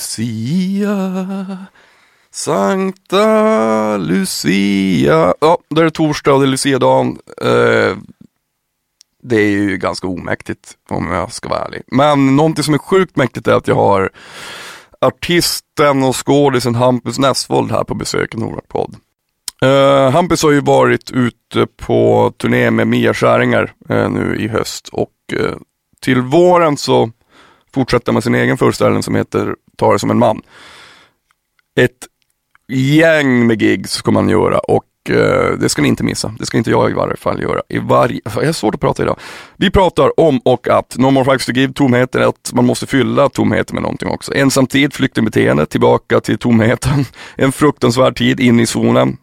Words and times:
Lucia 0.00 1.66
Sankta 2.30 3.96
Lucia. 3.96 5.34
Ja, 5.40 5.58
då 5.68 5.80
är 5.80 5.84
det 5.84 5.90
torsdag 5.90 6.32
och 6.32 6.40
det 6.40 6.46
är 6.46 6.50
luciadagen. 6.50 7.18
Eh, 7.42 7.96
det 9.22 9.36
är 9.36 9.50
ju 9.50 9.76
ganska 9.76 10.06
omäktigt 10.06 10.76
om 10.88 11.10
jag 11.10 11.32
ska 11.32 11.48
vara 11.48 11.64
ärlig. 11.64 11.82
Men 11.86 12.36
någonting 12.36 12.64
som 12.64 12.74
är 12.74 12.78
sjukt 12.78 13.16
mäktigt 13.16 13.48
är 13.48 13.52
att 13.52 13.68
jag 13.68 13.74
har 13.74 14.10
artisten 15.00 16.02
och 16.02 16.26
skådisen 16.26 16.74
Hampus 16.74 17.18
Nessvold 17.18 17.70
här 17.70 17.84
på 17.84 17.94
besök 17.94 18.34
i 18.34 18.38
Nordmark-podd. 18.38 18.96
Uh, 19.64 19.70
eh, 19.70 20.10
Hampus 20.10 20.42
har 20.42 20.50
ju 20.50 20.60
varit 20.60 21.10
ute 21.10 21.66
på 21.76 22.32
turné 22.36 22.70
med 22.70 22.88
Mia 22.88 23.14
Skäringer 23.14 23.72
uh, 23.90 24.10
nu 24.10 24.36
i 24.36 24.48
höst 24.48 24.88
och 24.88 25.12
uh, 25.32 25.56
till 26.00 26.20
våren 26.20 26.76
så 26.76 27.10
fortsätter 27.74 28.12
med 28.12 28.24
sin 28.24 28.34
egen 28.34 28.58
föreställning 28.58 29.02
som 29.02 29.14
heter 29.14 29.56
Ta 29.80 29.92
det 29.92 29.98
som 29.98 30.10
en 30.10 30.18
man. 30.18 30.42
Ett 31.76 32.06
gäng 32.68 33.46
med 33.46 33.62
gigs 33.62 33.92
ska 33.92 34.10
man 34.10 34.28
göra 34.28 34.58
och 34.58 35.10
eh, 35.10 35.58
det 35.58 35.68
ska 35.68 35.82
ni 35.82 35.88
inte 35.88 36.04
missa. 36.04 36.34
Det 36.38 36.46
ska 36.46 36.58
inte 36.58 36.70
jag 36.70 36.90
i 36.90 36.92
varje 36.92 37.16
fall 37.16 37.42
göra. 37.42 37.62
I 37.68 37.78
varje, 37.78 38.20
jag 38.24 38.30
har 38.30 38.52
svårt 38.52 38.74
att 38.74 38.80
prata 38.80 39.02
idag. 39.02 39.16
Vi 39.56 39.70
pratar 39.70 40.20
om 40.20 40.40
och 40.44 40.68
att 40.68 40.96
No 40.98 41.10
more 41.10 41.24
facts 41.24 41.46
to 41.46 41.52
give, 41.52 41.72
tomheten, 41.72 42.22
att 42.22 42.52
man 42.54 42.66
måste 42.66 42.86
fylla 42.86 43.28
tomheten 43.28 43.74
med 43.74 43.82
någonting 43.82 44.08
också. 44.08 44.34
Ensamtid, 44.34 44.94
flyktingbeteende, 44.94 45.66
tillbaka 45.66 46.20
till 46.20 46.38
tomheten. 46.38 47.04
En 47.36 47.52
fruktansvärd 47.52 48.16
tid 48.16 48.40
in 48.40 48.60
i 48.60 48.66
zonen. 48.66 49.16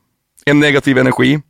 En 0.46 0.60
negativ 0.60 0.98
energi. 0.98 1.42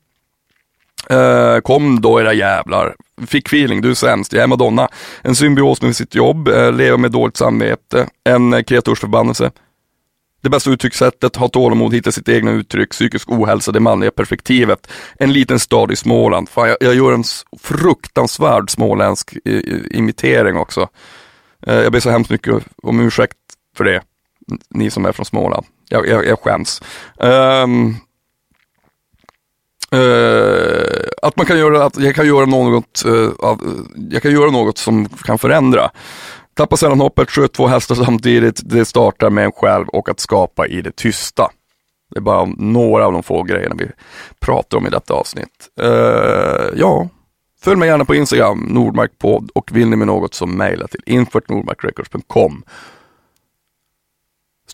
Uh, 1.11 1.59
kom 1.59 2.01
då 2.01 2.21
era 2.21 2.33
jävlar. 2.33 2.95
Fick 3.27 3.47
feeling, 3.47 3.81
du 3.81 3.89
är 3.89 3.93
sämst, 3.93 4.33
jag 4.33 4.43
är 4.43 4.47
Madonna. 4.47 4.89
En 5.21 5.35
symbios 5.35 5.81
med 5.81 5.95
sitt 5.95 6.15
jobb, 6.15 6.47
eh, 6.47 6.63
uh, 6.63 6.73
lever 6.73 6.97
med 6.97 7.11
dåligt 7.11 7.37
samvete, 7.37 8.07
en 8.23 8.53
uh, 8.53 8.61
kreatursförbannelse. 8.61 9.51
Det 10.41 10.49
bästa 10.49 10.69
uttryckssättet, 10.69 11.35
ha 11.35 11.47
tålamod, 11.47 11.93
hitta 11.93 12.11
sitt 12.11 12.29
egna 12.29 12.51
uttryck, 12.51 12.89
psykisk 12.89 13.29
ohälsa, 13.29 13.71
det 13.71 13.79
manliga 13.79 14.11
perspektivet. 14.11 14.87
En 15.19 15.33
liten 15.33 15.59
stad 15.59 15.91
i 15.91 15.95
Småland. 15.95 16.49
Fan, 16.49 16.69
jag, 16.69 16.77
jag 16.79 16.95
gör 16.95 17.13
en 17.13 17.23
fruktansvärd 17.59 18.69
småländsk 18.69 19.33
imitering 19.91 20.57
också. 20.57 20.81
Uh, 21.67 21.73
jag 21.75 21.91
ber 21.91 21.99
så 21.99 22.09
hemskt 22.09 22.31
mycket 22.31 22.63
om 22.83 22.99
ursäkt 22.99 23.37
för 23.77 23.83
det, 23.83 24.01
ni 24.69 24.91
som 24.91 25.05
är 25.05 25.11
från 25.11 25.25
Småland. 25.25 25.65
Jag, 25.89 26.07
jag, 26.07 26.25
jag 26.25 26.39
skäms. 26.39 26.81
Um, 27.17 27.95
Uh, 29.95 31.07
att 31.21 31.37
man 31.37 31.45
kan 31.45 31.59
göra, 31.59 31.85
att 31.85 31.97
jag 31.97 32.15
kan 32.15 32.27
göra 32.27 32.45
något, 32.45 33.03
uh, 33.05 33.29
av, 33.39 33.61
eh, 33.65 34.05
jag 34.09 34.21
kan 34.21 34.31
göra 34.31 34.51
något 34.51 34.77
som 34.77 35.09
kan 35.09 35.37
förändra. 35.37 35.91
Tappa 36.53 36.77
sällan 36.77 36.99
hoppet, 36.99 37.31
sköt 37.31 37.53
två 37.53 37.67
hästar 37.67 37.95
samtidigt, 37.95 38.61
det 38.63 38.85
startar 38.85 39.29
med 39.29 39.45
en 39.45 39.51
själv 39.51 39.87
och 39.87 40.09
att 40.09 40.19
skapa 40.19 40.67
i 40.67 40.81
det 40.81 40.95
tysta. 40.95 41.49
Det 42.11 42.19
är 42.19 42.21
bara 42.21 42.45
några 42.57 43.05
av 43.05 43.13
de 43.13 43.23
få 43.23 43.43
grejerna 43.43 43.75
vi 43.77 43.87
pratar 44.39 44.77
om 44.77 44.87
i 44.87 44.89
detta 44.89 45.13
avsnitt. 45.13 45.69
Uh, 45.81 46.69
ja, 46.75 47.09
följ 47.61 47.77
mig 47.77 47.89
gärna 47.89 48.05
på 48.05 48.15
Instagram, 48.15 48.59
Nordmarkpodd 48.69 49.51
och 49.55 49.69
vill 49.73 49.87
ni 49.89 49.95
med 49.95 50.07
något 50.07 50.33
så 50.33 50.45
mejla 50.45 50.87
till 50.87 51.01
info.nordmarkrecords.com 51.05 52.63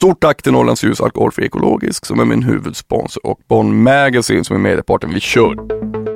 Stort 0.03 0.19
tack 0.19 0.41
till 0.41 0.51
Norrlands 0.51 0.83
Ljus 0.83 1.01
Alkoholfri 1.01 1.45
Ekologisk 1.45 2.05
som 2.05 2.19
är 2.19 2.25
min 2.25 2.43
huvudsponsor 2.43 3.25
och 3.25 3.39
Bonn 3.47 3.83
Magazine 3.83 4.43
som 4.43 4.55
är 4.55 4.59
medieparten. 4.59 5.13
Vi 5.13 5.19
kör! 5.19 6.12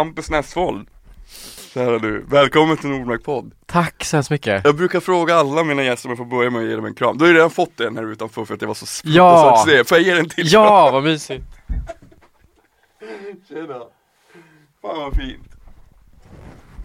Hampus 0.00 0.30
Nessvold. 0.30 0.88
Kära 1.74 1.98
du, 1.98 2.24
välkommen 2.28 2.76
till 2.76 2.88
Nordmark 2.88 3.24
podd. 3.24 3.52
Tack 3.66 4.04
så 4.04 4.16
hemskt 4.16 4.30
mycket. 4.30 4.64
Jag 4.64 4.76
brukar 4.76 5.00
fråga 5.00 5.34
alla 5.34 5.64
mina 5.64 5.82
gäster 5.82 6.08
om 6.08 6.10
jag 6.10 6.18
får 6.18 6.24
börja 6.24 6.50
med 6.50 6.62
att 6.62 6.68
ge 6.68 6.76
dem 6.76 6.84
en 6.84 6.94
kram. 6.94 7.18
Du 7.18 7.24
har 7.24 7.28
ju 7.28 7.34
redan 7.34 7.50
fått 7.50 7.80
en 7.80 7.96
här 7.96 8.12
utanför 8.12 8.44
för 8.44 8.54
att 8.54 8.60
jag 8.60 8.68
var 8.68 8.74
så 8.74 8.86
ja. 9.04 9.64
se. 9.66 9.84
Får 9.84 9.98
jag 9.98 10.06
ge 10.06 10.14
den 10.14 10.28
till? 10.28 10.52
Ja, 10.52 10.90
vad 10.90 11.02
mysigt. 11.02 11.44
Tjena. 13.48 13.78
Fan 14.82 14.98
vad 14.98 15.14
fint. 15.16 15.48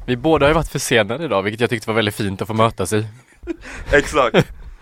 Vi 0.05 0.17
båda 0.17 0.45
har 0.45 0.49
ju 0.49 0.55
varit 0.55 0.71
försenade 0.71 1.25
idag, 1.25 1.43
vilket 1.43 1.61
jag 1.61 1.69
tyckte 1.69 1.87
var 1.87 1.95
väldigt 1.95 2.15
fint 2.15 2.41
att 2.41 2.47
få 2.47 2.53
mötas 2.53 2.93
i. 2.93 3.07
Exakt. 3.91 4.35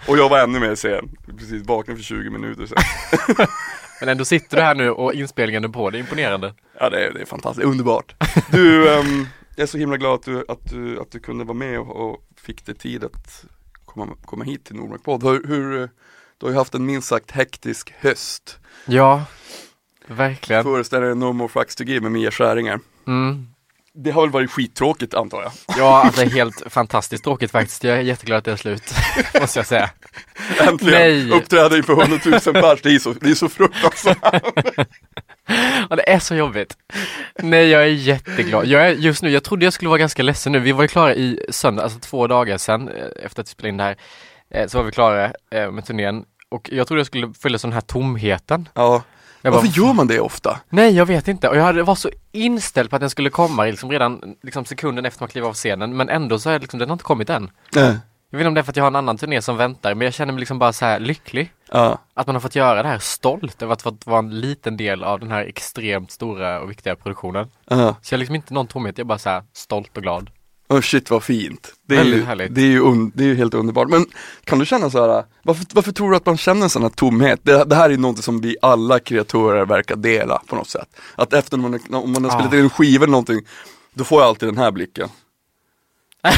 Och 0.07 0.17
jag 0.17 0.29
var 0.29 0.39
ännu 0.39 0.59
mer 0.59 0.75
sen. 0.75 1.09
Precis 1.37 1.67
vaken 1.67 1.95
för 1.95 2.03
20 2.03 2.29
minuter 2.29 2.65
sedan. 2.65 2.83
Men 3.99 4.09
ändå 4.09 4.25
sitter 4.25 4.57
du 4.57 4.63
här 4.63 4.75
nu 4.75 4.89
och 4.89 5.13
inspelningen 5.13 5.63
är 5.63 5.67
på, 5.67 5.89
det 5.89 5.97
är 5.97 5.99
imponerande. 5.99 6.53
Ja 6.79 6.89
det 6.89 7.05
är, 7.05 7.13
det 7.13 7.21
är 7.21 7.25
fantastiskt, 7.25 7.67
underbart. 7.67 8.15
Du, 8.51 8.89
um, 8.99 9.27
jag 9.55 9.63
är 9.63 9.67
så 9.67 9.77
himla 9.77 9.97
glad 9.97 10.13
att 10.13 10.25
du, 10.25 10.45
att 10.47 10.69
du, 10.69 10.99
att 10.99 11.11
du 11.11 11.19
kunde 11.19 11.43
vara 11.43 11.57
med 11.57 11.79
och, 11.79 12.09
och 12.09 12.23
fick 12.37 12.65
dig 12.65 12.75
tid 12.75 13.03
att 13.03 13.45
komma, 13.85 14.07
komma 14.25 14.43
hit 14.43 14.65
till 14.65 14.75
Nordmark 14.75 15.03
podd. 15.03 15.23
Hur, 15.23 15.47
hur, 15.47 15.89
du 16.37 16.45
har 16.45 16.49
ju 16.49 16.57
haft 16.57 16.75
en 16.75 16.85
minst 16.85 17.07
sagt 17.07 17.31
hektisk 17.31 17.93
höst. 17.97 18.59
Ja, 18.85 19.25
verkligen. 20.07 20.63
Föreställningen 20.63 21.19
No 21.19 21.33
More 21.33 21.49
Facts 21.49 21.75
to 21.75 21.83
Give 21.83 22.01
med 22.01 22.11
Mia 22.11 22.31
Skäringer. 22.31 22.79
Mm. 23.07 23.52
Det 23.95 24.11
har 24.11 24.21
väl 24.21 24.29
varit 24.29 24.51
skittråkigt 24.51 25.13
antar 25.13 25.41
jag? 25.41 25.51
Ja, 25.77 26.03
alltså 26.03 26.25
helt 26.25 26.63
fantastiskt 26.69 27.23
tråkigt 27.23 27.51
faktiskt. 27.51 27.83
Jag 27.83 27.97
är 27.97 28.01
jätteglad 28.01 28.37
att 28.37 28.45
det 28.45 28.51
är 28.51 28.55
slut, 28.55 28.93
måste 29.41 29.59
jag 29.59 29.65
säga. 29.65 29.89
Äntligen! 30.59 30.99
Nej. 30.99 31.31
Uppträda 31.31 31.77
inför 31.77 31.95
hundratusen 31.95 32.53
pers, 32.53 32.81
det 32.81 32.95
är 32.95 32.99
så, 32.99 33.13
det 33.13 33.29
är 33.29 33.35
så 33.35 33.49
fruktansvärt. 33.49 34.17
ja, 35.89 35.95
det 35.95 36.09
är 36.09 36.19
så 36.19 36.35
jobbigt. 36.35 36.77
Nej, 37.39 37.67
jag 37.67 37.81
är 37.81 37.87
jätteglad. 37.87 38.65
Jag 38.65 38.87
är 38.87 38.91
just 38.91 39.23
nu, 39.23 39.29
jag 39.29 39.43
trodde 39.43 39.65
jag 39.65 39.73
skulle 39.73 39.89
vara 39.89 39.99
ganska 39.99 40.23
ledsen 40.23 40.51
nu. 40.51 40.59
Vi 40.59 40.71
var 40.71 40.81
ju 40.81 40.87
klara 40.87 41.15
i 41.15 41.45
söndag, 41.49 41.83
alltså 41.83 41.99
två 41.99 42.27
dagar 42.27 42.57
sedan 42.57 42.87
eh, 42.87 43.25
efter 43.25 43.41
att 43.41 43.47
vi 43.47 43.51
spelade 43.51 43.69
in 43.69 43.77
det 43.77 43.83
här. 43.83 43.97
Eh, 44.53 44.67
så 44.67 44.77
var 44.77 44.85
vi 44.85 44.91
klara 44.91 45.33
eh, 45.51 45.71
med 45.71 45.85
turnén 45.85 46.25
och 46.49 46.69
jag 46.73 46.87
trodde 46.87 46.99
jag 46.99 47.07
skulle 47.07 47.33
fylla 47.33 47.57
sån 47.57 47.73
här 47.73 47.81
tomheten. 47.81 48.69
Ja. 48.73 49.03
Varför 49.51 49.67
gör 49.67 49.93
man 49.93 50.07
det 50.07 50.19
ofta? 50.19 50.59
Nej 50.69 50.95
jag 50.95 51.05
vet 51.05 51.27
inte 51.27 51.49
och 51.49 51.57
jag 51.57 51.63
hade, 51.63 51.83
var 51.83 51.95
så 51.95 52.09
inställd 52.31 52.89
på 52.89 52.95
att 52.95 52.99
den 52.99 53.09
skulle 53.09 53.29
komma 53.29 53.63
liksom 53.63 53.91
redan 53.91 54.35
liksom 54.43 54.65
sekunden 54.65 55.05
efter 55.05 55.21
man 55.21 55.29
klev 55.29 55.45
av 55.45 55.53
scenen 55.53 55.97
men 55.97 56.09
ändå 56.09 56.39
så 56.39 56.49
är 56.49 56.59
liksom, 56.59 56.79
den 56.79 56.89
har 56.89 56.93
inte 56.93 57.03
kommit 57.03 57.29
än. 57.29 57.51
Nej. 57.75 57.97
Jag 58.29 58.37
vet 58.37 58.43
inte 58.43 58.47
om 58.47 58.53
det 58.53 58.61
är 58.61 58.63
för 58.63 58.71
att 58.71 58.77
jag 58.77 58.83
har 58.83 58.91
en 58.91 58.95
annan 58.95 59.17
turné 59.17 59.41
som 59.41 59.57
väntar 59.57 59.95
men 59.95 60.05
jag 60.05 60.13
känner 60.13 60.33
mig 60.33 60.39
liksom 60.39 60.59
bara 60.59 60.73
så 60.73 60.85
här 60.85 60.99
lycklig. 60.99 61.51
Ja. 61.71 61.97
Att 62.13 62.27
man 62.27 62.35
har 62.35 62.39
fått 62.41 62.55
göra 62.55 62.83
det 62.83 62.89
här 62.89 62.99
stolt 62.99 63.61
över 63.61 63.73
att 63.73 63.81
få 63.81 63.97
vara 64.05 64.19
en 64.19 64.39
liten 64.39 64.77
del 64.77 65.03
av 65.03 65.19
den 65.19 65.31
här 65.31 65.45
extremt 65.45 66.11
stora 66.11 66.61
och 66.61 66.69
viktiga 66.69 66.95
produktionen. 66.95 67.47
Ja. 67.65 67.95
Så 68.01 68.13
jag 68.13 68.17
har 68.17 68.19
liksom 68.19 68.35
inte 68.35 68.53
någon 68.53 68.67
tomhet, 68.67 68.97
jag 68.97 69.05
är 69.05 69.07
bara 69.07 69.17
så 69.17 69.29
här 69.29 69.43
stolt 69.53 69.97
och 69.97 70.03
glad. 70.03 70.29
Oh 70.73 70.81
shit 70.81 71.09
vad 71.09 71.23
fint. 71.23 71.73
Det 71.87 71.95
är, 71.95 72.03
ju, 72.03 72.25
det 72.49 72.61
är 72.61 72.65
ju 72.65 72.79
un, 72.79 73.11
det 73.15 73.23
är 73.23 73.27
ju 73.27 73.35
helt 73.35 73.53
underbart. 73.53 73.89
Men 73.89 74.05
kan 74.43 74.59
du 74.59 74.65
känna 74.65 74.89
så 74.89 75.05
här, 75.13 75.23
varför, 75.43 75.65
varför 75.73 75.91
tror 75.91 76.11
du 76.11 76.17
att 76.17 76.25
man 76.25 76.37
känner 76.37 76.63
en 76.63 76.69
sån 76.69 76.81
här 76.81 76.89
tomhet? 76.89 77.39
Det, 77.43 77.63
det 77.63 77.75
här 77.75 77.89
är 77.89 77.97
något 77.97 78.23
som 78.23 78.41
vi 78.41 78.55
alla 78.61 78.99
kreatörer 78.99 79.65
verkar 79.65 79.95
dela 79.95 80.41
på 80.47 80.55
något 80.55 80.69
sätt. 80.69 80.87
Att 81.15 81.33
efter 81.33 81.57
man, 81.57 81.79
om 81.91 82.11
man 82.11 82.23
har 82.23 82.31
spelat 82.31 82.53
Ah. 82.53 82.57
in 82.57 82.63
en 82.63 82.69
skiva 82.69 83.03
eller 83.03 83.11
någonting, 83.11 83.41
då 83.93 84.03
får 84.03 84.21
jag 84.21 84.27
alltid 84.27 84.49
den 84.49 84.57
här 84.57 84.71
blicken. 84.71 85.09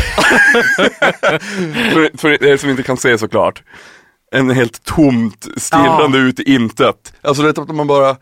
för, 1.94 2.18
för 2.18 2.44
er 2.44 2.58
som 2.58 2.70
inte 2.70 2.84
kan 2.84 2.98
se 2.98 3.18
såklart. 3.18 3.64
En 4.32 4.50
helt 4.50 4.84
tomt 4.84 5.48
stirrande 5.58 6.18
ut 6.18 6.40
i 6.40 6.54
intet. 6.54 7.14
Alltså 7.22 7.44
det 7.44 7.58
är 7.58 7.62
att 7.62 7.76
man 7.76 7.88
bara 7.88 8.18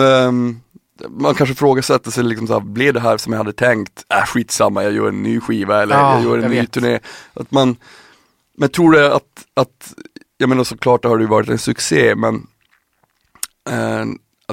ehm, 0.00 0.60
man 1.10 1.34
kanske 1.34 1.54
frågasätter 1.54 2.10
sig 2.10 2.24
liksom 2.24 2.46
så 2.46 2.52
här, 2.52 2.60
blev 2.60 2.94
det 2.94 3.00
här 3.00 3.16
som 3.16 3.32
jag 3.32 3.38
hade 3.38 3.52
tänkt? 3.52 4.04
Äh 4.14 4.26
skitsamma, 4.26 4.82
jag 4.82 4.92
gör 4.92 5.08
en 5.08 5.22
ny 5.22 5.40
skiva 5.40 5.82
eller 5.82 5.94
Ja, 5.96 6.14
jag 6.14 6.24
gör 6.24 6.36
en 6.36 6.42
jag 6.42 6.50
ny 6.50 6.60
vet. 6.60 6.70
turné. 6.70 6.98
Att 7.34 7.50
man, 7.50 7.76
men 8.56 8.68
tror 8.68 8.92
du 8.92 9.06
att, 9.06 9.46
att, 9.54 9.94
jag 10.36 10.48
menar 10.48 10.64
såklart 10.64 11.04
har 11.04 11.18
det 11.18 11.22
ju 11.22 11.28
varit 11.28 11.48
en 11.48 11.58
succé 11.58 12.14
men 12.14 12.46
eh, 13.70 14.04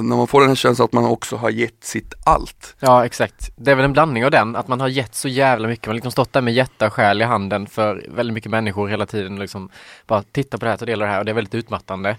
när 0.02 0.16
man 0.16 0.26
får 0.26 0.40
den 0.40 0.48
här 0.48 0.56
känslan 0.56 0.84
att 0.84 0.92
man 0.92 1.04
också 1.04 1.36
har 1.36 1.50
gett 1.50 1.84
sitt 1.84 2.14
allt. 2.24 2.76
Ja 2.80 3.04
exakt. 3.06 3.50
Det 3.56 3.70
är 3.70 3.74
väl 3.74 3.84
en 3.84 3.92
blandning 3.92 4.24
av 4.24 4.30
den, 4.30 4.56
att 4.56 4.68
man 4.68 4.80
har 4.80 4.88
gett 4.88 5.14
så 5.14 5.28
jävla 5.28 5.68
mycket. 5.68 5.86
Man 5.86 5.92
har 5.92 5.94
liksom 5.94 6.12
stått 6.12 6.32
där 6.32 6.40
med 6.40 6.54
hjärta 6.54 6.86
och 6.86 6.92
själ 6.92 7.22
i 7.22 7.24
handen 7.24 7.66
för 7.66 8.06
väldigt 8.08 8.34
mycket 8.34 8.50
människor 8.50 8.88
hela 8.88 9.06
tiden. 9.06 9.36
Liksom 9.38 9.70
bara 10.06 10.22
titta 10.22 10.58
på 10.58 10.64
det 10.64 10.70
här, 10.70 10.78
ta 10.78 10.84
del 10.84 11.02
av 11.02 11.06
det 11.08 11.12
här 11.12 11.18
och 11.18 11.24
det 11.24 11.32
är 11.32 11.34
väldigt 11.34 11.54
utmattande. 11.54 12.16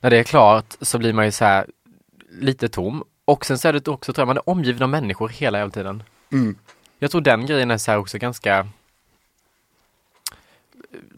När 0.00 0.10
det 0.10 0.18
är 0.18 0.24
klart 0.24 0.76
så 0.80 0.98
blir 0.98 1.12
man 1.12 1.24
ju 1.24 1.32
så 1.32 1.44
här 1.44 1.66
lite 2.40 2.68
tom. 2.68 3.04
Och 3.28 3.46
sen 3.46 3.58
så 3.58 3.68
är 3.68 3.72
det 3.72 3.88
också, 3.88 4.12
tror 4.12 4.22
jag, 4.22 4.26
man 4.26 4.36
är 4.36 4.50
omgiven 4.50 4.82
av 4.82 4.88
människor 4.88 5.28
hela 5.28 5.58
jävla 5.58 5.72
tiden. 5.72 6.02
Mm. 6.32 6.56
Jag 6.98 7.10
tror 7.10 7.20
den 7.20 7.46
grejen 7.46 7.70
är 7.70 7.78
så 7.78 7.90
här 7.90 7.98
också 7.98 8.18
ganska 8.18 8.68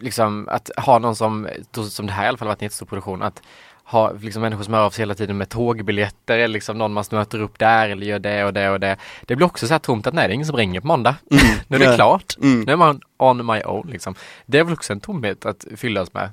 liksom 0.00 0.48
att 0.48 0.70
ha 0.76 0.98
någon 0.98 1.16
som, 1.16 1.48
som 1.90 2.06
det 2.06 2.12
här 2.12 2.24
i 2.24 2.28
alla 2.28 2.38
fall 2.38 2.48
varit 2.48 2.62
en 2.62 2.66
jättestor 2.66 2.86
produktion, 2.86 3.22
att 3.22 3.42
ha 3.84 4.12
liksom 4.12 4.42
människor 4.42 4.62
som 4.62 4.74
hör 4.74 4.80
av 4.80 4.90
sig 4.90 5.02
hela 5.02 5.14
tiden 5.14 5.36
med 5.36 5.48
tågbiljetter 5.48 6.38
eller 6.38 6.52
liksom 6.52 6.78
någon 6.78 6.92
man 6.92 7.04
möter 7.10 7.40
upp 7.40 7.58
där 7.58 7.88
eller 7.88 8.06
gör 8.06 8.18
det 8.18 8.44
och 8.44 8.52
det 8.52 8.70
och 8.70 8.80
det. 8.80 8.96
Det 9.22 9.36
blir 9.36 9.46
också 9.46 9.66
så 9.66 9.74
här 9.74 9.78
tomt 9.78 10.06
att 10.06 10.14
nej 10.14 10.28
det 10.28 10.32
är 10.32 10.34
ingen 10.34 10.46
som 10.46 10.56
ringer 10.56 10.80
på 10.80 10.86
måndag. 10.86 11.16
nu 11.68 11.76
är 11.76 11.90
det 11.90 11.94
klart. 11.96 12.36
Mm. 12.42 12.60
Nu 12.60 12.72
är 12.72 12.76
man 12.76 13.00
on 13.16 13.46
my 13.46 13.60
own 13.60 13.90
liksom. 13.90 14.14
Det 14.46 14.58
är 14.58 14.64
väl 14.64 14.74
också 14.74 14.92
en 14.92 15.00
tomhet 15.00 15.46
att 15.46 15.66
fyllas 15.76 16.14
med. 16.14 16.30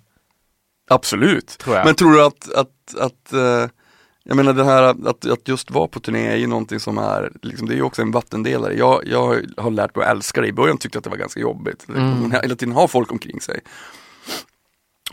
Absolut. 0.90 1.48
Tror 1.48 1.76
jag. 1.76 1.86
Men 1.86 1.96
tror 1.96 2.12
du 2.12 2.26
att, 2.26 2.54
att, 2.54 2.96
att 3.00 3.34
eh, 3.34 3.70
jag 4.28 4.38
menar 4.38 4.54
det 4.54 4.64
här 4.64 4.84
att, 4.84 5.26
att 5.26 5.48
just 5.48 5.72
vara 5.72 5.88
på 5.88 6.00
turné 6.00 6.28
är 6.28 6.36
ju 6.36 6.48
någonting 6.48 6.80
som 6.80 6.98
är, 6.98 7.32
liksom, 7.42 7.68
det 7.68 7.74
är 7.74 7.76
ju 7.76 7.82
också 7.82 8.02
en 8.02 8.12
vattendelare. 8.12 8.74
Jag, 8.74 9.02
jag 9.06 9.42
har 9.58 9.72
lärt 9.72 9.96
mig 9.96 10.06
att 10.06 10.12
älska 10.12 10.42
det, 10.42 10.48
i 10.48 10.54
början 10.54 10.78
tyckte 10.78 10.96
jag 10.96 11.00
att 11.00 11.04
det 11.04 11.10
var 11.10 11.18
ganska 11.18 11.40
jobbigt. 11.40 11.86
Mm. 11.90 12.22
Man 12.22 12.32
hela 12.32 12.56
tiden 12.56 12.76
har 12.76 12.88
folk 12.88 13.12
omkring 13.12 13.42
sig. 13.42 13.60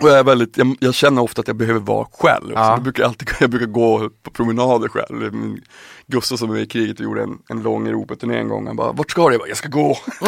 Och 0.00 0.08
jag 0.08 0.18
är 0.18 0.24
väldigt, 0.24 0.58
jag, 0.58 0.76
jag 0.80 0.94
känner 0.94 1.22
ofta 1.22 1.40
att 1.40 1.46
jag 1.48 1.56
behöver 1.56 1.80
vara 1.80 2.06
själv. 2.12 2.52
Ja. 2.54 2.64
Så 2.66 2.72
jag, 2.72 2.82
brukar 2.82 3.04
alltid, 3.04 3.28
jag 3.40 3.50
brukar 3.50 3.66
gå 3.66 4.10
på 4.22 4.30
promenader 4.30 4.88
själv. 4.88 5.34
Min 5.34 5.60
Gustav 6.06 6.36
som 6.36 6.50
är 6.50 6.58
i 6.58 6.66
kriget 6.66 6.98
och 6.98 7.04
gjorde 7.04 7.22
en, 7.22 7.38
en 7.48 7.62
lång 7.62 7.88
Europaturné 7.88 8.38
en 8.38 8.48
gång. 8.48 8.66
Han 8.66 8.76
bara, 8.76 8.92
vart 8.92 9.10
ska 9.10 9.28
du? 9.28 9.34
Jag 9.34 9.40
bara, 9.40 9.48
jag 9.48 9.56
ska 9.56 9.68
gå. 9.68 9.98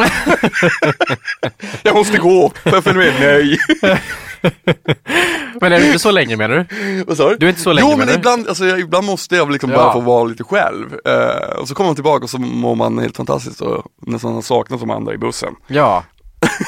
jag 1.83 1.95
måste 1.95 2.17
gå, 2.17 2.51
får 2.63 2.73
jag 2.73 2.83
följa 2.83 3.01
med? 3.01 3.13
Nej. 3.19 3.57
Men 5.61 5.73
är 5.73 5.79
du 5.79 5.85
inte 5.85 5.99
så 5.99 6.11
länge 6.11 6.35
menar 6.35 6.65
du? 6.69 7.03
Vad 7.03 7.17
sa 7.17 7.29
du? 7.29 7.35
Du 7.35 7.45
är 7.45 7.49
inte 7.49 7.61
så 7.61 7.73
länge 7.73 7.91
Jo 7.91 7.97
men 7.97 8.09
ibland, 8.09 8.47
alltså, 8.47 8.65
jag, 8.65 8.79
ibland 8.79 9.05
måste 9.05 9.35
jag 9.35 9.51
liksom 9.51 9.71
Ja. 9.71 9.77
bara 9.77 9.93
få 9.93 9.99
vara 9.99 10.23
lite 10.23 10.43
själv. 10.43 10.99
Eh, 11.05 11.59
och 11.59 11.67
så 11.67 11.75
kommer 11.75 11.87
man 11.89 11.95
tillbaka 11.95 12.23
och 12.23 12.29
så 12.29 12.37
mår 12.37 12.75
man 12.75 12.99
helt 12.99 13.17
fantastiskt 13.17 13.61
och 13.61 13.85
nästan 14.01 14.33
har 14.33 14.41
saknat 14.41 14.79
de 14.79 14.89
andra 14.91 15.13
i 15.13 15.17
bussen. 15.17 15.55
Ja. 15.67 16.03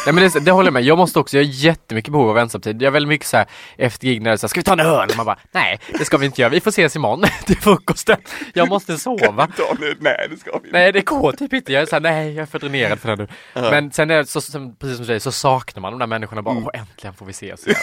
Nej 0.05 0.13
men 0.13 0.23
det, 0.23 0.39
det 0.39 0.51
håller 0.51 0.67
jag 0.67 0.73
med, 0.73 0.83
jag 0.83 0.97
måste 0.97 1.19
också, 1.19 1.37
jag 1.37 1.43
har 1.43 1.51
jättemycket 1.51 2.11
behov 2.11 2.29
av 2.29 2.37
ensamtid. 2.37 2.81
Jag 2.81 2.87
är 2.87 2.91
väldigt 2.91 3.09
mycket 3.09 3.27
så 3.27 3.37
här 3.37 3.45
efter 3.77 4.07
gig 4.07 4.21
när 4.21 4.29
det 4.29 4.35
är 4.35 4.37
så 4.37 4.43
här, 4.43 4.49
ska 4.49 4.59
vi 4.59 4.63
ta 4.63 4.73
en 4.73 4.79
öl? 4.79 5.09
Och 5.09 5.17
man 5.17 5.25
bara, 5.25 5.39
nej 5.51 5.79
det 5.99 6.05
ska 6.05 6.17
vi 6.17 6.25
inte 6.25 6.41
göra, 6.41 6.49
vi 6.49 6.59
får 6.61 6.69
ses 6.69 6.95
imorgon 6.95 7.25
till 7.45 7.57
frukosten. 7.57 8.17
Jag 8.53 8.69
måste 8.69 8.97
sova. 8.97 9.47
Nej 9.99 10.27
det 10.29 10.37
ska 10.37 10.51
vi 10.51 10.57
inte. 10.57 10.69
Nej 10.71 10.91
det 10.91 11.01
går 11.01 11.31
typ 11.31 11.53
inte, 11.53 11.73
jag 11.73 11.81
är 11.81 11.85
såhär, 11.85 12.01
nej 12.01 12.33
jag 12.33 12.41
är 12.41 12.45
för 12.45 12.59
dränerad 12.59 12.99
för 12.99 13.15
det 13.15 13.15
nu. 13.15 13.27
Men 13.53 13.91
sen 13.91 14.11
är 14.11 14.17
det 14.17 14.25
så, 14.25 14.41
som, 14.41 14.75
precis 14.75 14.95
som 14.95 15.03
du 15.03 15.07
säger, 15.07 15.19
så 15.19 15.31
saknar 15.31 15.81
man 15.81 15.91
de 15.91 15.99
där 15.99 16.07
människorna 16.07 16.41
bara, 16.41 16.55
åh 16.55 16.69
äntligen 16.73 17.13
får 17.13 17.25
vi 17.25 17.31
ses 17.31 17.67
igen. 17.67 17.79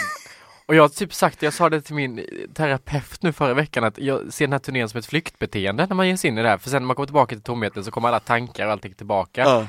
Och 0.65 0.75
jag 0.75 0.83
har 0.83 0.89
typ 0.89 1.13
sagt, 1.13 1.41
jag 1.41 1.53
sa 1.53 1.69
det 1.69 1.81
till 1.81 1.95
min 1.95 2.25
terapeut 2.53 3.21
nu 3.21 3.33
förra 3.33 3.53
veckan 3.53 3.83
att 3.83 3.97
jag 3.97 4.33
ser 4.33 4.45
den 4.45 4.51
här 4.51 4.59
turnén 4.59 4.89
som 4.89 4.97
ett 4.99 5.05
flyktbeteende 5.05 5.85
när 5.85 5.95
man 5.95 6.07
ger 6.07 6.15
sig 6.15 6.27
in 6.27 6.37
i 6.37 6.41
det 6.41 6.49
här. 6.49 6.57
För 6.57 6.69
sen 6.69 6.81
när 6.81 6.87
man 6.87 6.95
kommer 6.95 7.07
tillbaka 7.07 7.35
till 7.35 7.43
tomheten 7.43 7.83
så 7.83 7.91
kommer 7.91 8.07
alla 8.07 8.19
tankar 8.19 8.65
och 8.65 8.71
allting 8.71 8.93
tillbaka. 8.93 9.41
Ja. 9.41 9.65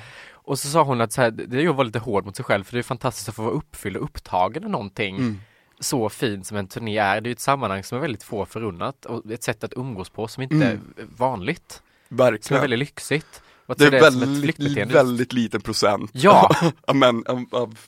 Och 0.48 0.58
så 0.58 0.68
sa 0.68 0.82
hon 0.82 1.00
att 1.00 1.12
så 1.12 1.20
här, 1.22 1.30
det 1.30 1.56
är 1.56 1.60
ju 1.60 1.68
att 1.68 1.76
vara 1.76 1.84
lite 1.86 1.98
hård 1.98 2.24
mot 2.26 2.36
sig 2.36 2.44
själv 2.44 2.64
för 2.64 2.72
det 2.72 2.78
är 2.80 2.82
fantastiskt 2.82 3.28
att 3.28 3.34
få 3.34 3.42
vara 3.42 3.54
uppfylld 3.54 3.96
och 3.96 4.04
upptagen 4.04 4.64
av 4.64 4.70
någonting 4.70 5.16
Mm. 5.16 5.38
så 5.80 6.08
fint 6.08 6.46
som 6.46 6.56
en 6.56 6.66
turné 6.68 6.98
är. 6.98 7.20
Det 7.20 7.30
är 7.30 7.32
ett 7.32 7.40
sammanhang 7.40 7.84
som 7.84 7.98
är 7.98 8.02
väldigt 8.02 8.22
få 8.22 8.46
förunnat 8.46 9.04
och 9.04 9.30
ett 9.32 9.42
sätt 9.42 9.64
att 9.64 9.72
umgås 9.76 10.10
på 10.10 10.28
som 10.28 10.42
inte 10.42 10.54
Mm. 10.54 10.66
är 10.68 11.04
vanligt. 11.16 11.82
Som 12.08 12.20
är 12.20 12.24
Verkligen. 12.30 12.60
väldigt 12.60 12.78
lyxigt. 12.78 13.42
Det 13.66 13.72
är 13.84 13.86
som 13.86 13.94
ett 13.96 14.02
väldigt, 14.02 14.42
flyktbeteende. 14.42 14.94
väldigt 14.94 15.32
liten 15.32 15.60
procent 15.60 16.10
Ja. 16.14 16.50
av, 16.86 16.96
män, 16.96 17.24
av, 17.26 17.44
av 17.52 17.78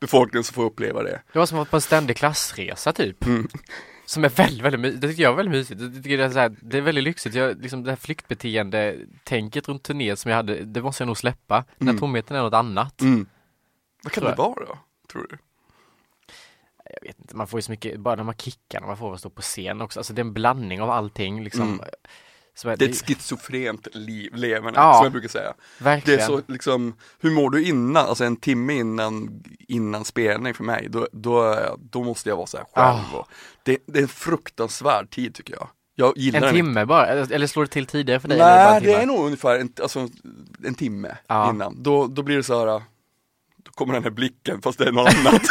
befolkningen 0.00 0.44
som 0.44 0.54
får 0.54 0.64
uppleva 0.64 1.02
det. 1.02 1.22
Det 1.32 1.38
var 1.38 1.46
som 1.46 1.56
att 1.56 1.58
vara 1.58 1.64
på 1.70 1.76
en 1.76 1.80
ständig 1.82 2.16
klassresa 2.16 2.92
typ. 2.92 3.26
Mm. 3.26 3.48
Som 4.12 4.24
är 4.24 4.28
väldigt, 4.28 4.62
väldigt 4.62 4.80
mysigt. 4.80 5.00
Det 5.00 5.08
tycker 5.08 5.22
jag 5.22 5.32
är 5.32 5.36
väldigt 5.36 5.52
mysigt. 5.52 5.80
Tycker 6.04 6.18
det, 6.18 6.24
är 6.24 6.30
så 6.30 6.38
här, 6.38 6.56
det 6.60 6.78
är 6.78 6.80
väldigt 6.80 7.04
lyxigt. 7.04 7.34
Jag, 7.34 7.62
liksom 7.62 7.82
det 7.84 7.90
här 7.90 7.96
flyktbeteende-tänket 7.96 9.68
runt 9.68 9.82
turné 9.82 10.16
som 10.16 10.30
jag 10.30 10.36
hade, 10.36 10.64
det 10.64 10.82
måste 10.82 11.02
jag 11.02 11.06
nog 11.06 11.18
släppa. 11.18 11.64
Den 11.78 11.88
här 11.88 11.92
Mm. 11.92 12.00
tomheten 12.00 12.36
är 12.36 12.42
något 12.42 12.54
annat. 12.54 13.00
Mm. 13.00 13.26
Vad 14.04 14.12
kan 14.12 14.24
det 14.24 14.34
vara 14.34 14.64
då, 14.66 14.78
tror 15.12 15.26
du? 15.30 15.38
Jag 16.84 17.08
vet 17.08 17.18
inte, 17.20 17.36
man 17.36 17.46
får 17.46 17.58
ju 17.58 17.62
så 17.62 17.70
mycket, 17.70 18.00
bara 18.00 18.16
de 18.16 18.26
här 18.26 18.34
kickarna 18.34 18.86
man 18.86 18.96
får 18.96 19.14
att 19.14 19.20
stå 19.20 19.30
på 19.30 19.42
scen 19.42 19.80
också. 19.80 20.00
Alltså 20.00 20.12
det 20.12 20.20
är 20.20 20.24
en 20.24 20.32
blandning 20.32 20.82
av 20.82 20.90
allting 20.90 21.44
liksom. 21.44 21.68
Mm. 21.68 21.84
Det 22.62 22.68
är 22.84 22.88
ett 22.88 23.06
schizofrent 23.06 23.86
liv, 23.92 24.34
leverne, 24.34 24.72
Ja. 24.76 24.94
som 24.94 25.04
jag 25.04 25.12
brukar 25.12 25.28
säga. 25.28 25.54
Det 25.78 25.84
verkligen. 25.84 26.20
är 26.20 26.24
så 26.26 26.40
liksom, 26.46 26.94
hur 27.20 27.30
mår 27.30 27.50
du 27.50 27.64
innan, 27.64 28.06
alltså 28.06 28.24
en 28.24 28.36
timme 28.36 28.74
innan, 28.74 29.42
innan 29.68 30.04
spelning 30.04 30.54
för 30.54 30.64
mig, 30.64 30.86
då, 30.90 31.08
då, 31.12 31.56
då 31.90 32.02
måste 32.04 32.28
jag 32.28 32.36
vara 32.36 32.46
så 32.46 32.56
här 32.56 32.66
själv. 32.74 33.14
Och 33.14 33.28
det, 33.62 33.78
det 33.86 33.98
är 33.98 34.02
en 34.02 34.08
fruktansvärd 34.08 35.10
tid 35.10 35.34
tycker 35.34 35.54
jag. 35.54 35.68
Jag 35.94 36.12
gillar 36.18 36.42
En 36.48 36.54
timme 36.54 36.84
bara, 36.84 37.06
eller 37.06 37.46
slår 37.46 37.62
det 37.64 37.70
till 37.70 37.86
tidigare 37.86 38.20
för 38.20 38.28
dig? 38.28 38.36
inte. 38.38 38.46
Nej, 38.46 38.80
det 38.80 38.86
timme? 38.86 39.02
är 39.02 39.06
nog 39.06 39.24
ungefär 39.24 39.58
en, 39.58 39.72
alltså, 39.82 40.08
en 40.64 40.74
timme 40.74 41.16
Ja. 41.26 41.50
innan. 41.50 41.82
Då, 41.82 42.06
då 42.06 42.22
blir 42.22 42.36
det 42.36 42.42
så 42.42 42.58
här, 42.58 42.66
då 43.62 43.70
kommer 43.74 43.94
den 43.94 44.02
här 44.02 44.10
blicken 44.10 44.62
fast 44.62 44.78
det 44.78 44.84
är 44.88 44.92
något 44.92 45.14
annat. 45.14 45.42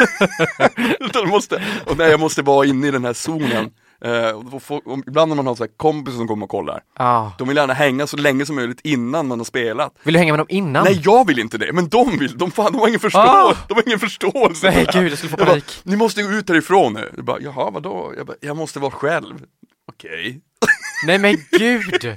Måste, 1.30 1.64
och 1.86 1.98
nej, 1.98 2.12
jag 2.12 2.20
måste 2.20 2.42
vara 2.42 2.66
inne 2.66 2.88
i 2.88 2.92
den 2.92 3.06
här 3.06 3.14
zonen. 3.14 3.72
Eh, 4.06 4.30
och 4.54 4.64
få, 4.64 4.76
och 4.86 5.00
ibland 5.08 5.30
när 5.30 5.36
man 5.36 5.48
har 5.48 5.56
så 5.56 5.64
här 5.64 5.72
kompisar 5.78 6.18
som 6.18 6.28
kommer 6.28 6.44
och 6.44 6.50
kollar, 6.50 6.84
Ja. 6.98 7.34
de 7.38 7.48
vill 7.48 7.58
gärna 7.58 7.74
hänga 7.74 8.08
så 8.08 8.18
länge 8.18 8.46
som 8.46 8.56
möjligt 8.56 8.80
innan 8.84 9.28
man 9.28 9.40
har 9.40 9.46
spelat. 9.46 9.94
Vill 10.04 10.14
du 10.14 10.20
hänga 10.20 10.34
med 10.34 10.40
dem 10.40 10.48
innan? 10.50 10.84
Nej 10.84 11.02
jag 11.06 11.28
vill 11.28 11.40
inte 11.40 11.58
det, 11.58 11.74
men 11.74 11.90
de 11.90 12.18
vill, 12.20 12.38
de, 12.38 12.52
fan, 12.52 12.72
de 12.72 12.80
har 12.80 12.88
ingen 12.88 13.00
förståelse, 13.00 13.32
Ah! 13.32 13.56
de 13.68 13.74
har 13.74 13.84
ingen 13.88 14.00
förståelse 14.00 14.72
Nej, 14.72 14.88
gud, 14.94 15.12
jag 15.12 15.18
skulle 15.18 15.30
få 15.32 15.38
panik. 15.38 15.80
Ni 15.84 15.96
måste 15.96 16.24
gå 16.24 16.30
ut 16.32 16.50
härifrån 16.50 16.94
nu. 16.94 17.12
Jag 17.16 17.26
bara, 17.26 17.40
jaha 17.40 17.70
vadå? 17.72 18.14
Jag, 18.18 18.26
bara, 18.28 18.38
jag 18.42 18.58
måste 18.58 18.80
vara 18.80 18.92
själv. 18.92 19.46
Okej. 19.92 20.42
Nej 21.08 21.18
men 21.18 21.38
gud! 21.52 22.16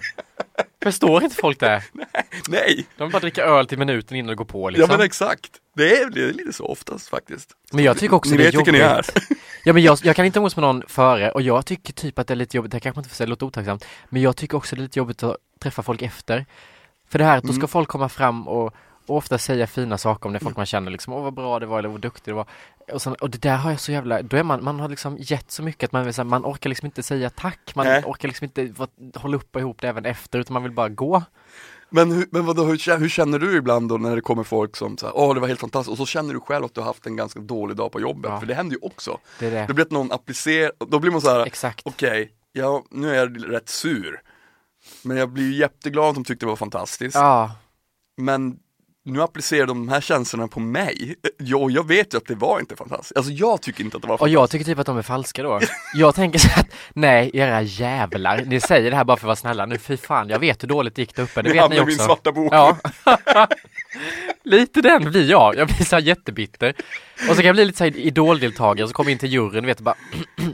Förstår 0.83 1.25
inte 1.25 1.37
folk 1.37 1.61
det? 1.61 1.83
Nej, 2.49 2.87
De 2.97 3.11
bara 3.11 3.21
dricka 3.21 3.45
öl 3.45 3.67
till 3.67 3.79
minuten 3.79 4.17
innan 4.17 4.29
det 4.29 4.35
går 4.35 4.45
på 4.45 4.67
ja 4.67 4.71
liksom. 4.71 4.89
men 4.97 5.01
exakt. 5.07 5.51
Det 5.77 5.97
är, 5.97 6.11
det 6.11 6.21
är 6.25 6.33
lite 6.33 6.53
så 6.53 6.65
oftast 6.67 7.09
faktiskt. 7.09 7.51
Men 7.73 7.85
jag 7.85 7.99
tycker 7.99 8.17
också 8.17 8.31
Ni 8.31 8.37
det 8.37 8.43
är 8.43 8.47
vet 8.47 8.55
vilka 8.55 8.73
ni 8.73 8.79
jobbigt. 8.79 9.09
är. 9.31 9.37
Ja 9.65 9.73
men 9.73 9.83
jag, 9.83 9.99
jag 10.03 10.17
kan 10.17 10.25
inte 10.25 10.39
umgås 10.39 10.57
med 10.57 10.63
någon 10.63 10.83
före 10.89 11.31
och 11.31 11.43
jag 11.43 11.67
tycker 11.67 11.93
typ 11.93 12.19
att 12.19 12.27
det 12.27 12.35
är 12.35 12.37
lite 12.37 12.57
jobbigt, 12.57 12.71
det 12.73 12.75
här 12.77 12.81
kanske 12.81 13.01
inte 13.01 13.09
får 13.09 13.17
säga, 13.17 13.27
låter 13.27 13.47
otacksamt. 13.47 13.85
Men 14.09 14.23
jag 14.23 14.37
tycker 14.37 14.57
också 14.57 14.77
det 14.77 14.81
är 14.81 14.83
lite 14.83 14.99
jobbigt 14.99 15.23
att 15.23 15.37
träffa 15.59 15.83
folk 15.83 16.03
efter. 16.03 16.47
För 17.09 17.19
det 17.19 17.25
här 17.25 17.37
att 17.39 17.43
då 17.45 17.49
ska 17.53 17.57
Mm. 17.61 17.69
folk 17.69 17.89
komma 17.89 18.09
fram 18.09 18.49
och, 18.49 18.75
och 19.07 19.17
ofta 19.17 19.39
säga 19.39 19.67
fina 19.67 19.99
saker 19.99 20.27
om 20.27 20.33
det 20.33 20.41
folk 20.41 20.57
man 20.57 20.67
känner 20.67 20.91
liksom, 20.91 21.13
åh 21.13 21.23
vad 21.23 21.35
bra 21.35 21.59
det 21.61 21.67
var 21.67 21.79
eller 21.79 21.89
vad 21.89 22.01
duktig 22.01 22.33
det 22.33 22.37
var. 22.37 22.47
Och, 22.93 23.03
sen, 23.03 23.15
och 23.15 23.31
det 23.31 23.43
där 23.43 23.57
har 23.57 23.71
jag 23.71 23.81
så 23.81 23.93
jävla, 23.93 24.23
då 24.23 24.37
är 24.37 24.43
man, 24.43 24.65
man 24.65 24.81
har 24.81 24.89
liksom 24.89 25.17
gett 25.21 25.51
så 25.51 25.63
mycket 25.63 25.85
att 25.89 25.93
man, 25.93 26.05
vill, 26.05 26.25
man 26.25 26.45
orkar 26.45 26.69
liksom 26.71 26.87
inte 26.87 27.03
säga 27.03 27.31
tack, 27.31 27.73
man 27.75 27.87
Nej. 27.87 28.03
orkar 28.05 28.29
liksom 28.29 28.45
inte 28.45 28.65
vara- 28.67 28.91
hålla 29.15 29.37
upp 29.37 29.55
och 29.57 29.61
ihop 29.61 29.81
det 29.81 29.89
även 29.89 30.05
efter 30.05 30.39
utan 30.39 30.55
man 30.55 30.63
vill 30.63 30.73
bara 30.73 30.89
gå. 30.89 31.23
Men, 31.97 32.13
hur, 32.13 32.27
men 32.31 32.47
vadå, 32.47 32.65
hur, 32.65 32.99
hur 32.99 33.09
känner 33.09 33.39
du 33.39 33.57
ibland 33.57 33.89
då 33.89 33.97
när 33.97 34.15
det 34.17 34.21
kommer 34.23 34.43
folk 34.45 34.77
som 34.77 34.99
säger 34.99 35.17
åh 35.17 35.35
det 35.35 35.41
var 35.41 35.49
helt 35.49 35.61
fantastiskt 35.61 35.91
och 35.93 35.97
så 35.99 36.07
känner 36.07 36.35
du 36.35 36.41
själv 36.41 36.65
att 36.65 36.75
du 36.75 36.81
har 36.81 36.87
haft 36.87 37.07
en 37.07 37.17
ganska 37.17 37.41
dålig 37.41 37.77
dag 37.77 37.93
på 37.93 38.01
jobbet, 38.01 38.31
Ja. 38.31 38.41
för 38.41 38.47
det 38.47 38.55
händer 38.55 38.77
ju 38.77 38.81
också. 38.87 39.19
Det 39.39 39.51
det. 39.51 39.65
Det 39.69 39.75
blir 39.75 39.85
att 39.85 39.91
någon 39.91 40.13
applicerar, 40.13 40.73
då 40.79 40.99
blir 40.99 41.11
man 41.13 41.21
så 41.21 41.31
här, 41.31 41.73
okej, 41.85 42.33
ja, 42.53 42.85
nu 42.91 43.11
är 43.11 43.15
jag 43.15 43.53
rätt 43.53 43.69
sur. 43.69 44.21
Men 45.03 45.17
jag 45.17 45.29
blir 45.29 45.45
ju 45.45 45.55
jätteglad 45.59 46.05
att 46.09 46.15
de 46.15 46.25
tyckte 46.25 46.47
det 46.47 46.51
var 46.51 46.57
fantastiskt. 46.57 47.15
Ja, 47.15 47.51
Men 48.17 48.57
nu 49.07 49.23
applicerar 49.23 49.67
de 49.67 49.89
här 49.89 50.01
känslorna 50.01 50.49
på 50.49 50.61
mig. 50.61 51.15
Ja, 51.39 51.57
och 51.57 51.71
jag 51.71 51.89
vet 51.89 52.15
ju 52.15 52.19
att 52.19 52.27
det 52.27 52.35
var 52.35 52.61
inte 52.61 52.77
fantastiskt. 52.77 53.17
Alltså 53.17 53.33
jag 53.33 53.63
tycker 53.63 53.85
inte 53.85 53.97
att 53.97 54.03
det 54.03 54.09
var 54.09 54.15
och 54.15 54.19
fantastiskt. 54.19 54.35
jag 54.41 54.51
tycker 54.51 54.65
typ 54.65 54.79
att 54.79 54.87
de 54.87 54.99
är 54.99 55.03
falska 55.03 55.43
då. 55.43 55.61
Jag 55.95 56.15
tänker 56.15 56.39
så 56.39 56.49
att, 56.61 56.67
nej 56.95 57.31
era 57.35 57.63
jävlar, 57.63 58.43
ni 58.47 58.61
säger 58.61 58.91
det 58.91 58.97
här 58.97 59.05
bara 59.05 59.17
för 59.17 59.25
att 59.25 59.27
vara 59.27 59.37
snälla 59.37 59.67
nu, 59.67 59.79
fy 59.79 59.97
fan, 59.97 60.29
jag 60.29 60.39
vet 60.39 60.63
hur 60.63 60.69
dåligt 60.69 60.95
det 60.95 61.03
gick 61.03 61.15
där 61.17 61.23
uppe, 61.23 61.43
det 61.43 61.49
Det 61.49 61.55
vet 61.61 61.71
ni 61.71 61.77
i 61.77 61.81
min 61.81 61.89
också. 61.89 62.05
svarta 62.05 62.33
bok. 62.33 62.55
Ja. 62.55 62.77
lite 64.45 64.81
den 64.83 65.05
blir 65.11 65.31
jag, 65.31 65.57
jag 65.57 65.67
blir 65.67 65.85
så 65.85 65.97
här 65.97 66.03
jättebitter. 66.03 66.75
Och 67.29 67.37
så 67.37 67.37
kan 67.37 67.45
jag 67.45 67.55
bli 67.57 67.65
lite 67.65 67.79
så 67.79 67.85
här 67.85 67.97
idoldeltagare, 67.97 68.89
så 68.89 68.95
kommer 68.95 69.11
jag 69.11 69.13
in 69.13 69.19
till 69.19 69.33
juryn, 69.33 69.67
vet 69.67 69.79
du 69.79 69.85
bara, 69.85 69.97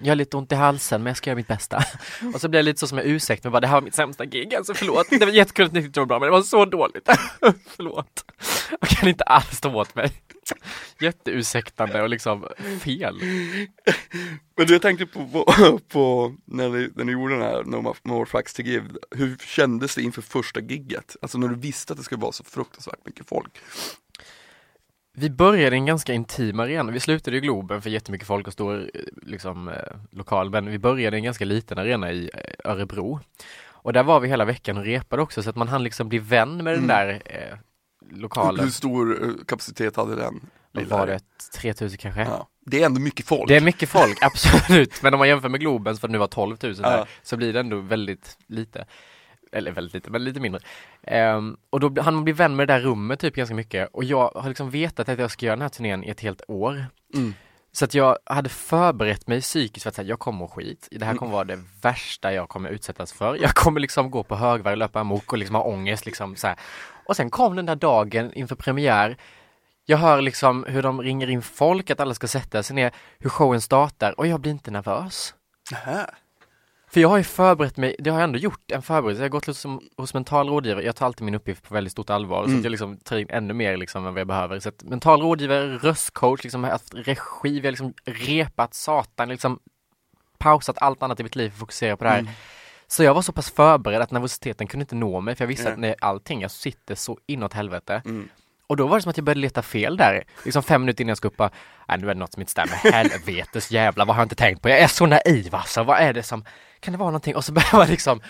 jag 0.03 0.11
har 0.11 0.17
lite 0.17 0.37
ont 0.37 0.53
i 0.53 0.55
halsen 0.55 1.03
men 1.03 1.11
jag 1.11 1.17
ska 1.17 1.31
göra 1.31 1.37
mitt 1.37 1.49
bästa. 1.49 1.85
Och 2.35 2.41
så 2.41 2.49
blir 2.49 2.59
jag 2.59 2.65
lite 2.65 2.81
så 2.81 2.87
som 2.87 2.99
en 2.99 3.05
ursäkt, 3.05 3.45
men 3.45 3.53
bara 3.53 3.61
det 3.61 3.67
här 3.67 3.75
var 3.75 3.83
mitt 3.83 3.95
sämsta 3.95 4.25
gig, 4.25 4.55
alltså 4.55 4.75
förlåt. 4.75 5.07
Det 5.11 5.25
var 5.25 5.33
jättekul 5.33 5.67
att 5.67 5.73
ni 5.73 5.83
tyckte 5.83 6.01
det 6.01 6.03
var 6.03 6.07
bra, 6.07 6.19
men 6.19 6.27
det 6.27 6.33
var 6.33 6.43
så 6.43 6.65
dåligt. 6.65 7.09
förlåt. 7.67 8.25
Jag 8.81 8.89
kan 8.89 9.09
inte 9.09 9.25
alls 9.25 9.57
stå 9.57 9.75
åt 9.75 9.95
mig. 9.95 10.13
Jätteursäktande 11.01 12.03
och 12.03 12.09
liksom 12.09 12.49
fel. 12.81 13.21
Men 14.57 14.67
du, 14.67 14.73
jag 14.73 14.83
tänkte 14.83 15.07
på, 15.07 15.27
på, 15.27 15.79
på 15.89 16.35
när, 16.45 16.69
ni, 16.69 16.91
när 16.95 17.05
ni 17.05 17.13
gjorde 17.13 17.35
den 17.35 17.43
här 17.43 17.65
No 17.65 17.95
More 18.03 18.27
Facts 18.27 18.55
to 18.55 18.63
Give, 18.63 18.89
hur 19.11 19.37
kändes 19.37 19.95
det 19.95 20.03
inför 20.03 20.23
första 20.23 20.61
gigget? 20.61 21.17
Alltså 21.23 21.39
när 21.39 21.49
du 21.49 21.55
visste 21.55 21.93
att 21.93 21.99
det 21.99 22.05
skulle 22.05 22.21
vara 22.21 22.33
så 22.33 22.45
fruktansvärt 22.45 23.07
mycket 23.07 23.29
folk. 23.29 23.59
Vi 25.21 25.31
började 25.31 25.77
i 25.77 25.79
en 25.79 25.87
ganska 25.87 26.13
intim 26.13 26.61
arena. 26.61 26.93
Vi 26.93 27.01
slutade 27.01 27.37
i 27.37 27.41
Globen 27.41 27.83
för 27.83 27.91
jättemycket 27.91 28.27
folk 28.27 28.47
och 28.47 28.53
stor 28.53 28.91
liksom, 29.23 29.69
eh, 29.69 29.75
lokal, 30.11 30.51
men 30.51 30.71
vi 30.71 30.79
började 30.79 31.17
i 31.17 31.19
en 31.19 31.25
ganska 31.25 31.45
liten 31.45 31.79
arena 31.79 32.13
i 32.13 32.31
eh, 32.35 32.71
Örebro. 32.73 33.21
Och 33.69 33.93
där 33.93 34.03
var 34.03 34.21
vi 34.21 34.29
hela 34.29 34.45
veckan 34.45 34.77
och 34.77 34.85
repade 34.85 35.23
också, 35.23 35.43
så 35.43 35.51
att 35.51 35.57
man 35.57 35.69
hann 35.69 35.85
liksom 35.85 36.09
bli 36.09 36.19
vän 36.19 36.57
med 36.57 36.75
den 36.75 36.85
Mm. 36.85 36.87
där 36.89 37.23
eh, 37.25 37.59
lokalen. 38.11 38.65
hur 38.65 38.71
stor 38.71 39.23
eh, 39.25 39.31
kapacitet 39.47 39.97
hade 39.97 40.17
den? 40.17 40.41
Lilla 40.73 40.99
var 40.99 41.07
det? 41.07 41.21
3000 41.55 41.99
kanske? 41.99 42.21
Ja. 42.23 42.49
Det 42.67 42.83
är 42.83 42.87
ändå 42.87 43.01
mycket 43.01 43.27
folk. 43.27 43.49
Det 43.49 43.57
är 43.57 43.61
mycket 43.61 43.89
folk, 43.89 44.19
absolut. 44.23 45.03
Men 45.03 45.15
om 45.15 45.19
man 45.19 45.29
jämför 45.29 45.49
med 45.49 45.61
Globen, 45.61 45.97
för 45.97 46.07
att 46.09 46.13
nu 46.13 46.19
var 46.19 46.27
12 46.27 46.57
000 46.63 46.75
där, 46.75 46.97
Ja. 46.99 47.07
så 47.23 47.37
blir 47.37 47.53
det 47.53 47.61
ändå 47.61 47.77
väldigt 47.81 48.39
lite. 48.47 48.85
Eller 49.53 49.71
väldigt 49.73 49.95
lite, 49.95 50.11
men 50.11 50.25
lite 50.25 50.41
mindre. 50.41 50.61
Ehm, 51.03 51.57
och 51.71 51.81
då 51.81 52.03
hann 52.03 52.15
man 52.15 52.25
bli 52.25 52.33
vän 52.33 52.57
med 52.57 52.69
det 52.69 52.75
där 52.75 52.81
rummet 52.81 53.21
typ 53.21 53.35
ganska 53.35 53.55
mycket. 53.55 53.89
Och 53.93 54.05
jag 54.05 54.31
har 54.35 54.49
liksom 54.49 54.71
vetat 54.71 55.09
att 55.09 55.19
jag 55.19 55.31
ska 55.31 55.47
göra 55.47 55.57
den 55.57 55.63
här 55.63 55.69
turnén 55.69 56.05
i 56.05 56.09
ett 56.09 56.21
helt 56.21 56.43
år. 56.49 56.87
Mm. 57.15 57.35
Så 57.73 57.85
att 57.85 57.95
jag 57.95 58.19
hade 58.25 58.49
förberett 58.49 59.27
mig 59.27 59.41
psykiskt 59.41 59.83
för 59.83 59.89
att 59.89 59.95
säga, 59.95 60.09
jag 60.09 60.19
kommer 60.19 60.45
att 60.45 60.51
skit. 60.51 60.89
Det 60.91 61.05
här 61.05 61.13
Mm. 61.13 61.19
kommer 61.19 61.33
vara 61.33 61.45
det 61.45 61.59
värsta 61.83 62.33
jag 62.33 62.49
kommer 62.49 62.71
utsättas 62.71 63.13
för. 63.13 63.37
Jag 63.43 63.51
kommer 63.55 63.81
liksom 63.81 64.11
gå 64.11 64.23
på 64.23 64.37
högvarv, 64.37 64.77
löpa 64.77 65.01
amok 65.01 65.33
och 65.33 65.39
liksom 65.39 65.55
ha 65.57 65.63
ångest 65.63 66.07
liksom 66.07 66.37
så 66.37 66.47
här. 66.47 66.57
Och 67.07 67.17
sen 67.17 67.31
kom 67.31 67.57
den 67.57 67.67
där 67.67 67.77
dagen 67.77 68.33
inför 68.35 68.57
premiär. 68.57 69.17
Jag 69.87 69.99
hör 69.99 70.21
liksom 70.23 70.65
hur 70.69 70.83
de 70.83 71.03
ringer 71.03 71.31
in 71.31 71.43
folk, 71.43 71.91
att 71.91 72.01
alla 72.01 72.15
ska 72.15 72.29
sätta 72.29 72.63
sig 72.63 72.77
ner, 72.77 72.93
hur 73.19 73.31
showen 73.31 73.61
startar 73.61 74.21
och 74.21 74.27
jag 74.27 74.41
blir 74.41 74.53
inte 74.53 74.71
nervös. 74.71 75.35
Nähä. 75.73 76.07
För 76.93 77.01
jag 77.01 77.09
har 77.09 77.17
ju 77.17 77.25
förberett 77.25 77.77
mig, 77.77 77.97
det 77.99 78.11
har 78.11 78.19
jag 78.19 78.25
ändå 78.25 78.39
gjort, 78.39 78.71
en 78.73 78.83
förberedelse. 78.83 79.23
Jag 79.23 79.25
har 79.25 79.31
gått 79.31 79.47
liksom 79.47 79.81
hos 79.97 80.15
mental 80.15 80.49
rådgivare, 80.49 80.85
jag 80.85 80.97
tar 80.97 81.07
alltid 81.07 81.25
min 81.25 81.35
uppgift 81.35 81.69
på 81.69 81.75
väldigt 81.75 81.93
stort 81.93 82.11
allvar, 82.11 82.43
så 82.43 82.49
Mm. 82.49 82.59
att 82.59 82.65
jag 82.65 82.71
liksom 82.71 82.97
tar 82.97 83.17
in 83.17 83.27
ännu 83.31 83.55
mer 83.55 83.77
liksom 83.77 84.07
än 84.07 84.15
vad 84.15 84.21
jag 84.21 84.27
behöver. 84.27 84.61
Så 84.61 84.69
att 84.69 84.83
mental 84.83 85.23
rådgivare, 85.23 85.77
röstcoach, 85.77 86.43
liksom 86.43 86.65
har 86.65 86.71
haft 86.71 86.95
regi, 86.95 87.61
vi 87.61 87.67
har 87.67 87.73
liksom 87.73 87.95
repat 88.05 88.75
satan, 88.75 89.29
liksom 89.29 89.59
pausat 90.39 90.79
allt 90.83 91.03
annat 91.03 91.21
i 91.21 91.23
mitt 91.23 91.37
liv 91.37 91.49
för 91.51 91.55
att 91.57 91.61
fokusera 91.61 91.97
på 91.97 92.05
det 92.05 92.11
här. 92.11 92.19
Mm. 92.19 92.33
Så 92.87 93.03
jag 93.05 93.15
var 93.15 93.23
så 93.23 93.33
pass 93.33 93.51
förberedd 93.51 94.03
att 94.03 94.11
nervositeten 94.11 94.67
kunde 94.67 94.83
inte 94.83 94.95
nå 94.95 95.21
mig, 95.21 95.35
för 95.35 95.45
jag 95.45 95.49
visste 95.49 95.65
Nej. 95.65 95.73
att 95.73 95.79
när 95.79 95.95
allting, 96.01 96.41
jag 96.41 96.51
sitter 96.51 96.95
så 96.95 97.19
inåt 97.27 97.53
helvete. 97.53 98.03
Mm. 98.05 98.29
Och 98.67 98.77
då 98.77 98.87
var 98.87 98.97
det 98.97 99.03
som 99.03 99.11
att 99.11 99.17
jag 99.17 99.25
började 99.25 99.41
leta 99.41 99.63
fel 99.63 99.97
där, 99.97 100.25
liksom 100.45 100.63
fem 100.63 100.81
minuter 100.83 101.03
innan 101.03 101.09
jag 101.09 101.17
ska 101.17 101.29
upp 101.29 101.37
bara, 101.37 101.51
nej 101.89 101.99
nu 101.99 102.11
är 102.11 102.15
det 102.15 102.21
något 102.21 102.33
som 102.33 102.43
inte 102.43 102.53
stämmer, 102.53 102.75
helvetes 102.93 103.71
jävlar, 103.71 104.07
vad 104.07 104.17
har 104.17 104.21
jag 104.23 104.25
inte 104.27 104.35
tänkt 104.35 104.63
på? 104.63 104.69
Jag 104.69 104.79
är 104.79 104.87
så 104.89 105.07
naiv 105.07 105.55
alltså, 105.55 105.83
vad 105.83 105.99
är 105.99 106.13
det 106.13 106.23
som, 106.23 106.45
kan 106.81 106.93
det 106.93 106.99
vara 106.99 107.11
någonting? 107.11 107.37
Och 107.37 107.45
så 107.45 107.53
börjar 107.53 107.77
man 107.77 107.89
liksom 107.89 108.21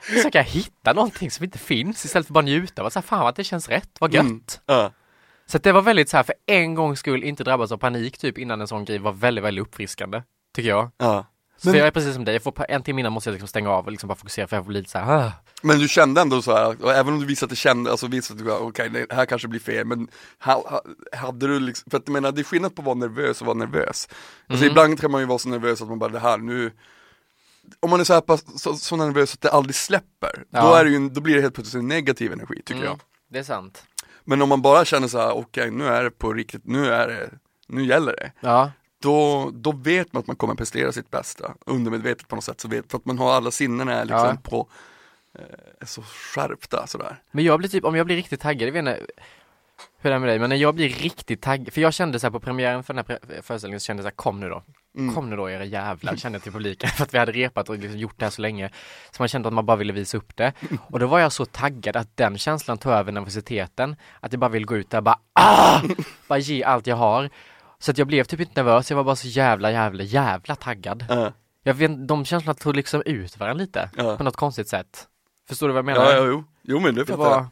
försöka 0.00 0.42
hitta 0.42 0.92
någonting 0.92 1.30
som 1.30 1.44
inte 1.44 1.58
finns 1.58 2.04
istället 2.04 2.26
för 2.26 2.34
bara 2.34 2.44
njuta 2.44 2.82
av 2.82 2.86
att 2.86 2.92
säga, 2.92 3.02
fan 3.02 3.26
att 3.26 3.36
det 3.36 3.44
känns 3.44 3.68
rätt, 3.68 3.90
vad 4.00 4.14
gött. 4.14 4.22
Mm. 4.24 4.40
Ja. 4.66 4.92
Så 5.46 5.58
det 5.58 5.72
var 5.72 5.82
väldigt 5.82 6.08
så 6.08 6.16
här, 6.16 6.24
för 6.24 6.34
en 6.46 6.74
gångs 6.74 6.98
skull 6.98 7.24
inte 7.24 7.44
drabbas 7.44 7.72
av 7.72 7.76
panik 7.76 8.18
typ 8.18 8.38
innan 8.38 8.60
en 8.60 8.68
sån 8.68 8.84
grej 8.84 8.98
var 8.98 9.12
väldigt, 9.12 9.44
väldigt 9.44 9.62
uppfriskande, 9.66 10.22
tycker 10.54 10.68
jag. 10.68 10.90
Ja. 10.98 11.26
Så 11.56 11.68
Men- 11.68 11.78
jag 11.78 11.86
är 11.86 11.90
precis 11.90 12.14
som 12.14 12.24
dig, 12.24 12.34
jag 12.34 12.42
får 12.42 12.66
en 12.68 12.82
timme 12.82 13.00
innan 13.00 13.12
måste 13.12 13.30
jag 13.30 13.32
liksom 13.32 13.48
stänga 13.48 13.70
av 13.70 13.84
och 13.84 13.90
liksom 13.90 14.08
bara 14.08 14.14
fokusera 14.14 14.46
för 14.46 14.56
jag 14.56 14.64
får 14.64 14.72
lite 14.72 14.90
så 14.90 14.98
här, 14.98 15.26
ah. 15.26 15.32
Men 15.62 15.78
du 15.78 15.88
kände 15.88 16.20
ändå 16.20 16.42
så 16.42 16.52
här, 16.56 16.84
och 16.84 16.92
även 16.92 17.14
om 17.14 17.20
du 17.20 17.26
visade 17.26 17.44
att 17.46 17.50
det 17.50 17.56
kände, 17.56 17.90
alltså 17.90 18.06
visade 18.06 18.40
att 18.40 18.46
du, 18.46 18.52
okej 18.52 18.88
det 19.08 19.14
här 19.14 19.26
kanske 19.26 19.48
blir 19.48 19.60
fel, 19.60 19.86
men 19.86 20.08
ha, 20.44 20.52
ha, 20.52 20.82
hade 21.18 21.46
du 21.46 21.60
liksom, 21.60 21.90
för 21.90 21.98
att 21.98 22.02
jag 22.06 22.12
menar 22.12 22.32
det 22.32 22.40
är 22.40 22.44
skillnad 22.44 22.74
på 22.74 22.82
att 22.82 22.86
vara 22.86 22.94
nervös 22.94 23.40
och 23.40 23.46
vara 23.46 23.56
nervös. 23.58 24.08
Alltså 24.46 24.64
Mhm. 24.64 24.70
ibland 24.70 25.00
kan 25.00 25.10
man 25.10 25.20
ju 25.20 25.26
vara 25.26 25.38
så 25.38 25.48
nervös 25.48 25.82
att 25.82 25.88
man 25.88 25.98
bara, 25.98 26.10
det 26.10 26.18
här 26.20 26.38
nu, 26.38 26.72
om 27.80 27.90
man 27.90 28.00
är 28.00 28.04
så 28.04 28.12
här 28.14 28.20
pass, 28.20 28.62
så, 28.62 28.74
så 28.76 28.96
nervös 28.96 29.34
att 29.34 29.40
det 29.40 29.50
aldrig 29.50 29.74
släpper, 29.74 30.32
då, 30.36 30.44
Ja. 30.50 30.78
är 30.80 30.84
det 30.84 30.90
ju, 30.90 31.08
då 31.08 31.20
blir 31.20 31.34
det 31.34 31.40
helt 31.42 31.54
plötsligt 31.54 31.80
en 31.82 31.88
negativ 31.88 32.32
energi 32.32 32.54
tycker 32.56 32.74
Mm, 32.74 32.84
jag. 32.84 33.00
Det 33.30 33.38
är 33.38 33.42
sant. 33.42 33.84
Men 34.24 34.42
om 34.42 34.48
man 34.48 34.62
bara 34.62 34.84
känner 34.84 35.08
så 35.08 35.18
här, 35.18 35.32
okej 35.32 35.70
nu 35.70 35.86
är 35.86 36.04
det 36.04 36.10
på 36.10 36.32
riktigt, 36.32 36.62
nu 36.66 36.86
är 36.92 37.08
det, 37.08 37.30
nu 37.68 37.84
gäller 37.86 38.12
det. 38.12 38.32
Ja, 38.40 38.70
Då, 39.02 39.50
då 39.54 39.72
vet 39.72 40.12
man 40.12 40.20
att 40.20 40.26
man 40.26 40.36
kommer 40.36 40.54
prestera 40.54 40.92
sitt 40.92 41.10
bästa, 41.10 41.54
undermedvetet 41.66 42.28
på 42.28 42.34
något 42.34 42.44
sätt, 42.44 42.60
så 42.60 42.68
vet, 42.68 42.90
för 42.90 42.98
att 42.98 43.04
man 43.04 43.18
har 43.18 43.32
alla 43.32 43.50
sinnen 43.50 43.88
är 43.88 44.04
liksom 44.04 44.26
Ja. 44.28 44.36
på, 44.50 44.68
eh, 45.38 45.86
så 45.86 46.02
skärpta 46.02 46.86
sådär. 46.86 47.22
men 47.30 47.44
jag 47.44 47.58
blir 47.58 47.68
typ, 47.68 47.84
om 47.84 47.96
jag 47.96 48.06
blir 48.06 48.16
riktigt 48.16 48.40
taggad, 48.40 48.68
jag 48.68 48.72
vet 48.72 48.78
inte 48.80 49.06
hur 49.98 50.10
det 50.10 50.16
är 50.16 50.18
med 50.20 50.28
dig, 50.28 50.38
men 50.38 50.48
när 50.48 50.56
jag 50.56 50.74
blir 50.74 50.88
riktigt 50.88 51.42
taggad, 51.42 51.72
för 51.72 51.80
jag 51.80 51.92
kände 51.94 52.20
så 52.20 52.26
här 52.26 52.32
på 52.32 52.40
premiären 52.40 52.84
för 52.84 52.94
den 52.94 53.04
här 53.08 53.42
föreställningen 53.42 53.80
så 53.80 53.84
kände 53.84 54.00
jag 54.00 54.04
så 54.04 54.08
här, 54.08 54.16
kom 54.16 54.40
nu 54.40 54.48
då, 54.48 54.62
Mm. 54.98 55.14
kom 55.14 55.30
nu 55.30 55.36
då 55.36 55.50
era 55.50 55.64
jävlar, 55.64 56.16
kände 56.16 56.36
jag 56.36 56.42
till 56.42 56.52
publiken, 56.52 56.90
för 56.96 57.04
att 57.04 57.14
vi 57.14 57.18
hade 57.18 57.32
repat 57.32 57.68
och 57.68 57.78
liksom 57.78 57.98
gjort 57.98 58.14
det 58.18 58.24
här 58.24 58.30
så 58.30 58.42
länge, 58.42 58.70
så 59.10 59.22
man 59.22 59.28
kände 59.28 59.48
att 59.48 59.54
man 59.54 59.66
bara 59.66 59.76
ville 59.76 59.92
visa 59.92 60.16
upp 60.16 60.36
det. 60.36 60.52
Och 60.90 60.98
då 60.98 61.06
var 61.06 61.18
jag 61.18 61.32
så 61.32 61.44
taggad 61.44 61.96
att 61.96 62.16
den 62.16 62.38
känslan 62.38 62.78
tog 62.78 62.92
över 62.92 63.12
nervositeten, 63.12 63.96
att 64.20 64.32
jag 64.32 64.40
bara 64.40 64.50
vill 64.50 64.66
gå 64.66 64.76
ut 64.76 64.90
där 64.90 64.98
och 64.98 65.04
bara 65.04 65.18
ah! 65.32 65.80
Bara 66.28 66.38
ge 66.38 66.64
allt 66.64 66.86
jag 66.86 66.96
har. 66.96 67.30
Så 67.78 67.90
att 67.90 67.98
jag 67.98 68.06
blev 68.06 68.24
typ 68.24 68.40
inte 68.40 68.62
nervös, 68.62 68.90
jag 68.90 68.96
var 68.96 69.04
bara 69.04 69.16
så 69.16 69.28
jävla, 69.28 69.70
jävla, 69.72 70.02
jävla 70.02 70.56
taggad. 70.56 71.04
Ja. 71.08 71.32
Jag 71.62 71.74
vet, 71.74 72.08
de 72.08 72.24
känslorna 72.24 72.54
tog 72.54 72.76
liksom 72.76 73.02
ut 73.06 73.38
varandra 73.38 73.62
lite, 73.64 73.90
Ja. 73.96 74.16
på 74.16 74.24
något 74.24 74.36
konstigt 74.36 74.68
sätt. 74.68 75.08
Förstår 75.48 75.66
du 75.68 75.72
vad 75.72 75.78
jag 75.78 75.84
menar? 75.84 76.04
Ja, 76.04 76.12
ja, 76.12 76.24
jo. 76.26 76.44
jo 76.62 76.80
men 76.80 76.94
det 76.94 77.04
det 77.04 77.16
var, 77.16 77.30
jag. 77.30 77.46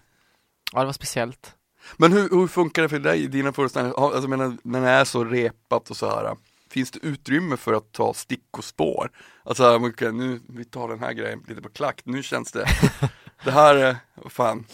ja 0.73 0.81
det 0.81 0.87
var 0.87 0.93
speciellt. 0.93 1.55
Men 1.97 2.13
hur, 2.13 2.29
hur 2.31 2.47
funkar 2.47 2.83
det 2.83 2.89
för 2.89 2.99
dig 2.99 3.23
i 3.25 3.27
dina 3.27 3.53
föreställningar? 3.53 3.97
Alltså, 3.99 4.29
menar, 4.29 4.57
när 4.63 4.81
det 4.81 4.89
är 4.89 5.05
så 5.05 5.25
repat 5.25 5.91
och 5.91 5.97
så 5.97 6.11
här. 6.11 6.37
Finns 6.71 6.91
det 6.91 6.99
utrymme 7.07 7.57
för 7.57 7.73
att 7.73 7.93
ta 7.93 8.15
stick 8.15 8.59
och 8.59 8.65
spår? 8.65 9.11
Alltså, 9.43 9.77
okej, 9.77 10.13
nu, 10.13 10.41
vi 10.49 10.65
tar 10.65 10.89
den 10.89 11.01
här 11.01 11.13
grejen 11.13 11.45
lite 11.49 11.63
på 11.63 11.69
klack, 11.69 12.01
nu 12.05 12.23
känns 12.23 12.53
det, 12.53 12.67
det 13.45 13.51
här, 13.51 13.75
är, 13.75 13.97
vad 14.15 14.33
fan, 14.33 14.65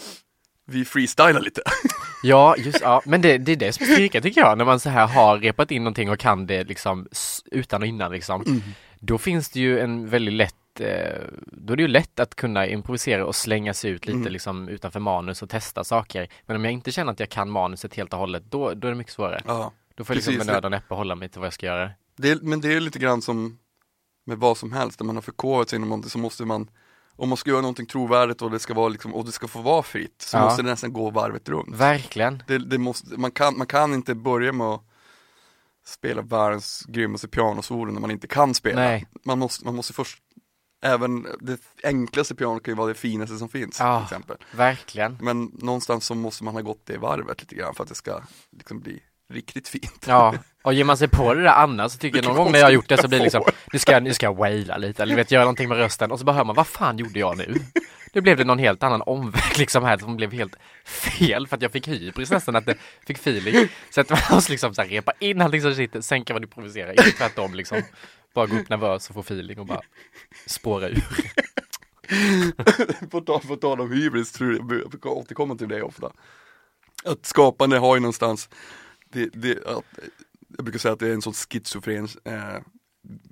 vi 0.67 0.85
freestylar 0.85 1.41
lite. 1.41 1.63
Ja, 2.23 2.57
just 2.57 2.81
ja, 2.81 3.03
men 3.05 3.21
det, 3.23 3.39
det 3.39 3.53
är 3.53 3.57
det 3.57 3.73
som 3.73 3.87
är 3.87 3.93
styrka 3.95 4.21
tycker 4.21 4.41
jag, 4.41 4.59
när 4.59 4.65
man 4.65 4.81
så 4.81 4.91
här 4.91 5.07
har 5.07 5.39
repat 5.39 5.71
in 5.71 5.85
någonting 5.85 6.11
och 6.11 6.19
kan 6.19 6.47
det 6.47 6.65
liksom 6.65 7.09
utan 7.51 7.83
och 7.83 7.89
innan 7.89 8.13
liksom. 8.13 8.63
Då 8.99 9.19
finns 9.19 9.49
det 9.51 9.61
ju 9.61 9.81
en 9.81 10.09
väldigt 10.09 10.35
lätt, 10.35 10.81
eh, 10.81 11.21
då 11.47 11.73
är 11.73 11.77
det 11.77 11.83
ju 11.83 11.89
lätt 11.89 12.21
att 12.21 12.35
kunna 12.35 12.67
improvisera 12.67 13.27
och 13.27 13.35
slänga 13.37 13.75
sig 13.75 13.91
ut 13.91 14.07
lite 14.07 14.17
Mm. 14.19 14.33
liksom 14.33 14.69
utanför 14.69 15.01
manus 15.01 15.43
och 15.43 15.51
testa 15.51 15.85
saker. 15.85 16.29
Men 16.47 16.57
om 16.57 16.65
jag 16.65 16.73
inte 16.73 16.93
känner 16.93 17.13
att 17.13 17.21
jag 17.21 17.29
kan 17.29 17.51
manuset 17.51 17.95
helt 17.95 18.13
och 18.13 18.19
hållet, 18.19 18.43
då, 18.51 18.75
då 18.75 18.89
är 18.89 18.93
det 18.93 18.99
mycket 18.99 19.13
svårare. 19.13 19.43
Ja, 19.47 19.73
Då 19.97 20.05
får 20.05 20.15
jag 20.15 20.17
liksom 20.17 20.37
med 20.37 20.47
nöd 20.47 20.65
och 20.65 20.71
näppe 20.71 20.95
hålla 20.95 21.15
mig 21.15 21.29
till 21.29 21.41
vad 21.41 21.47
jag 21.47 21.53
ska 21.55 21.67
göra. 21.67 21.91
det 22.17 22.31
är, 22.31 22.39
men 22.43 22.61
det 22.61 22.73
är 22.73 22.81
lite 22.81 22.99
grann 22.99 23.23
som 23.23 23.59
med 24.27 24.39
vad 24.39 24.57
som 24.59 24.73
helst, 24.73 25.01
när 25.01 25.05
man 25.07 25.17
har 25.17 25.23
förkovrat 25.23 25.69
sig 25.69 25.77
inom 25.77 25.89
någonting 25.89 26.11
så 26.11 26.19
måste 26.19 26.45
man 26.45 26.71
om 27.19 27.29
man 27.29 27.37
ska 27.37 27.51
göra 27.51 27.61
någonting 27.61 27.87
trovärdigt 27.87 28.43
och 28.43 28.51
det 28.51 28.59
ska 28.59 28.75
vara 28.75 28.89
liksom, 28.89 29.15
och 29.15 29.25
det 29.25 29.33
ska 29.33 29.49
få 29.49 29.61
vara 29.63 29.83
fritt, 29.83 30.23
så 30.23 30.37
Ja. 30.37 30.45
måste 30.45 30.63
det 30.63 30.71
nästan 30.71 30.93
gå 30.93 31.11
varvet 31.11 31.49
runt. 31.49 31.75
Verkligen. 31.77 32.43
Det, 32.47 32.59
det 32.59 32.79
måste, 32.79 33.17
man, 33.21 33.31
kan, 33.31 33.59
man 33.59 33.67
kan 33.67 33.95
inte 33.95 34.15
börja 34.15 34.53
med 34.53 34.67
att 34.67 34.83
spela 35.87 36.23
världens 36.23 36.85
grymmaste 36.89 37.29
pianosolo 37.29 37.93
när 37.93 38.01
man 38.01 38.11
inte 38.11 38.27
kan 38.27 38.55
spela. 38.55 38.81
Nej. 38.81 39.07
Man, 39.25 39.39
måste, 39.39 39.65
man 39.65 39.75
måste 39.75 39.93
först, 39.93 40.19
även 40.83 41.27
det 41.41 41.61
enklaste 41.85 42.35
pianot 42.35 42.63
kan 42.63 42.73
ju 42.73 42.77
vara 42.79 42.89
det 42.89 42.95
finaste 42.95 43.37
som 43.39 43.49
finns 43.49 43.81
Ja. 43.81 43.99
till 43.99 44.05
exempel. 44.05 44.37
Verkligen. 44.53 45.19
Men 45.21 45.45
någonstans 45.45 46.07
så 46.07 46.15
måste 46.15 46.45
man 46.45 46.55
ha 46.55 46.61
gått 46.63 46.87
det 46.87 46.99
varvet 46.99 47.41
lite 47.41 47.55
grann 47.55 47.75
för 47.75 47.83
att 47.83 47.89
det 47.89 47.95
ska 47.95 48.21
liksom 48.53 48.81
bli 48.81 49.03
riktigt 49.33 49.69
fint. 49.69 50.05
Ja, 50.07 50.35
och 50.63 50.75
ger 50.75 50.85
man 50.85 50.97
sig 50.97 51.09
på 51.09 51.35
det 51.35 51.43
där 51.43 51.53
annars 51.53 51.93
så 51.93 51.99
tycker 51.99 52.19
jag 52.19 52.25
någon 52.25 52.37
gång 52.37 52.53
när 52.53 52.59
jag 52.59 52.67
har 52.67 52.73
gjort 52.73 52.89
det 52.89 53.03
så 53.03 53.09
blir 53.09 53.19
det 53.19 53.25
liksom, 53.25 53.43
nu 53.73 53.79
ska 53.79 53.93
jag, 53.93 54.03
nu 54.03 54.15
ska 54.15 54.27
jag 54.27 54.37
waila 54.37 54.77
lite 54.77 55.03
eller 55.03 55.17
vet 55.17 55.31
göra 55.31 55.43
någonting 55.43 55.69
med 55.69 55.79
rösten 55.79 56.13
och 56.13 56.19
så 56.19 56.25
bara 56.25 56.37
hör 56.37 56.45
man, 56.45 56.57
vad 56.57 56.67
fan 56.67 56.99
gjorde 56.99 57.19
jag 57.19 57.39
nu? 57.39 57.55
Nu 58.13 58.21
blev 58.21 58.37
det 58.37 58.45
någon 58.45 58.59
helt 58.59 58.83
annan 58.83 59.03
omväg 59.03 59.43
liksom 59.59 59.85
här 59.85 59.99
som 59.99 60.17
blev 60.17 60.33
helt 60.33 60.57
fel 60.85 61.47
för 61.47 61.57
att 61.57 61.63
jag 61.63 61.73
fick 61.73 61.89
hybris 61.89 62.31
nästan 62.31 62.57
att 62.57 62.67
det 62.67 62.77
fick 63.07 63.17
feeling. 63.17 63.69
Så 63.91 64.01
att 64.01 64.11
man 64.11 64.19
måste 64.31 64.53
liksom 64.53 64.75
så 64.75 64.83
här 64.83 64.89
repa 64.89 65.13
in 65.19 65.41
allting 65.41 65.63
som 65.63 65.75
sitter, 65.75 66.01
sen 66.01 66.25
kan 66.25 66.35
man 66.35 66.43
improvisera, 66.43 66.91
inte 66.91 67.11
tvärtom 67.11 67.55
liksom. 67.55 67.83
Bara 68.35 68.47
gå 68.47 68.57
upp 68.57 68.69
nervös 68.69 69.09
och 69.09 69.15
få 69.15 69.21
feeling 69.21 69.59
och 69.59 69.67
bara 69.67 69.81
spåra 70.47 70.89
ur. 70.89 71.05
på 73.11 73.21
tal 73.21 73.41
på 73.41 73.57
tal 73.57 73.81
om 73.81 73.93
hybris, 73.93 74.33
tror 74.33 74.53
jag, 74.53 74.83
jag 75.03 75.17
återkomma 75.17 75.55
till 75.57 75.69
det 75.69 75.83
ofta. 75.83 76.13
Att 77.05 77.27
skapande 77.27 77.79
har 77.79 77.97
ju 77.97 78.01
någonstans, 78.01 78.49
det, 79.17 79.29
det, 79.33 79.59
jag 80.57 80.65
brukar 80.65 80.79
säga 80.79 80.93
att 80.93 80.99
det 80.99 81.09
är 81.09 81.13
en 81.15 81.23
sån 81.23 81.33
schizofren 81.35 82.09
eh, 82.25 82.57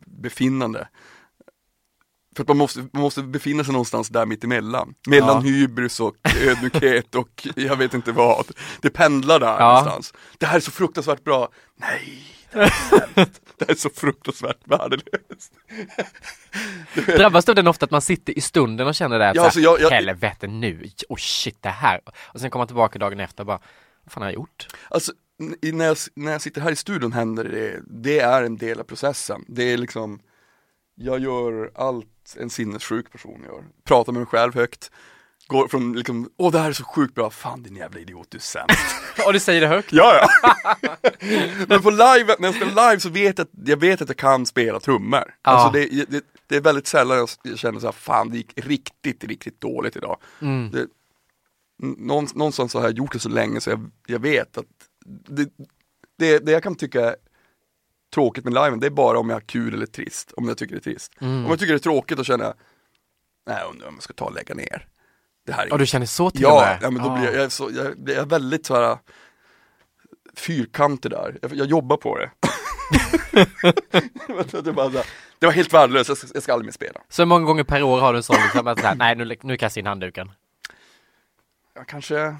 befinnande. 0.07 0.89
För 2.37 2.43
att 2.43 2.49
man 2.49 2.57
måste, 2.57 2.79
man 2.93 3.03
måste 3.03 3.23
befinna 3.23 3.65
sig 3.65 3.73
någonstans 3.73 4.09
där 4.09 4.27
mittemellan. 4.27 4.95
Mellan 5.07 5.29
Ja. 5.29 5.41
hybris 5.41 6.01
och 6.01 6.15
ödmjukhet 6.43 7.15
och 7.15 7.49
jag 7.57 7.77
vet 7.77 7.95
inte 7.95 8.13
vad. 8.13 8.47
Det 8.81 8.91
pendlar 8.91 9.41
där 9.41 9.47
Ja. 9.61 9.69
någonstans. 9.69 10.13
Det 10.39 10.47
här 10.47 10.57
är 10.57 10.61
så 10.61 10.71
fruktansvärt 10.71 11.25
bra. 11.25 11.49
Nej, 11.77 12.19
det 12.53 12.59
här 12.59 12.65
är, 13.15 13.15
det 13.59 13.65
här 13.65 13.71
är 13.71 13.75
så 13.75 13.91
fruktansvärt 13.91 14.59
värdelöst. 14.65 15.53
Drabbas 17.07 17.45
du 17.45 17.55
den 17.55 17.67
ofta 17.67 17.85
att 17.85 17.91
man 17.91 18.03
sitter 18.03 18.39
i 18.39 18.41
stunden 18.41 18.87
och 18.87 18.95
känner 18.95 19.19
det 19.19 19.33
Ja, 19.35 19.45
alltså, 19.45 19.61
jag- 19.61 19.81
jag- 19.81 19.91
helvete 19.91 20.47
nu, 20.47 20.91
oh 21.09 21.17
shit 21.17 21.63
det 21.63 21.69
här. 21.69 22.01
Och 22.35 22.41
sen 22.41 22.51
kommer 22.51 22.61
man 22.61 22.67
tillbaka 22.67 22.99
dagen 22.99 23.21
efter 23.21 23.43
och 23.43 23.47
bara, 23.47 23.61
vad 24.05 24.13
fan 24.13 24.23
har 24.23 24.29
jag 24.31 24.35
gjort? 24.35 24.67
Alltså, 24.91 25.13
när 25.39 25.85
jag, 25.85 25.97
när 26.15 26.33
jag 26.33 26.43
sitter 26.43 26.61
här 26.61 26.73
i 26.73 26.77
studion 26.77 27.13
händer 27.13 27.45
det, 27.45 27.83
det 27.87 28.21
är 28.21 28.43
en 28.43 28.57
del 28.57 28.81
av 28.81 28.85
processen. 28.85 29.45
Det 29.49 29.73
är 29.73 29.77
liksom, 29.77 30.21
jag 30.95 31.19
gör 31.19 31.71
allt 31.75 32.37
en 32.37 32.51
sinnessjuk 32.51 33.13
person 33.13 33.43
gör. 33.45 33.65
Pratar 33.85 34.13
med 34.13 34.21
mig 34.21 34.27
själv 34.27 34.55
högt, 34.55 34.91
går 35.47 35.69
från 35.69 35.93
liksom, 35.93 36.31
åh 36.37 36.53
det 36.53 36.59
här 36.59 36.69
är 36.69 36.73
så 36.73 36.85
sjukt 36.85 37.15
bra, 37.15 37.31
fan 37.31 37.63
din 37.63 37.77
jävla 37.77 38.01
idiot, 38.01 38.27
du 38.31 38.39
är 38.39 38.43
sämst. 38.43 38.79
Och 39.27 39.33
du 39.33 39.41
säger 39.41 39.61
det 39.61 39.67
högt? 39.67 39.93
ja, 39.93 40.29
ja. 40.43 40.49
Men 41.69 41.83
på 41.83 41.91
live, 41.91 42.37
när 42.39 42.49
jag 42.49 42.55
spelar 42.55 42.91
live 42.91 43.01
så 43.01 43.09
vet 43.09 43.39
jag 43.39 43.45
att 43.45 43.69
jag, 43.69 43.77
vet 43.77 44.03
att 44.03 44.09
jag 44.09 44.17
kan 44.17 44.47
spela 44.47 44.81
trummor. 44.81 45.25
Ja. 45.43 45.51
Alltså 45.51 45.71
det, 45.71 46.05
det, 46.11 46.25
det 46.47 46.57
är 46.57 46.61
väldigt 46.61 46.87
sällan 46.87 47.19
jag, 47.19 47.29
jag 47.43 47.59
känner 47.59 47.81
så 47.81 47.87
här, 47.87 47.93
fan 47.93 48.31
det 48.31 48.37
gick 48.37 48.53
riktigt, 48.57 49.25
riktigt 49.25 49.61
dåligt 49.61 49.97
idag. 49.97 50.17
Mm. 50.41 50.71
Det, 50.71 50.87
någonstans 52.35 52.75
har 52.75 52.83
jag 52.83 52.93
gjort 52.93 53.13
det 53.13 53.19
så 53.19 53.29
länge 53.29 53.61
så 53.61 53.71
jag, 53.71 53.91
jag 54.07 54.19
vet 54.19 54.59
att 54.59 54.67
det, 55.05 55.49
det, 56.19 56.39
det 56.39 56.53
jag 56.53 56.63
kan 56.63 56.75
tycka 56.75 57.01
är 57.11 57.17
tråkigt 58.15 58.45
med 58.45 58.55
liven, 58.55 58.81
det 58.81 58.87
är 58.87 58.91
bara 58.91 59.19
om 59.19 59.29
jag 59.29 59.37
har 59.37 59.41
kul 59.41 59.75
eller 59.75 59.87
trist, 59.87 60.33
om 60.37 60.49
jag 60.49 60.59
tycker 60.59 60.75
det 60.75 60.79
är 60.81 60.93
trist. 60.93 61.13
Mm. 61.21 61.45
Om 61.45 61.51
jag 61.51 61.59
tycker 61.59 61.73
det 61.73 61.77
är 61.79 61.83
tråkigt 61.83 62.17
då 62.19 62.25
känner 62.25 62.45
jag, 62.45 62.55
nej 63.47 63.57
jag 63.61 63.71
undrar 63.71 63.89
om 63.89 63.95
jag 63.95 64.03
ska 64.03 64.13
ta 64.13 64.25
och 64.25 64.35
lägga 64.35 64.55
ner. 64.55 64.89
Det 65.47 65.53
här 65.53 65.67
är 65.67 65.73
Och 65.73 65.79
du 65.79 65.87
känner 65.87 66.07
så 66.07 66.31
till 66.31 66.45
och 66.45 66.51
Ja, 66.51 66.61
med? 66.61 66.79
ja 66.83 66.91
men 66.91 67.03
då 67.03 67.09
Ah. 67.11 67.15
blir 67.17 67.25
jag, 67.25 67.35
jag, 67.35 67.45
är 67.45 67.49
så, 67.49 67.71
jag, 67.73 67.87
jag 68.07 68.17
är 68.17 68.27
väldigt 68.27 68.67
så 68.67 68.75
här 68.75 68.99
fyrkantig 70.37 71.11
där, 71.11 71.39
jag, 71.43 71.55
jag 71.55 71.67
jobbar 71.67 71.97
på 71.97 72.19
det. 72.19 72.31
det, 73.33 74.51
så 74.51 74.57
här, 74.57 75.05
det 75.39 75.47
var 75.47 75.53
helt 75.53 75.73
värdelöst, 75.75 76.09
jag 76.09 76.19
ska, 76.19 76.29
jag 76.35 76.43
ska 76.43 76.53
aldrig 76.53 76.67
mer 76.67 76.73
spela. 76.73 77.01
Så 77.09 77.27
många 77.27 77.45
gånger 77.47 77.65
per 77.65 77.83
år 77.83 78.01
har 78.01 78.13
du 78.13 78.17
en 78.17 78.23
sån 78.23 78.37
liksom 78.45 78.67
att 78.67 78.81
så 78.81 78.87
här, 78.87 78.95
nej 78.95 79.17
nu, 79.17 79.37
nu 79.43 79.57
kastar 79.57 79.79
jag 79.79 79.83
in 79.83 79.87
handduken? 79.87 80.31
Ja, 81.75 81.85
kanske 81.85 82.37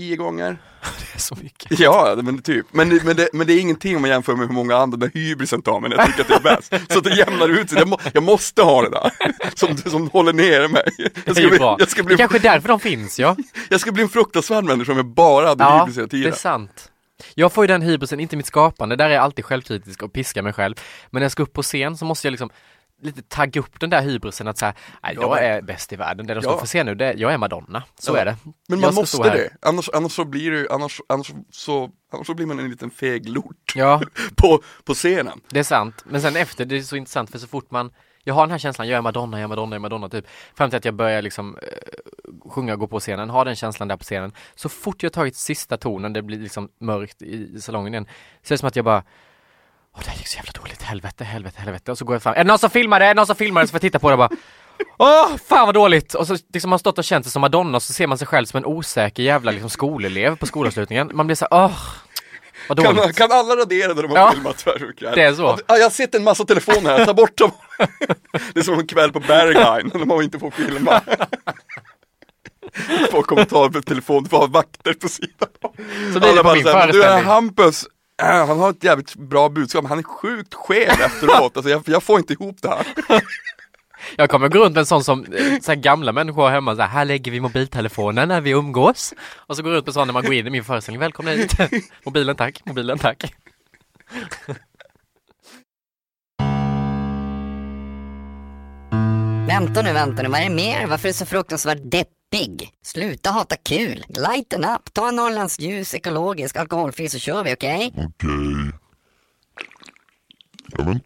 tio 0.00 0.16
gånger. 0.16 0.58
Det 0.98 1.14
är 1.14 1.20
så 1.20 1.36
mycket. 1.42 1.78
Ja, 1.80 2.16
men 2.22 2.42
typ. 2.42 2.66
Men, 2.72 2.88
det- 2.88 3.04
men, 3.04 3.16
det, 3.16 3.28
men 3.32 3.46
det 3.46 3.52
är 3.52 3.60
ingenting 3.60 3.96
om 3.96 4.02
man 4.02 4.10
jämför 4.10 4.36
med 4.36 4.46
hur 4.46 4.54
många 4.54 4.76
andra 4.76 4.98
med 4.98 5.10
hybrisen 5.14 5.62
tar 5.62 5.80
mig 5.80 5.90
när 5.90 5.96
jag 5.96 6.06
tycker 6.06 6.20
att 6.20 6.28
det 6.28 6.34
är 6.50 6.56
bäst. 6.56 6.92
Så 6.92 6.98
att 6.98 7.04
det 7.04 7.14
jämnar 7.16 7.48
ut 7.48 7.70
sig. 7.70 7.78
Jag, 7.78 7.88
må, 7.88 7.98
jag 8.14 8.22
måste 8.22 8.62
ha 8.62 8.82
det 8.82 8.90
där. 8.90 9.10
Som, 9.54 9.76
som 9.76 10.10
håller 10.10 10.32
nere 10.32 10.68
mig. 10.68 10.82
Jag 10.98 11.10
Det 11.24 11.30
är 11.30 11.34
ska, 11.34 11.48
bli, 11.48 11.58
bra. 11.58 11.76
jag, 11.78 11.88
ska 11.90 12.02
Det 12.02 12.06
bli, 12.06 12.14
är 12.14 12.18
kanske 12.18 12.38
är 12.38 12.42
därför 12.42 12.68
de 12.68 12.80
finns 12.80 13.18
ja. 13.18 13.36
jag 13.68 13.80
ska 13.80 13.92
bli 13.92 14.02
en 14.02 14.08
fruktansvärd 14.08 14.64
människa 14.64 14.92
om 14.92 14.98
jag 14.98 15.06
bara 15.06 15.48
hade 15.48 15.64
Ja, 15.64 15.78
hybris 15.78 15.96
hela 15.96 16.06
det 16.06 16.16
är 16.16 16.20
tiden. 16.22 16.34
sant. 16.34 16.86
Jag 17.34 17.52
får 17.52 17.64
ju 17.64 17.68
den 17.68 17.82
hybrisen, 17.82 18.20
inte 18.20 18.36
mitt 18.36 18.46
skapande, 18.46 18.96
där 18.96 19.04
är 19.10 19.14
jag 19.14 19.22
alltid 19.24 19.44
självkritisk 19.44 20.02
och 20.02 20.12
piskar 20.12 20.42
mig 20.42 20.52
själv. 20.52 20.74
Men 21.10 21.20
när 21.20 21.24
jag 21.24 21.32
ska 21.32 21.42
upp 21.42 21.52
på 21.52 21.62
scen 21.62 21.96
så 21.96 22.04
måste 22.04 22.26
jag 22.26 22.32
liksom 22.32 22.50
lite 23.00 23.22
tagga 23.22 23.60
upp 23.60 23.80
den 23.80 23.90
där 23.90 24.02
hybrisen 24.02 24.48
att 24.48 24.58
säga, 24.58 24.74
nej 25.02 25.12
Ja, 25.16 25.22
jag 25.22 25.30
men- 25.30 25.44
är 25.44 25.62
bäst 25.62 25.92
i 25.92 25.96
världen, 25.96 26.26
det 26.26 26.34
de 26.34 26.42
ska 26.42 26.50
Ja. 26.50 26.58
få 26.58 26.66
se 26.66 26.84
nu, 26.84 26.94
det, 26.94 27.12
jag 27.12 27.32
är 27.32 27.38
Madonna. 27.38 27.82
Så 27.98 28.12
Ja. 28.12 28.18
är 28.20 28.24
det. 28.24 28.36
Men 28.68 28.80
man 28.80 28.92
ska 28.92 29.00
måste 29.00 29.30
det. 29.30 29.50
Annars, 29.62 29.88
annars 29.94 30.12
så 30.12 30.24
blir 30.24 30.42
ju- 30.42 30.68
annars, 30.70 31.00
annars, 31.08 31.32
så, 31.50 31.90
annars 32.12 32.26
så 32.26 32.34
blir 32.34 32.46
man 32.46 32.58
en 32.58 32.70
liten 32.70 32.90
feg 32.90 33.28
lort 33.28 33.72
Ja, 33.74 34.00
på, 34.36 34.62
på 34.84 34.94
scenen. 34.94 35.40
det 35.50 35.58
är 35.58 35.62
sant. 35.64 36.04
Men 36.06 36.20
sen 36.22 36.36
efter, 36.36 36.64
det 36.64 36.76
är 36.76 36.82
så 36.82 36.96
intressant 36.96 37.30
för 37.30 37.38
så 37.38 37.46
fort 37.46 37.70
man 37.70 37.92
jag 38.24 38.34
har 38.34 38.42
den 38.42 38.50
här 38.50 38.58
känslan, 38.58 38.88
jag 38.88 38.98
är 38.98 39.02
Madonna, 39.02 39.36
jag 39.38 39.44
är 39.44 39.48
Madonna, 39.48 39.74
jag 39.76 39.78
är 39.78 39.80
Madonna 39.80 40.08
typ. 40.08 40.24
Fram 40.54 40.70
till 40.70 40.76
att 40.76 40.84
jag 40.84 40.94
börjar 40.94 41.22
liksom 41.22 41.56
eh, 41.62 42.50
sjunga 42.50 42.72
och 42.72 42.78
gå 42.78 42.86
på 42.86 43.00
scenen, 43.00 43.30
har 43.30 43.44
den 43.44 43.56
känslan 43.56 43.88
där 43.88 43.96
på 43.96 44.04
scenen. 44.04 44.32
Så 44.54 44.68
fort 44.68 45.02
jag 45.02 45.12
tagit 45.12 45.36
sista 45.36 45.76
tonen, 45.76 46.12
det 46.12 46.22
blir 46.22 46.38
liksom 46.38 46.68
mörkt 46.80 47.22
i, 47.22 47.50
i 47.56 47.60
salongen 47.60 47.94
igen. 47.94 48.06
Så 48.42 48.52
är 48.52 48.54
det 48.54 48.58
som 48.58 48.68
att 48.68 48.76
jag 48.76 48.84
bara 48.84 49.02
Åh 49.96 50.02
det 50.04 50.10
här 50.10 50.16
gick 50.18 50.26
så 50.28 50.36
jävla 50.36 50.52
dåligt, 50.52 50.82
helvete, 50.82 51.24
helvete, 51.24 51.56
helvete. 51.60 51.90
Och 51.92 51.98
så 51.98 52.04
går 52.04 52.14
jag 52.14 52.22
fram, 52.22 52.34
är 52.34 52.38
det 52.38 52.44
någon 52.44 52.58
som 52.58 52.70
filmar 52.70 53.00
det? 53.00 53.06
Är 53.06 53.08
det 53.08 53.14
någon 53.14 53.26
som 53.26 53.36
filmar 53.36 53.60
det? 53.60 53.66
Så 53.66 53.70
får 53.70 53.76
jag 53.76 53.80
titta 53.82 53.98
på 53.98 54.08
det 54.10 54.14
och 54.14 54.18
bara 54.18 54.30
Åh, 54.98 55.36
fan 55.48 55.66
vad 55.66 55.74
dåligt! 55.74 56.14
Och 56.14 56.26
så 56.26 56.36
liksom 56.52 56.70
man 56.70 56.74
har 56.74 56.78
stått 56.78 56.98
och 56.98 57.04
känt 57.04 57.24
sig 57.24 57.32
som 57.32 57.40
Madonna 57.40 57.76
och 57.76 57.82
så 57.82 57.92
ser 57.92 58.06
man 58.06 58.18
sig 58.18 58.26
själv 58.26 58.46
som 58.46 58.58
en 58.58 58.64
osäker 58.64 59.22
jävla 59.22 59.50
liksom 59.50 59.70
skolelev 59.70 60.36
på 60.36 60.46
skolavslutningen. 60.46 61.10
Man 61.14 61.26
blir 61.26 61.36
så 61.36 61.46
åh, 61.50 61.72
vad 62.68 62.82
Kan, 62.84 62.96
dåligt. 62.96 63.16
kan 63.16 63.32
alla 63.32 63.56
radera 63.56 63.94
när 63.94 64.02
de 64.02 64.08
har 64.10 64.18
Ja. 64.18 64.32
filmat 64.32 64.58
tvärfyr? 64.58 64.94
Det 65.14 65.22
är 65.22 65.34
så. 65.34 65.58
Ja, 65.66 65.76
jag 65.76 65.82
har 65.84 65.90
sett 65.90 66.14
en 66.14 66.24
massa 66.24 66.44
telefoner 66.44 66.98
här, 66.98 67.04
ta 67.06 67.14
bort 67.14 67.38
dem. 67.38 67.50
Det 68.54 68.60
är 68.60 68.64
som 68.64 68.78
en 68.78 68.86
kväll 68.86 69.12
på 69.12 69.20
Berghain 69.20 69.90
när 69.94 70.04
man 70.04 70.22
inte 70.22 70.38
får 70.38 70.50
filma. 70.50 71.00
Få 73.10 73.22
kommentarer 73.22 73.68
på 73.68 73.82
telefon, 73.82 74.22
du 74.22 74.28
får 74.30 74.38
ha 74.38 74.46
vakter 74.46 74.92
på 74.94 75.08
sidan. 75.08 75.48
Så 76.12 76.18
det 76.18 76.42
på 76.42 76.54
min 76.54 76.62
så 76.64 76.70
här, 76.72 76.92
Du 76.92 77.02
är. 77.02 77.22
Hampus, 77.22 77.84
Äh, 78.20 78.46
han 78.46 78.58
har 78.58 78.70
ett 78.70 78.84
jävligt 78.84 79.14
bra 79.14 79.48
budskap, 79.48 79.82
men 79.82 79.88
han 79.88 79.98
är 79.98 80.02
sjukt 80.02 80.54
skev 80.54 80.90
efteråt. 80.90 81.56
Alltså, 81.56 81.70
jag, 81.70 81.82
jag 81.86 82.02
får 82.02 82.18
inte 82.18 82.32
ihop 82.32 82.56
det 82.62 82.68
här. 82.68 82.86
Jag 84.16 84.30
kommer 84.30 84.48
gå 84.48 84.58
runt 84.58 84.74
med 84.74 84.80
en 84.80 84.86
sån 84.86 85.04
som 85.04 85.24
eh, 85.24 85.60
så 85.60 85.70
här 85.72 85.76
gamla 85.76 86.12
människor 86.12 86.42
har 86.42 86.50
hemma 86.50 86.76
så 86.76 86.82
här, 86.82 86.88
här 86.88 87.04
lägger 87.04 87.32
vi 87.32 87.40
mobiltelefonen 87.40 88.28
när 88.28 88.40
vi 88.40 88.50
umgås. 88.50 89.14
Och 89.36 89.56
så 89.56 89.62
går 89.62 89.72
jag 89.72 89.76
runt 89.76 89.86
med 89.86 89.94
sån 89.94 90.08
när 90.08 90.12
man 90.12 90.24
går 90.24 90.34
in 90.34 90.46
i 90.46 90.50
min 90.50 90.64
föreställning, 90.64 91.00
välkomna 91.00 91.30
hit. 91.30 91.54
Mobilen 92.04 92.36
tack, 92.36 92.62
mobilen 92.64 92.98
tack. 92.98 93.34
Vänta 99.50 99.82
nu, 99.82 99.92
vänta 99.92 100.22
nu, 100.22 100.28
vad 100.28 100.40
är 100.40 100.44
det 100.44 100.54
mer? 100.54 100.86
Varför 100.86 101.08
är 101.08 101.12
du 101.12 101.16
så 101.18 101.26
fruktansvärt 101.26 101.78
deppig? 101.82 102.70
Sluta 102.84 103.30
hata 103.30 103.56
kul. 103.56 104.04
Lighten 104.08 104.64
up, 104.64 104.92
ta 104.92 105.08
en 105.08 105.16
Norrlands 105.16 105.60
ljus, 105.60 105.94
ekologisk, 105.94 106.56
alkoholfri 106.56 107.08
så 107.08 107.18
kör 107.18 107.44
vi, 107.44 107.54
okej? 107.54 107.92
Okej. 107.96 108.72
Ja, 110.78 110.84
men. 110.84 111.00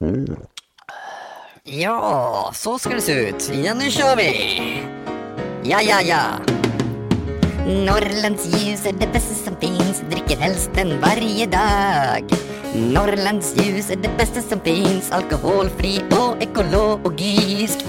Åh. 0.00 0.38
Ja, 1.64 2.50
så 2.54 2.78
ska 2.78 2.94
det 2.94 3.00
se 3.00 3.28
ut. 3.28 3.50
Ja, 3.64 3.74
nu 3.74 3.90
kör 3.90 4.16
vi! 4.16 4.52
Ja, 5.64 5.80
ja, 5.82 6.00
ja. 6.00 6.22
Norrlands 7.66 8.46
ljus 8.46 8.86
är 8.86 8.92
det 8.92 9.12
bästa 9.12 9.34
som 9.34 9.56
finns, 9.60 10.02
dricker 10.10 10.36
helst 10.36 10.70
den 10.74 11.00
varje 11.00 11.46
dag. 11.46 12.24
Norrlands 12.74 13.56
ljus 13.56 13.90
är 13.90 13.96
det 13.96 14.16
bästa 14.18 14.42
som 14.42 14.60
finns, 14.60 15.10
alkoholfri 15.10 16.04
och 16.10 16.42
ekologisk. 16.42 17.86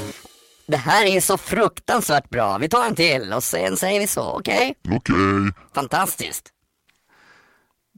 Det 0.66 0.78
här 0.78 1.06
är 1.06 1.22
så 1.22 1.38
fruktansvärt 1.38 2.30
bra. 2.30 2.58
Vi 2.58 2.70
tar 2.70 2.86
en 2.86 2.96
till 2.96 3.34
och 3.34 3.44
sen 3.44 3.78
säger 3.78 4.00
vi 4.00 4.08
så, 4.08 4.32
okej? 4.32 4.76
Okej. 4.92 5.16
Fantastiskt. 5.74 6.54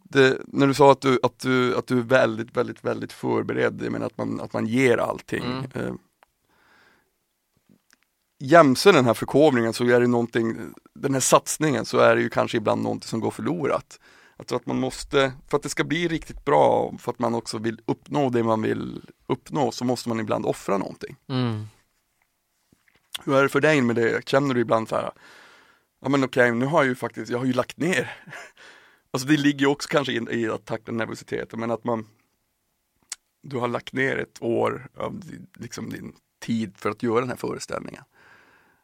Det, 0.03 0.37
när 0.47 0.67
du 0.67 0.73
sa 0.73 0.91
att 0.91 1.01
du, 1.01 1.19
att, 1.23 1.39
du, 1.39 1.77
att 1.77 1.87
du 1.87 1.97
är 1.97 2.03
väldigt, 2.03 2.57
väldigt, 2.57 2.83
väldigt 2.83 3.13
förberedd, 3.13 3.81
jag 3.83 3.91
menar 3.91 4.05
att 4.05 4.17
man, 4.17 4.41
att 4.41 4.53
man 4.53 4.67
ger 4.67 4.97
allting. 4.97 5.43
Mm. 5.43 5.87
Eh, 5.87 5.93
jämse 8.39 8.91
den 8.91 9.05
här 9.05 9.13
förkovringen 9.13 9.73
så 9.73 9.85
är 9.85 9.99
det 9.99 10.07
någonting, 10.07 10.57
den 10.93 11.13
här 11.13 11.21
satsningen 11.21 11.85
så 11.85 11.97
är 11.97 12.15
det 12.15 12.21
ju 12.21 12.29
kanske 12.29 12.57
ibland 12.57 12.83
någonting 12.83 13.07
som 13.07 13.19
går 13.19 13.31
förlorat. 13.31 13.99
Jag 14.41 14.47
tror 14.47 14.59
att 14.59 14.65
man 14.65 14.79
måste, 14.79 15.33
för 15.47 15.57
att 15.57 15.63
det 15.63 15.69
ska 15.69 15.83
bli 15.83 16.07
riktigt 16.07 16.45
bra, 16.45 16.93
för 16.99 17.11
att 17.11 17.19
man 17.19 17.35
också 17.35 17.57
vill 17.57 17.81
uppnå 17.85 18.29
det 18.29 18.43
man 18.43 18.61
vill 18.61 19.01
uppnå, 19.27 19.71
så 19.71 19.85
måste 19.85 20.09
man 20.09 20.19
ibland 20.19 20.45
offra 20.45 20.77
någonting. 20.77 21.15
Mm. 21.27 21.65
Hur 23.23 23.35
är 23.35 23.43
det 23.43 23.49
för 23.49 23.61
dig 23.61 23.81
med 23.81 23.95
det? 23.95 24.27
Känner 24.27 24.53
du 24.53 24.61
ibland 24.61 24.89
så 24.89 24.95
här, 24.95 25.11
ja 26.01 26.09
men 26.09 26.23
okej, 26.23 26.51
nu 26.51 26.65
har 26.65 26.79
jag 26.79 26.89
ju 26.89 26.95
faktiskt, 26.95 27.31
jag 27.31 27.37
har 27.37 27.45
ju 27.45 27.53
lagt 27.53 27.77
ner. 27.77 28.17
Alltså 29.11 29.27
det 29.27 29.37
ligger 29.37 29.59
ju 29.59 29.67
också 29.67 29.89
kanske 29.89 30.13
i, 30.13 30.27
i 30.31 30.49
att 30.49 30.65
tackla 30.65 30.93
nervositeten, 30.93 31.59
men 31.59 31.71
att 31.71 31.83
man, 31.83 32.07
du 33.43 33.57
har 33.57 33.67
lagt 33.67 33.93
ner 33.93 34.17
ett 34.17 34.41
år 34.41 34.89
av 34.97 35.21
liksom 35.59 35.89
din 35.89 36.13
tid 36.39 36.73
för 36.77 36.89
att 36.89 37.03
göra 37.03 37.19
den 37.19 37.29
här 37.29 37.35
föreställningen. 37.35 38.03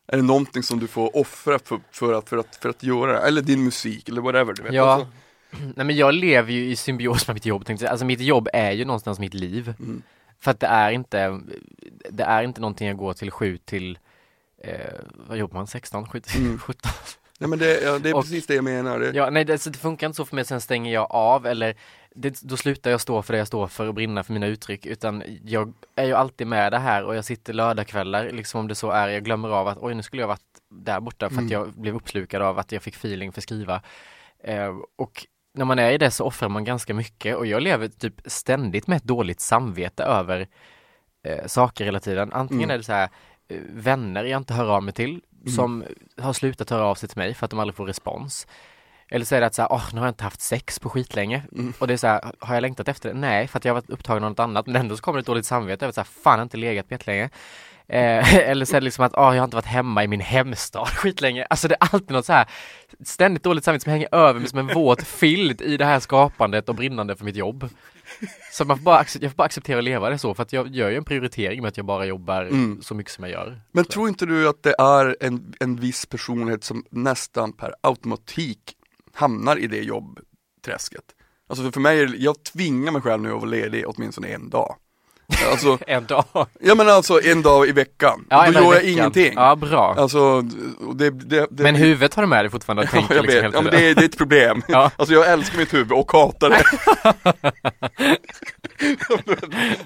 Är 0.07 0.17
det 0.17 0.23
någonting 0.23 0.63
som 0.63 0.79
du 0.79 0.87
får 0.87 1.17
offra 1.17 1.59
för, 1.59 1.79
för, 1.91 2.13
att, 2.13 2.29
för, 2.29 2.37
att, 2.37 2.55
för 2.55 2.69
att 2.69 2.83
göra? 2.83 3.21
Eller 3.21 3.41
din 3.41 3.63
musik 3.63 4.09
eller 4.09 4.21
whatever 4.21 4.53
du 4.53 4.63
vet. 4.63 4.73
Ja. 4.73 4.91
Alltså, 4.91 5.11
Nej 5.75 5.85
men 5.85 5.95
jag 5.95 6.13
lever 6.13 6.51
ju 6.53 6.65
i 6.69 6.75
symbios 6.75 7.27
med 7.27 7.33
mitt 7.35 7.45
jobb 7.45 7.65
tänkte 7.65 7.85
jag. 7.85 7.91
Alltså 7.91 8.05
mitt 8.05 8.19
jobb 8.21 8.47
är 8.53 8.71
ju 8.71 8.85
någonstans 8.85 9.19
mitt 9.19 9.33
liv. 9.33 9.73
Mm. 9.79 10.01
För 10.39 10.51
att 10.51 10.59
det 10.59 10.67
är 10.67 10.91
inte, 10.91 11.39
det 12.09 12.23
är 12.23 12.43
inte 12.43 12.61
någonting 12.61 12.87
jag 12.87 12.97
går 12.97 13.13
till 13.13 13.31
sju 13.31 13.57
till, 13.57 13.97
eh, 14.63 14.93
vad 15.27 15.37
jobbar 15.37 15.53
man, 15.57 15.67
16, 15.67 16.07
17, 16.07 16.41
Mm. 16.41 16.59
17? 16.59 16.91
nej 17.39 17.49
men 17.49 17.59
det, 17.59 17.81
ja, 17.81 17.99
det 17.99 18.09
är 18.09 18.15
Och- 18.15 18.21
precis 18.23 18.47
det 18.47 18.55
jag 18.55 18.63
menar. 18.63 19.11
Ja, 19.13 19.29
nej 19.29 19.45
det, 19.45 19.57
så 19.57 19.69
det 19.69 19.77
funkar 19.77 20.07
inte 20.07 20.17
så 20.17 20.25
för 20.25 20.35
mig, 20.35 20.45
sen 20.45 20.61
stänger 20.61 20.93
jag 20.93 21.07
av 21.11 21.45
eller 21.45 21.75
det, 22.15 22.41
då 22.41 22.57
slutar 22.57 22.91
jag 22.91 23.01
stå 23.01 23.21
för 23.21 23.33
det 23.33 23.37
jag 23.37 23.47
står 23.47 23.67
för 23.67 23.87
och 23.87 23.93
brinna 23.93 24.23
för 24.23 24.33
mina 24.33 24.47
uttryck 24.47 24.85
utan 24.85 25.23
jag 25.45 25.73
är 25.95 26.05
ju 26.05 26.13
alltid 26.13 26.47
med 26.47 26.71
det 26.73 26.77
här 26.79 27.03
och 27.03 27.15
jag 27.15 27.25
sitter 27.25 27.53
lördagskvällar 27.53 28.29
liksom 28.29 28.59
om 28.59 28.67
det 28.67 28.75
så 28.75 28.91
är, 28.91 29.07
jag 29.07 29.23
glömmer 29.23 29.49
av 29.49 29.67
att 29.67 29.77
oj 29.81 29.95
nu 29.95 30.03
skulle 30.03 30.21
jag 30.21 30.27
varit 30.27 30.41
där 30.69 30.99
borta 30.99 31.29
för 31.29 31.33
Mm. 31.35 31.45
att 31.45 31.51
jag 31.51 31.73
blev 31.73 31.95
uppslukad 31.95 32.41
av 32.41 32.59
att 32.59 32.71
jag 32.71 32.83
fick 32.83 32.95
feeling 32.95 33.31
för 33.31 33.41
skriva. 33.41 33.81
Eh, 34.43 34.75
och 34.95 35.25
när 35.57 35.65
man 35.65 35.79
är 35.79 35.91
i 35.91 35.97
det 35.97 36.11
så 36.11 36.25
offrar 36.25 36.49
man 36.49 36.63
ganska 36.63 36.93
mycket 36.93 37.35
och 37.35 37.45
jag 37.45 37.63
lever 37.63 37.87
typ 37.87 38.13
ständigt 38.25 38.87
med 38.87 38.97
ett 38.97 39.03
dåligt 39.03 39.39
samvete 39.39 40.03
över 40.03 40.47
eh, 41.27 41.45
saker 41.45 41.85
hela 41.85 41.99
tiden. 41.99 42.33
Antingen 42.33 42.63
Mm. 42.63 42.73
är 42.73 42.77
det 42.77 42.83
så 42.83 42.93
här 42.93 43.09
eh, 43.47 43.57
vänner 43.73 44.23
jag 44.23 44.37
inte 44.39 44.53
hör 44.53 44.69
av 44.75 44.83
mig 44.83 44.93
till 44.93 45.21
som 45.55 45.83
har 46.21 46.33
slutat 46.33 46.69
höra 46.69 46.85
av 46.85 46.95
sig 46.95 47.09
till 47.09 47.17
mig 47.17 47.33
för 47.33 47.45
att 47.45 47.51
de 47.51 47.59
aldrig 47.59 47.75
får 47.75 47.85
respons. 47.85 48.47
Eller 49.09 49.25
så 49.25 49.35
är 49.35 49.39
det 49.41 49.47
att 49.47 49.55
så 49.55 49.61
här, 49.61 49.71
åh, 49.71 49.83
nu 49.93 49.99
har 49.99 50.07
jag 50.07 50.11
inte 50.11 50.23
haft 50.23 50.41
sex 50.41 50.79
på 50.79 50.89
skitlänge. 50.89 51.43
Mm. 51.51 51.73
Och 51.79 51.87
det 51.87 51.93
är 51.93 51.97
så 51.97 52.07
här, 52.07 52.31
har 52.39 52.53
jag 52.53 52.61
längtat 52.61 52.87
efter 52.87 53.09
det? 53.09 53.19
Nej, 53.19 53.47
för 53.47 53.57
att 53.57 53.65
jag 53.65 53.73
har 53.73 53.81
varit 53.81 53.89
upptagen 53.89 54.23
av 54.23 54.29
något 54.29 54.39
annat. 54.39 54.67
Men 54.67 54.75
ändå 54.75 54.95
så 54.95 55.01
kommer 55.01 55.17
det 55.17 55.19
ett 55.19 55.25
dåligt 55.25 55.45
samvete 55.45 55.85
över 55.85 55.93
så 55.93 56.01
här, 56.01 56.05
fan 56.05 56.31
jag 56.31 56.37
har 56.37 56.43
inte 56.43 56.57
legat 56.57 56.87
på 56.87 56.93
jättelänge. 56.93 57.29
Eh, 57.89 58.35
eller 58.49 58.65
så 58.65 58.73
det 58.73 58.81
liksom 58.81 59.05
att, 59.05 59.13
åh, 59.13 59.35
jag 59.35 59.41
har 59.41 59.43
inte 59.43 59.55
varit 59.55 59.65
hemma 59.65 60.03
i 60.03 60.07
min 60.07 60.19
hemstad 60.19 60.87
skitlänge. 60.95 61.45
Alltså 61.49 61.67
det 61.67 61.75
är 61.79 61.87
alltid 61.93 62.11
något 62.11 62.25
så 62.25 62.33
här 62.33 62.49
ständigt 63.05 63.43
dåligt 63.43 63.63
samvete 63.63 63.83
som 63.83 63.91
hänger 63.91 64.15
över 64.15 64.39
mig 64.39 64.49
som 64.49 64.59
en 64.59 64.67
våt 64.67 65.03
filt 65.03 65.61
i 65.61 65.77
det 65.77 65.85
här 65.85 65.99
skapandet 65.99 66.69
och 66.69 66.75
brinnande 66.75 67.15
för 67.15 67.25
mitt 67.25 67.35
jobb. 67.35 67.69
Så 68.51 68.65
man 68.65 68.77
får 68.77 68.83
bara, 68.83 69.05
jag 69.21 69.31
får 69.31 69.35
bara 69.37 69.43
acceptera 69.43 69.77
att 69.77 69.83
leva 69.83 70.09
det 70.09 70.17
så, 70.17 70.33
för 70.33 70.43
att 70.43 70.53
jag 70.53 70.67
gör 70.75 70.89
ju 70.89 70.97
en 70.97 71.03
prioritering 71.05 71.61
med 71.61 71.69
att 71.69 71.77
jag 71.77 71.85
bara 71.85 72.05
jobbar 72.05 72.41
Mm. 72.41 72.81
så 72.81 72.95
mycket 72.95 73.13
som 73.13 73.23
jag 73.23 73.31
gör. 73.31 73.61
Men 73.71 73.85
tror 73.85 74.07
inte 74.09 74.25
du 74.25 74.47
att 74.47 74.63
det 74.63 74.75
är 74.79 75.17
en, 75.19 75.53
en 75.59 75.75
viss 75.75 76.05
personlighet 76.05 76.63
som 76.63 76.83
nästan 76.89 77.53
per 77.53 77.73
automatik 77.81 78.59
hamnar 79.13 79.57
i 79.57 79.67
det 79.67 79.81
jobbträsket? 79.81 81.03
Alltså 81.49 81.71
för, 81.71 81.79
mig, 81.79 82.23
jag 82.23 82.43
tvingar 82.43 82.91
mig 82.91 83.01
själv 83.01 83.21
nu 83.23 83.29
att 83.29 83.35
vara 83.35 83.49
ledig 83.49 83.83
åtminstone 83.87 84.27
en 84.27 84.49
dag. 84.49 84.75
Alltså, 85.51 85.77
En 85.87 86.05
dag. 86.05 86.25
ja 86.59 86.75
men 86.75 86.89
alltså 86.89 87.21
en 87.21 87.41
dag 87.41 87.67
i 87.67 87.71
veckan. 87.71 88.25
Ja, 88.29 88.45
Då 88.45 88.51
gör 88.53 88.61
jag 88.63 88.71
veckan. 88.71 88.89
ingenting. 88.89 89.33
Ja, 89.35 89.55
bra. 89.55 89.95
Alltså, 89.97 90.41
det, 90.95 91.09
det, 91.09 91.47
det 91.51 91.63
Men 91.63 91.75
huvudet 91.75 92.13
har 92.13 92.23
du 92.23 92.27
med 92.29 92.45
dig 92.45 92.51
fortfarande 92.51 92.83
och 92.83 92.89
Ja, 92.93 92.99
tänker 92.99 93.15
jag 93.15 93.25
liksom 93.25 93.41
vet. 93.43 93.53
Ja, 93.53 93.61
men 93.61 93.71
det, 93.71 93.89
är- 93.89 93.95
det 93.95 94.01
är 94.01 94.05
ett 94.05 94.17
problem. 94.17 94.61
Ja. 94.67 94.91
Alltså 94.97 95.13
jag 95.13 95.27
älskar 95.31 95.57
mitt 95.57 95.73
huvud 95.73 95.91
och 95.91 96.11
hatar 96.11 96.49
det. 96.49 96.63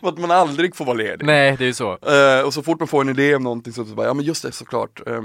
att 0.02 0.18
man 0.18 0.32
aldrig 0.32 0.76
får 0.76 0.86
vara 0.86 0.98
ledig. 0.98 1.26
Nej, 1.26 1.56
det 1.58 1.64
är 1.64 1.68
ju 1.68 1.74
så. 1.74 1.92
Eh, 1.92 2.46
och 2.46 2.54
så 2.54 2.64
fort 2.64 2.80
man 2.80 2.88
får 2.88 3.02
en 3.02 3.10
idé 3.10 3.36
om 3.36 3.44
någonting 3.44 3.74
så, 3.74 3.86
så 3.86 3.96
bara, 3.96 4.08
ja 4.08 4.14
men 4.14 4.26
just 4.26 4.44
det 4.44 4.52
såklart. 4.52 5.08
Eh, 5.08 5.22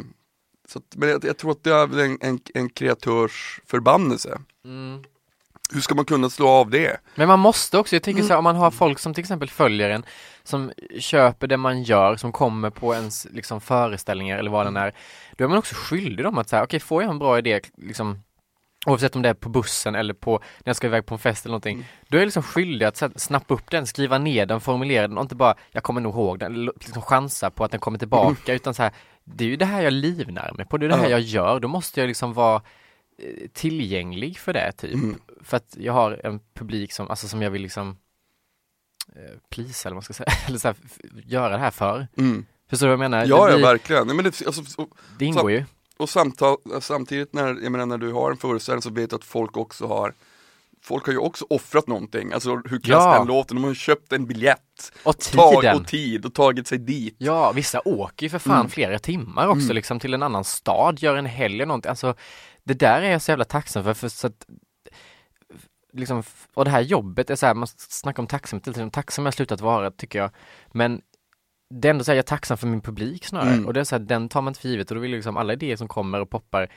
så 0.68 0.78
att, 0.78 0.84
men 0.96 1.08
jag, 1.08 1.24
jag 1.24 1.38
tror 1.38 1.50
att 1.50 1.64
det 1.64 1.70
är 1.70 2.00
en, 2.04 2.18
en, 2.20 2.38
en 2.54 2.68
kreatörs 2.70 3.60
förbannelse. 3.70 4.38
Mm. 4.64 5.02
Hur 5.72 5.80
ska 5.80 5.94
man 5.94 6.04
kunna 6.04 6.30
slå 6.30 6.48
av 6.48 6.70
det? 6.70 6.96
Men 7.14 7.28
man 7.28 7.38
måste 7.38 7.78
också, 7.78 7.96
jag 7.96 8.02
tänker 8.02 8.20
Mm. 8.20 8.28
så 8.28 8.32
här, 8.32 8.38
om 8.38 8.44
man 8.44 8.56
har 8.56 8.70
folk 8.70 8.98
som 8.98 9.14
till 9.14 9.20
exempel 9.22 9.50
följer 9.50 9.90
en, 9.90 10.04
som 10.42 10.72
köper 10.98 11.46
det 11.46 11.56
man 11.56 11.82
gör, 11.82 12.16
som 12.16 12.32
kommer 12.32 12.70
på 12.70 12.94
ens 12.94 13.26
liksom 13.30 13.60
föreställningar 13.60 14.38
eller 14.38 14.50
vad 14.50 14.66
den 14.66 14.76
är, 14.76 14.92
då 15.36 15.44
är 15.44 15.48
man 15.48 15.58
också 15.58 15.74
skyldig 15.78 16.24
dem 16.24 16.38
att 16.38 16.48
säga, 16.48 16.62
okej 16.64 16.80
får 16.80 17.02
jag 17.02 17.10
en 17.10 17.18
bra 17.18 17.38
idé, 17.38 17.60
liksom 17.76 18.22
Oavsett 18.88 19.16
om 19.16 19.22
det 19.22 19.28
är 19.28 19.34
på 19.34 19.48
bussen 19.48 19.94
eller 19.94 20.14
på, 20.14 20.30
när 20.32 20.70
jag 20.70 20.76
ska 20.76 20.86
iväg 20.86 21.06
på 21.06 21.14
en 21.14 21.18
fest 21.18 21.44
eller 21.44 21.50
någonting, 21.52 21.74
Mm. 21.76 21.86
då 22.08 22.16
är 22.16 22.20
jag 22.20 22.26
liksom 22.26 22.42
skyldig 22.42 22.86
att 22.86 23.00
här, 23.00 23.10
snappa 23.16 23.54
upp 23.54 23.70
den, 23.70 23.86
skriva 23.86 24.18
ner 24.18 24.46
den, 24.46 24.60
formulera 24.60 25.08
den 25.08 25.18
och 25.18 25.22
inte 25.22 25.34
bara, 25.34 25.54
jag 25.72 25.82
kommer 25.82 26.00
nog 26.00 26.14
ihåg 26.14 26.38
den, 26.38 26.54
eller 26.54 26.72
liksom 26.80 27.02
chansa 27.02 27.50
på 27.50 27.64
att 27.64 27.70
den 27.70 27.80
kommer 27.80 27.98
tillbaka, 27.98 28.54
utan 28.54 28.74
så 28.74 28.82
här, 28.82 28.92
det 29.24 29.44
är 29.44 29.48
ju 29.48 29.56
det 29.56 29.64
här 29.64 29.82
jag 29.82 29.92
livnär 29.92 30.52
mig 30.56 30.66
på, 30.66 30.78
det 30.78 30.86
är 30.86 30.88
det 30.88 30.94
här 30.94 31.00
Mm. 31.00 31.10
Ja. 31.12 31.18
jag 31.18 31.26
gör, 31.26 31.60
då 31.60 31.68
måste 31.68 32.00
jag 32.00 32.08
liksom 32.08 32.32
vara 32.32 32.62
tillgänglig 33.52 34.38
för 34.38 34.52
det 34.52 34.72
typ. 34.72 34.94
Mm. 34.94 35.16
För 35.40 35.56
att 35.56 35.76
jag 35.80 35.92
har 35.92 36.20
en 36.24 36.40
publik 36.54 36.92
som, 36.92 37.10
alltså 37.10 37.28
som 37.28 37.42
jag 37.42 37.50
vill 37.50 37.62
liksom 37.62 37.96
eh, 39.16 39.22
please 39.50 39.88
eller 39.88 39.94
vad 39.94 39.96
man 39.96 40.02
ska 40.02 40.12
säga, 40.12 40.32
eller 40.46 40.58
så 40.58 40.68
här, 40.68 40.76
göra 41.24 41.48
det 41.52 41.58
här 41.58 41.70
för. 41.70 42.06
Mm. 42.16 42.46
Förstår 42.70 42.86
du 42.86 42.88
vad 42.96 43.04
jag 43.04 43.10
menar? 43.10 43.26
Ja, 43.26 43.44
det, 43.46 43.50
ja 43.50 43.56
blir- 43.56 43.66
verkligen. 43.66 44.06
Nej, 44.06 44.16
men 44.16 44.24
det, 44.24 44.46
alltså, 44.46 44.82
och, 44.82 44.88
det 45.18 45.24
ingår 45.24 45.50
ju. 45.50 45.64
och 45.96 46.08
samtal, 46.10 46.56
samtidigt 46.80 47.32
när, 47.32 47.46
jag 47.62 47.72
menar, 47.72 47.86
när 47.86 47.98
du 47.98 48.12
har 48.12 48.30
en 48.30 48.36
föreställning 48.36 48.82
så 48.82 48.90
vet 48.90 49.10
du 49.10 49.16
att 49.16 49.24
folk 49.24 49.56
också 49.56 49.86
har 49.86 50.12
Folk 50.82 51.06
har 51.06 51.12
ju 51.12 51.18
också 51.18 51.46
offrat 51.50 51.86
någonting, 51.86 52.32
alltså 52.32 52.50
hur 52.56 52.80
klass 52.80 53.04
Ja. 53.04 53.18
den 53.18 53.26
låter, 53.26 53.54
de 53.54 53.64
har 53.64 53.74
köpt 53.74 54.12
en 54.12 54.26
biljett 54.26 54.92
Och 55.02 55.18
tag, 55.18 55.74
och 55.76 55.86
tid 55.86 56.24
och 56.26 56.34
tagit 56.34 56.66
sig 56.66 56.78
dit. 56.78 57.14
Ja, 57.18 57.52
vissa 57.52 57.80
åker 57.84 58.26
ju 58.26 58.30
för 58.30 58.38
fan 58.38 58.56
Mm. 58.60 58.68
flera 58.70 58.98
timmar 58.98 59.48
också 59.48 59.72
liksom 59.72 60.00
till 60.00 60.14
en 60.14 60.22
annan 60.22 60.44
stad, 60.44 61.02
gör 61.02 61.16
en 61.16 61.26
helg 61.26 61.54
eller 61.54 61.66
någonting. 61.66 61.88
Alltså 61.90 62.14
det 62.66 62.74
där 62.74 63.02
är 63.02 63.10
jag 63.10 63.22
så 63.22 63.30
jävla 63.30 63.44
tacksam 63.44 63.84
för, 63.84 63.94
för 63.94 64.08
så 64.08 64.26
att 64.26 64.46
liksom, 65.92 66.22
och 66.54 66.64
det 66.64 66.70
här 66.70 66.80
jobbet 66.80 67.30
är 67.30 67.36
så 67.36 67.46
här, 67.46 67.54
man 67.54 67.68
snackar 67.76 68.22
om 68.22 68.26
tacksamhet 68.26 68.66
hela 68.66 68.74
tiden, 68.74 68.90
tacksam 68.90 69.24
har 69.24 69.26
jag 69.26 69.34
slutat 69.34 69.60
vara 69.60 69.90
tycker 69.90 70.18
jag. 70.18 70.30
Men 70.72 71.02
det 71.70 71.88
är 71.88 71.90
ändå 71.90 72.04
så 72.04 72.10
här, 72.10 72.16
jag 72.16 72.22
är 72.22 72.26
tacksam 72.26 72.58
för 72.58 72.66
min 72.66 72.80
publik 72.80 73.24
snarare. 73.24 73.52
Mm. 73.52 73.66
Och 73.66 73.72
det 73.72 73.80
är 73.80 73.84
så 73.84 73.94
här, 73.94 74.04
den 74.04 74.28
tar 74.28 74.42
man 74.42 74.50
inte 74.50 74.60
för 74.60 74.68
givet 74.68 74.90
och 74.90 74.94
då 74.94 75.00
vill 75.00 75.10
liksom 75.10 75.36
alla 75.36 75.52
idéer 75.52 75.76
som 75.76 75.88
kommer 75.88 76.20
och 76.20 76.30
poppar 76.30 76.70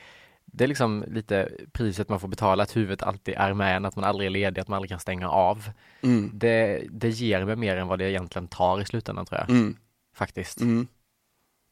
det 0.52 0.64
är 0.64 0.68
liksom 0.68 1.04
lite 1.08 1.48
priset 1.72 2.08
man 2.08 2.20
får 2.20 2.28
betala, 2.28 2.62
att 2.62 2.76
huvudet 2.76 3.02
alltid 3.02 3.34
är 3.34 3.54
med 3.54 3.76
en, 3.76 3.84
att 3.84 3.96
man 3.96 4.04
aldrig 4.04 4.26
är 4.26 4.30
ledig, 4.30 4.60
att 4.60 4.68
man 4.68 4.76
aldrig 4.76 4.90
kan 4.90 5.00
stänga 5.00 5.28
av. 5.28 5.70
Mm. 6.02 6.30
Det, 6.34 6.84
det 6.90 7.08
ger 7.08 7.44
mig 7.44 7.56
mer 7.56 7.76
än 7.76 7.86
vad 7.86 7.98
det 7.98 8.10
egentligen 8.10 8.48
tar 8.48 8.80
i 8.80 8.84
slutändan 8.84 9.26
tror 9.26 9.40
jag, 9.40 9.50
Mm. 9.50 9.76
faktiskt. 10.14 10.60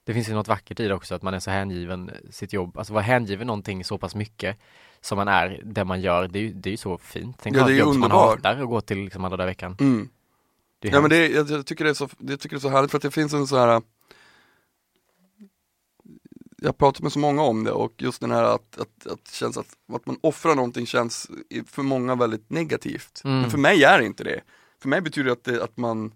Det 0.09 0.14
finns 0.14 0.29
ju 0.29 0.33
något 0.33 0.49
vackert 0.49 0.81
i 0.81 0.88
det 0.88 0.94
också, 0.94 1.14
att 1.14 1.23
man 1.23 1.35
är 1.35 1.38
så 1.38 1.51
hängiven 1.51 2.11
sitt 2.31 2.53
jobb, 2.53 2.79
alltså 2.79 2.92
vara 2.92 3.03
hängiven 3.03 3.47
någonting 3.47 3.85
så 3.85 3.99
pass 3.99 4.14
mycket 4.14 4.59
som 5.01 5.16
man 5.16 5.29
är, 5.29 5.61
det 5.64 5.85
man 5.85 6.01
gör, 6.01 6.29
det 6.29 6.38
är 6.38 6.42
ju, 6.42 6.53
det 6.53 6.68
är 6.68 6.71
ju 6.71 6.77
så 6.77 6.99
fint. 6.99 7.37
Tänk 7.42 7.57
Ja, 7.57 7.61
att 7.61 7.66
det 7.66 7.73
är 7.73 7.75
ju 7.75 7.81
som 7.81 7.88
man 7.88 7.97
underbart. 7.97 8.37
hatar 8.37 8.62
och 8.62 8.68
gå 8.68 8.81
till 8.81 8.99
liksom 8.99 9.25
alla 9.25 9.37
dagar 9.37 9.49
i 9.49 9.51
veckan. 9.51 9.77
Mm. 9.81 10.09
Ja 10.81 11.01
men 11.01 11.11
det, 11.11 11.29
jag, 11.29 11.51
jag, 11.51 11.66
tycker 11.66 11.85
det 11.85 11.90
är 11.90 11.94
så, 11.94 12.09
jag 12.18 12.40
tycker 12.40 12.57
det 12.57 12.59
är 12.59 12.61
så 12.61 12.68
härligt 12.68 12.90
för 12.90 12.99
att 12.99 13.03
det 13.03 13.11
finns 13.11 13.33
en 13.33 13.47
så 13.47 13.57
här 13.57 13.83
Jag 16.57 16.79
pratar 16.79 17.03
med 17.03 17.12
så 17.12 17.18
många 17.18 17.42
om 17.42 17.64
det 17.64 17.73
och 17.73 17.92
just 17.99 18.21
den 18.21 18.31
här 18.31 18.44
att, 18.44 18.79
att, 18.79 19.07
att, 19.07 19.29
känns 19.33 19.57
att, 19.57 19.77
att 19.92 20.07
man 20.07 20.18
offrar 20.21 20.55
någonting 20.55 20.87
känns 20.87 21.31
för 21.66 21.83
många 21.83 22.14
väldigt 22.14 22.51
negativt. 22.51 23.23
Mm. 23.25 23.40
Men 23.40 23.51
för 23.51 23.59
mig 23.59 23.85
är 23.85 23.99
det 23.99 24.07
inte 24.07 24.25
det. 24.25 24.40
För 24.83 24.88
mig 24.88 25.01
betyder 25.01 25.27
det 25.27 25.33
att, 25.33 25.44
det, 25.44 25.64
att 25.64 25.77
man 25.77 26.12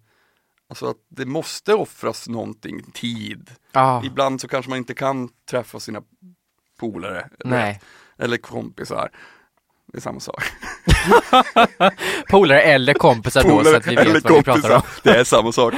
Alltså 0.73 0.87
att 0.87 0.97
det 1.09 1.27
måste 1.27 1.75
offras 1.75 2.29
någonting, 2.29 2.83
tid. 2.93 3.51
Ja, 3.73 4.03
Ibland 4.05 4.41
så 4.41 4.49
kanske 4.49 4.69
man 4.69 4.79
inte 4.79 4.95
kan 4.95 5.29
träffa 5.51 5.81
sina 5.81 6.03
polare 6.81 7.29
nej. 7.45 7.81
eller 8.19 8.37
kompisar. 8.37 9.11
Det 9.87 9.99
är 9.99 10.01
samma 10.01 10.21
sak. 10.21 10.45
Polare 12.31 12.63
eller 12.63 12.95
kompisar 12.95 13.43
då 13.43 13.65
så 13.65 13.77
att 13.77 13.87
vi 13.87 13.95
vet 13.95 14.25
vad 14.25 14.37
vi 14.37 14.43
pratar 14.43 14.77
om. 14.77 14.83
Det 15.03 15.11
är 15.11 15.25
samma 15.25 15.53
sak. 15.53 15.75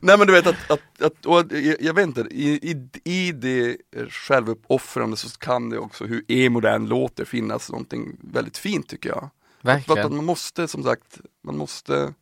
Nej 0.00 0.18
men 0.18 0.26
du 0.26 0.32
vet 0.32 0.46
att, 0.46 0.70
att, 0.70 1.02
att 1.02 1.26
och 1.26 1.52
jag, 1.52 1.76
jag 1.80 1.94
vet 1.94 2.06
inte, 2.06 2.20
i, 2.20 2.70
i, 2.70 3.00
i 3.04 3.32
det 3.32 3.76
självuppoffrande 4.10 5.16
så 5.16 5.38
kan 5.38 5.70
det 5.70 5.78
också, 5.78 6.04
hur 6.04 6.24
emo 6.28 6.60
det 6.60 6.70
än 6.70 6.86
låter, 6.86 7.24
finnas 7.24 7.70
någonting 7.70 8.16
väldigt 8.20 8.58
fint 8.58 8.88
tycker 8.88 9.08
jag. 9.08 9.30
För 9.62 9.70
att 9.70 9.88
Verkligen. 9.88 10.16
man 10.16 10.24
måste 10.24 10.68
som 10.68 10.82
sagt, 10.82 11.20
man 11.44 11.56
måste 11.56 12.14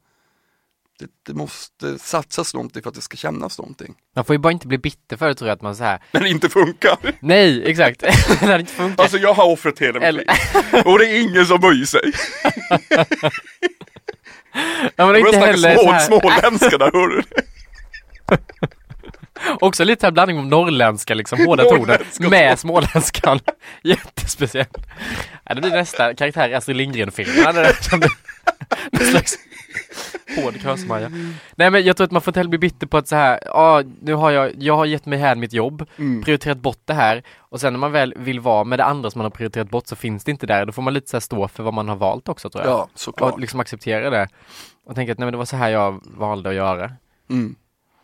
det, 0.98 1.06
det 1.26 1.34
måste 1.34 1.98
satsas 1.98 2.54
någonting 2.54 2.82
för 2.82 2.88
att 2.90 2.94
det 2.94 3.00
ska 3.00 3.16
kännas 3.16 3.58
någonting. 3.58 3.94
Man 4.16 4.24
får 4.24 4.34
ju 4.34 4.38
bara 4.38 4.52
inte 4.52 4.66
bli 4.66 4.78
bitter 4.78 5.16
för 5.16 5.28
det 5.28 5.34
tror 5.34 5.48
jag 5.48 5.56
att 5.56 5.62
man 5.62 5.76
så 5.76 5.84
här. 5.84 6.02
När 6.12 6.20
det 6.20 6.28
inte 6.28 6.48
funkar. 6.48 6.96
nej 7.20 7.70
exakt, 7.70 8.00
det 8.40 8.46
hade 8.46 8.60
inte 8.60 8.72
funkat. 8.72 9.00
Alltså 9.00 9.18
jag 9.18 9.34
har 9.34 9.44
offrat 9.44 9.78
hela 9.78 10.00
mitt 10.00 10.14
liv. 10.14 10.26
Och 10.84 10.98
det 10.98 11.06
är 11.06 11.22
ingen 11.22 11.46
som 11.46 11.60
bryr 11.60 11.84
sig. 11.84 12.12
ja, 14.96 15.06
men 15.06 15.08
Och 15.08 15.18
jag 15.18 15.28
inte 15.28 15.38
heller 15.38 15.74
små, 15.74 15.82
så 15.82 15.92
här, 15.92 16.06
småländska 16.06 16.78
där, 16.78 16.90
hör 16.92 17.08
du? 17.08 17.22
också 19.60 19.84
lite 19.84 20.06
här 20.06 20.10
blandning 20.10 20.38
av 20.38 20.46
norrländska 20.46 21.14
liksom, 21.14 21.44
båda 21.44 21.64
tonen 21.64 21.98
med 22.18 22.58
småländskan. 22.58 23.40
Jättespeciellt. 23.82 24.76
Ja, 25.44 25.54
det 25.54 25.60
blir 25.60 25.70
nästa 25.70 26.14
karaktär 26.14 26.48
i 26.48 26.54
Astrid 26.54 26.76
Lindgren-filmen. 26.76 27.66
Någon 28.92 29.02
slags 29.06 29.38
hård 30.36 30.60
körsmaja. 30.62 31.10
Nej 31.56 31.70
men 31.70 31.84
jag 31.84 31.96
tror 31.96 32.04
att 32.04 32.10
man 32.10 32.22
får 32.22 32.30
inte 32.30 32.40
heller 32.40 32.48
bli 32.50 32.58
bitter 32.58 32.86
på 32.86 32.96
att 32.96 33.08
så 33.08 33.16
här, 33.16 33.40
ja 33.44 33.82
nu 34.00 34.14
har 34.14 34.30
jag, 34.30 34.52
jag 34.58 34.76
har 34.76 34.84
gett 34.86 35.06
mig 35.06 35.18
här 35.18 35.34
mitt 35.34 35.52
jobb, 35.52 35.86
Mm. 35.98 36.22
prioriterat 36.22 36.58
bort 36.58 36.80
det 36.84 36.94
här 36.94 37.22
och 37.38 37.60
sen 37.60 37.72
när 37.72 37.80
man 37.80 37.92
väl 37.92 38.14
vill 38.16 38.40
vara 38.40 38.64
med 38.64 38.78
det 38.78 38.84
andra 38.84 39.10
som 39.10 39.18
man 39.18 39.24
har 39.24 39.30
prioriterat 39.30 39.70
bort 39.70 39.86
så 39.86 39.96
finns 39.96 40.24
det 40.24 40.30
inte 40.30 40.46
där. 40.46 40.66
Då 40.66 40.72
får 40.72 40.82
man 40.82 40.94
lite 40.94 41.10
så 41.10 41.16
här 41.16 41.20
stå 41.20 41.48
för 41.48 41.62
vad 41.62 41.74
man 41.74 41.88
har 41.88 41.96
valt 41.96 42.28
också 42.28 42.50
tror 42.50 42.64
jag. 42.64 42.72
Ja, 42.72 42.88
såklart. 42.94 43.32
och 43.32 43.40
liksom 43.40 43.60
acceptera 43.60 44.10
det. 44.10 44.28
Och 44.86 44.94
tänka 44.94 45.12
att 45.12 45.18
nej 45.18 45.26
men 45.26 45.32
det 45.32 45.38
var 45.38 45.44
så 45.44 45.56
här 45.56 45.68
jag 45.70 46.00
valde 46.04 46.48
att 46.48 46.54
göra. 46.54 46.90
Mm. 47.30 47.54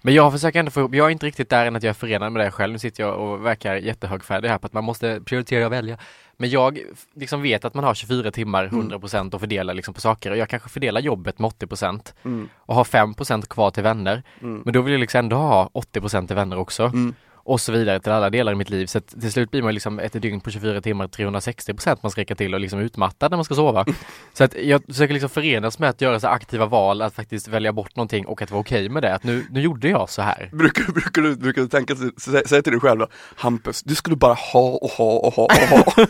Men 0.08 0.14
jag 0.14 0.32
försöker 0.32 0.58
ändå 0.58 0.70
få 0.70 0.80
ihop, 0.80 0.94
jag 0.94 1.06
är 1.06 1.10
inte 1.10 1.26
riktigt 1.26 1.50
där 1.50 1.66
än 1.66 1.76
att 1.76 1.82
jag 1.82 1.90
är 1.90 1.94
förenad 1.94 2.32
med 2.32 2.44
det 2.46 2.50
själv. 2.50 2.72
Nu 2.72 2.78
sitter 2.78 3.02
jag 3.02 3.18
och 3.18 3.46
verkar 3.46 3.74
jättehögfärdig 3.76 4.48
här 4.48 4.58
på 4.58 4.66
att 4.66 4.72
man 4.72 4.84
måste 4.84 5.20
prioritera 5.20 5.66
och 5.66 5.72
välja. 5.72 5.98
Men 6.36 6.50
jag 6.50 6.78
liksom 7.14 7.42
vet 7.42 7.64
att 7.64 7.74
man 7.74 7.84
har 7.84 7.94
24 7.94 8.30
timmar, 8.30 8.64
Mm. 8.64 8.90
100% 8.90 9.34
att 9.34 9.40
fördela 9.40 9.72
liksom 9.72 9.94
på 9.94 10.00
saker 10.00 10.30
och 10.30 10.36
jag 10.36 10.48
kanske 10.48 10.68
fördelar 10.68 11.00
jobbet 11.00 11.38
med 11.38 11.46
80% 11.48 12.14
Mm. 12.24 12.48
och 12.58 12.74
har 12.74 12.84
5% 12.84 13.48
kvar 13.48 13.70
till 13.70 13.82
vänner. 13.82 14.22
Mm. 14.42 14.62
Men 14.64 14.72
då 14.74 14.80
vill 14.82 14.92
jag 14.92 15.00
liksom 15.00 15.18
ändå 15.18 15.36
ha 15.36 15.70
80% 15.72 16.26
till 16.26 16.36
vänner 16.36 16.58
också. 16.58 16.82
Mm. 16.84 17.14
Och 17.48 17.60
så 17.60 17.72
vidare 17.72 18.00
till 18.00 18.12
alla 18.12 18.30
delar 18.30 18.52
i 18.52 18.54
mitt 18.54 18.70
liv. 18.70 18.86
Så 18.86 18.98
att 18.98 19.20
till 19.20 19.32
slut 19.32 19.50
blir 19.50 19.62
man 19.62 19.74
liksom 19.74 19.98
ett 19.98 20.22
dygn 20.22 20.40
på 20.40 20.50
24 20.50 20.80
timmar 20.80 21.08
360% 21.08 21.98
man 22.02 22.10
ska 22.10 22.20
räcka 22.20 22.34
till 22.34 22.54
och 22.54 22.60
liksom 22.60 22.78
utmattad 22.78 23.30
när 23.30 23.36
man 23.36 23.44
ska 23.44 23.54
sova. 23.54 23.84
Så 24.32 24.44
att 24.44 24.54
jag 24.54 24.82
försöker 24.86 25.14
liksom 25.14 25.30
förenas 25.30 25.78
med 25.78 25.90
att 25.90 26.00
göra 26.00 26.20
så 26.20 26.26
aktiva 26.28 26.66
val, 26.66 27.02
att 27.02 27.14
faktiskt 27.14 27.48
välja 27.48 27.72
bort 27.72 27.96
någonting 27.96 28.26
och 28.26 28.42
att 28.42 28.50
vara 28.50 28.60
okej 28.60 28.88
med 28.88 29.02
det. 29.02 29.14
Att 29.14 29.24
nu, 29.24 29.46
nu 29.50 29.60
gjorde 29.60 29.88
jag 29.88 30.10
så 30.10 30.22
här. 30.22 30.48
Brukar, 30.52 30.92
brukar, 30.92 31.22
du, 31.22 31.36
brukar 31.36 31.62
du 31.62 31.68
tänka, 31.68 31.94
sä- 31.94 32.46
säga 32.48 32.62
till 32.62 32.72
dig 32.72 32.80
själv 32.80 32.98
då, 32.98 33.06
Hampus, 33.36 33.82
du 33.82 33.94
skulle 33.94 34.16
bara 34.16 34.34
ha 34.34 34.68
och 34.68 34.90
ha 34.90 35.12
och 35.18 35.34
ha 35.34 35.44
och 35.44 35.52
ha. 35.78 35.84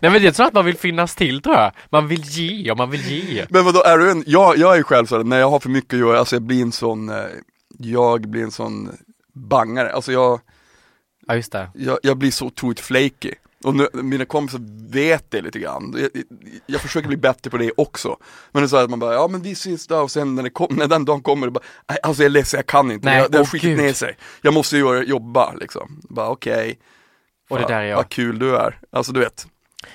Nej 0.00 0.10
men 0.10 0.22
det 0.22 0.28
är 0.28 0.32
så 0.32 0.42
att 0.42 0.54
man 0.54 0.64
vill 0.64 0.76
finnas 0.78 1.14
till 1.14 1.42
tror 1.42 1.56
jag. 1.56 1.72
Man 1.90 2.08
vill 2.08 2.22
ge 2.24 2.70
och 2.70 2.76
man 2.78 2.90
vill 2.90 3.10
ge. 3.10 3.46
Men 3.50 3.64
vadå, 3.64 3.82
är 3.82 3.98
du 3.98 4.10
en, 4.10 4.24
jag, 4.26 4.56
jag 4.58 4.76
är 4.78 4.82
själv 4.82 5.06
så 5.06 5.16
här, 5.16 5.24
när 5.24 5.38
jag 5.38 5.50
har 5.50 5.60
för 5.60 5.68
mycket 5.70 5.94
att 5.94 6.00
göra, 6.00 6.18
alltså 6.18 6.34
jag 6.36 6.42
blir 6.42 6.62
en 6.62 6.72
sån, 6.72 7.08
eh, 7.08 7.16
jag 7.78 8.20
blir 8.28 8.42
en 8.42 8.50
sån 8.50 8.90
bangare, 9.38 9.92
alltså 9.92 10.12
jag, 10.12 10.40
Ja 11.26 11.34
just 11.34 11.52
det. 11.52 11.70
jag, 11.74 11.98
jag 12.02 12.16
blir 12.16 12.30
så 12.30 12.46
otroligt 12.46 12.80
flaky. 12.80 13.32
Och 13.64 13.74
nu, 13.74 13.88
mina 13.92 14.24
kompisar 14.24 14.60
vet 14.92 15.30
det 15.30 15.40
lite 15.40 15.58
grann. 15.58 15.94
Jag, 15.98 16.10
jag, 16.14 16.24
jag 16.66 16.80
försöker 16.80 17.08
bli 17.08 17.16
bättre 17.16 17.50
på 17.50 17.56
det 17.56 17.72
också. 17.76 18.16
Men 18.52 18.62
det 18.62 18.66
är 18.66 18.68
så 18.68 18.76
att 18.76 18.90
man 18.90 18.98
bara, 18.98 19.14
ja 19.14 19.28
men 19.28 19.42
vi 19.42 19.52
ses 19.52 19.86
då 19.86 19.96
och 20.00 20.10
sen 20.10 20.34
när, 20.34 20.42
det 20.42 20.50
kom, 20.50 20.66
när 20.70 20.86
den 20.86 21.04
dagen 21.04 21.22
kommer, 21.22 21.46
det 21.46 21.50
bara, 21.50 21.64
"Nej, 21.88 21.98
alltså 22.02 22.22
jag 22.22 22.26
är 22.26 22.30
ledsen, 22.30 22.58
jag 22.58 22.66
kan 22.66 22.90
inte. 22.90 23.06
Nej, 23.06 23.18
jag, 23.18 23.30
det 23.30 23.38
har 23.38 23.44
skitit 23.44 23.78
ner 23.78 23.92
sig. 23.92 24.16
Jag 24.42 24.54
måste 24.54 24.76
göra, 24.76 25.02
jobba 25.02 25.54
liksom. 25.54 26.00
Bara 26.08 26.28
okej. 26.28 26.78
Och 27.50 27.58
det 27.58 27.66
där 27.66 27.80
är 27.80 27.84
jag. 27.84 27.96
Vad 27.96 28.08
kul 28.08 28.38
du 28.38 28.56
är. 28.56 28.78
Alltså 28.90 29.12
du 29.12 29.20
vet. 29.20 29.46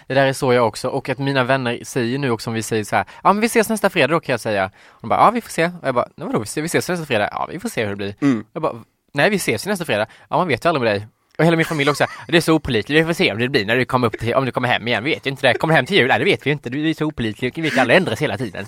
Det 0.07 0.13
där 0.13 0.25
är 0.25 0.33
så 0.33 0.53
jag 0.53 0.67
också 0.67 0.87
och 0.87 1.09
att 1.09 1.17
mina 1.17 1.43
vänner 1.43 1.79
säger 1.83 2.17
nu 2.19 2.29
också 2.29 2.49
om 2.49 2.53
vi 2.53 2.63
säger 2.63 2.83
så 2.83 2.95
här, 2.95 3.05
ja 3.23 3.33
men 3.33 3.41
vi 3.41 3.45
ses 3.47 3.69
nästa 3.69 3.89
fredag 3.89 4.07
då 4.13 4.19
kan 4.19 4.33
jag 4.33 4.39
säga. 4.39 4.65
Och 4.87 5.01
de 5.01 5.07
bara, 5.09 5.19
ja 5.19 5.31
vi 5.31 5.41
får 5.41 5.49
se. 5.49 5.65
Och 5.65 5.87
jag 5.87 5.95
bara, 5.95 6.07
nej 6.15 6.27
vadå 6.27 6.39
vi 6.39 6.43
ses, 6.43 6.63
vi 6.63 6.65
ses 6.65 6.89
nästa 6.89 7.05
fredag? 7.05 7.29
Ja 7.31 7.47
vi 7.51 7.59
får 7.59 7.69
se 7.69 7.83
hur 7.83 7.89
det 7.89 7.95
blir. 7.95 8.15
Mm. 8.21 8.45
Jag 8.53 8.61
bara, 8.61 8.83
nej 9.13 9.29
vi 9.29 9.35
ses 9.35 9.67
ju 9.67 9.69
nästa 9.69 9.85
fredag. 9.85 10.07
Ja 10.29 10.37
man 10.37 10.47
vet 10.47 10.65
ju 10.65 10.69
aldrig 10.69 10.83
med 10.83 10.95
dig. 10.95 11.07
Och 11.37 11.45
hela 11.45 11.57
min 11.57 11.65
familj 11.65 11.89
också, 11.89 12.05
det 12.27 12.37
är 12.37 12.41
så 12.41 12.53
opålitligt, 12.53 13.01
vi 13.01 13.05
får 13.05 13.13
se 13.13 13.31
om 13.31 13.39
det 13.39 13.49
blir 13.49 13.65
när 13.65 13.75
du 13.75 13.85
kommer 13.85 14.07
upp 14.07 14.19
till, 14.19 14.33
om 14.33 14.45
du 14.45 14.51
kommer 14.51 14.67
hem 14.67 14.87
igen, 14.87 15.03
vi 15.03 15.13
vet 15.13 15.25
ju 15.25 15.29
inte 15.29 15.47
det. 15.47 15.53
Kommer 15.53 15.73
hem 15.73 15.85
till 15.85 15.97
jul, 15.97 16.07
nej 16.07 16.19
det 16.19 16.25
vet 16.25 16.45
vi 16.45 16.49
ju 16.49 16.53
inte, 16.53 16.69
du 16.69 16.89
är 16.89 16.93
så 16.93 17.05
opålitlig, 17.05 17.53
vi 17.55 17.69
kan 17.69 17.75
ju 17.75 17.81
alla 17.81 17.93
ändras 17.93 18.21
hela 18.21 18.37
tiden. 18.37 18.65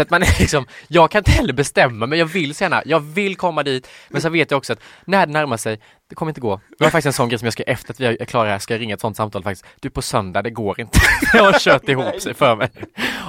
Så 0.00 0.02
att 0.02 0.10
man 0.10 0.22
är 0.22 0.40
liksom, 0.40 0.66
jag 0.88 1.10
kan 1.10 1.18
inte 1.18 1.30
heller 1.30 1.52
bestämma 1.52 2.06
men 2.06 2.18
jag 2.18 2.26
vill 2.26 2.54
så 2.54 2.64
gärna, 2.64 2.82
jag 2.86 3.00
vill 3.00 3.36
komma 3.36 3.62
dit, 3.62 3.88
men 4.08 4.22
så 4.22 4.28
vet 4.28 4.50
jag 4.50 4.58
också 4.58 4.72
att 4.72 4.80
när 5.04 5.26
det 5.26 5.32
närmar 5.32 5.56
sig, 5.56 5.80
det 6.08 6.14
kommer 6.14 6.30
inte 6.30 6.40
gå. 6.40 6.60
Det 6.78 6.84
var 6.84 6.90
faktiskt 6.90 7.06
en 7.06 7.12
sån 7.12 7.28
grej 7.28 7.38
som 7.38 7.46
jag 7.46 7.52
ska, 7.52 7.62
efter 7.62 7.92
att 7.92 8.00
vi 8.00 8.06
är 8.06 8.24
klara 8.24 8.48
här, 8.50 8.58
ska 8.58 8.74
jag 8.74 8.80
ringa 8.80 8.94
ett 8.94 9.00
sånt 9.00 9.16
samtal 9.16 9.42
faktiskt. 9.42 9.66
Du 9.80 9.90
på 9.90 10.02
söndag, 10.02 10.42
det 10.42 10.50
går 10.50 10.80
inte. 10.80 10.98
jag 11.32 11.44
har 11.44 11.58
kört 11.58 11.88
ihop 11.88 12.20
sig 12.20 12.34
för 12.34 12.56
mig. 12.56 12.68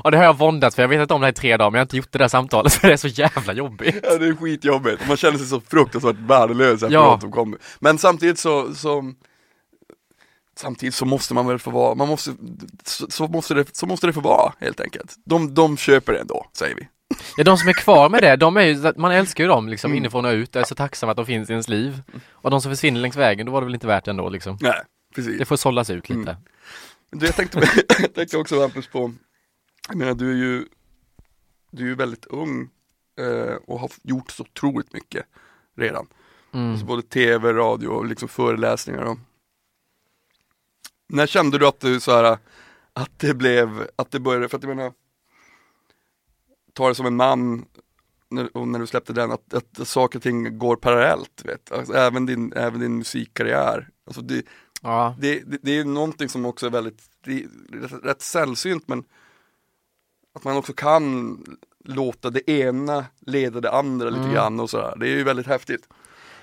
Och 0.03 0.11
det 0.11 0.17
har 0.17 0.23
jag 0.23 0.37
våndats 0.37 0.75
för, 0.75 0.83
jag 0.83 0.87
vet 0.89 1.01
inte 1.01 1.13
om 1.13 1.21
det 1.21 1.27
här 1.27 1.31
i 1.31 1.35
tre 1.35 1.57
dagar, 1.57 1.71
men 1.71 1.77
jag 1.77 1.81
har 1.81 1.85
inte 1.85 1.97
gjort 1.97 2.11
det 2.11 2.19
där 2.19 2.27
samtalet 2.27 2.73
för 2.81 2.87
det 2.87 2.93
är 2.93 2.97
så 2.97 3.07
jävla 3.07 3.53
jobbigt. 3.53 3.95
Ja 4.03 4.17
det 4.17 4.27
är 4.27 4.35
skitjobbigt, 4.35 5.07
man 5.07 5.17
känner 5.17 5.37
sig 5.37 5.47
så 5.47 5.61
fruktansvärt 5.69 6.15
värdelös 6.19 6.73
efter 6.73 6.93
Ja. 6.93 7.19
som 7.21 7.31
kommer. 7.31 7.59
Men 7.79 7.97
samtidigt 7.97 8.39
så, 8.39 8.75
så 8.75 9.13
samtidigt 10.61 10.95
så 10.95 11.05
måste 11.05 11.33
man 11.33 11.47
väl 11.47 11.59
få 11.59 11.71
vara, 11.71 11.95
man 11.95 12.07
måste, 12.07 12.35
så, 12.83 13.05
så, 13.09 13.27
måste, 13.27 13.53
det, 13.53 13.75
så 13.75 13.85
måste 13.85 14.07
det 14.07 14.13
få 14.13 14.21
vara 14.21 14.53
helt 14.59 14.79
enkelt. 14.79 15.15
De, 15.25 15.53
de 15.53 15.77
köper 15.77 16.13
det 16.13 16.19
ändå, 16.19 16.45
säger 16.53 16.75
vi. 16.75 16.87
Ja, 17.37 17.43
de 17.43 17.57
som 17.57 17.69
är 17.69 17.73
kvar 17.73 18.09
med 18.09 18.23
det, 18.23 18.35
de 18.35 18.57
är 18.57 18.61
ju, 18.61 18.93
man 18.95 19.11
älskar 19.11 19.43
ju 19.43 19.47
dem 19.47 19.69
liksom 19.69 19.91
Mm. 19.91 19.97
inifrån 19.97 20.25
och 20.25 20.31
ut. 20.31 20.55
Jag 20.55 20.61
är 20.61 20.65
så 20.65 20.75
tacksam 20.75 21.09
att 21.09 21.17
de 21.17 21.25
finns 21.25 21.49
i 21.49 21.51
ens 21.53 21.67
liv. 21.67 22.01
Och 22.31 22.51
de 22.51 22.61
som 22.61 22.71
försvinner 22.71 22.99
längs 22.99 23.15
vägen, 23.15 23.45
då 23.45 23.51
var 23.51 23.61
det 23.61 23.65
väl 23.65 23.73
inte 23.73 23.87
värt 23.87 24.05
det 24.05 24.11
ändå 24.11 24.29
liksom. 24.29 24.57
Nej, 24.61 24.81
precis. 25.15 25.37
Det 25.39 25.45
får 25.45 25.55
sållas 25.55 25.89
ut 25.89 26.09
lite. 26.09 26.31
Mm. 26.31 26.43
Du, 27.11 27.25
jag 27.25 27.35
tänkte, 27.35 27.59
jag 27.99 28.13
tänkte 28.13 28.37
också 28.37 28.61
Hampus 28.61 28.87
på, 28.87 29.13
jag 29.87 29.97
menar 29.97 30.13
du 30.13 30.31
är 30.31 30.35
ju, 30.35 30.65
du 31.71 31.83
är 31.83 31.87
ju 31.87 31.95
väldigt 31.95 32.25
ung 32.25 32.69
eh, 33.19 33.55
och 33.67 33.79
har 33.79 33.91
gjort 34.03 34.31
så 34.31 34.43
otroligt 34.43 34.93
mycket 34.93 35.25
redan. 35.77 36.07
Mm. 36.53 36.71
Alltså 36.71 36.85
både 36.85 37.01
tv, 37.01 37.53
radio 37.53 37.87
och 37.87 38.05
liksom 38.05 38.27
föreläsningar 38.29 39.01
och 39.01 39.17
När 41.13 41.27
kände 41.27 41.57
du 41.57 41.67
att 41.67 41.79
du 41.79 41.99
så 41.99 42.11
här 42.11 42.37
att 42.93 43.19
det 43.19 43.33
blev, 43.33 43.87
att 43.95 44.11
det 44.11 44.19
började, 44.19 44.49
för 44.49 44.57
att 44.57 44.63
jag 44.63 44.75
menar 44.75 44.93
Ta 46.73 46.87
det 46.87 46.95
som 46.95 47.05
en 47.05 47.15
man 47.15 47.65
när, 48.29 48.57
och 48.57 48.67
när 48.67 48.79
du 48.79 48.87
släppte 48.87 49.13
den, 49.13 49.31
att, 49.31 49.53
att 49.53 49.87
saker 49.87 50.19
och 50.19 50.23
ting 50.23 50.57
går 50.57 50.75
parallellt, 50.75 51.41
vet. 51.45 51.71
Alltså, 51.71 51.93
även, 51.93 52.25
din, 52.25 52.53
även 52.53 52.79
din 52.79 52.97
musikkarriär. 52.97 53.89
Alltså 54.05 54.21
det, 54.21 54.45
Ja, 54.81 55.15
det, 55.19 55.39
det, 55.39 55.57
det 55.61 55.71
är 55.71 55.85
någonting 55.85 56.29
som 56.29 56.45
också 56.45 56.65
är 56.65 56.69
väldigt, 56.69 57.01
det 57.25 57.31
är 57.31 57.47
rätt, 57.81 58.03
rätt 58.03 58.21
sällsynt 58.21 58.87
men 58.87 59.03
att 60.35 60.43
man 60.43 60.57
också 60.57 60.73
kan 60.73 61.37
låta 61.85 62.29
det 62.29 62.49
ena 62.49 63.05
leda 63.19 63.61
det 63.61 63.71
andra 63.71 64.09
lite 64.09 64.21
Mm. 64.21 64.33
grann 64.33 64.59
och 64.59 64.69
sådär. 64.69 64.95
Det 64.99 65.07
är 65.07 65.15
ju 65.17 65.23
väldigt 65.23 65.47
häftigt. 65.47 65.87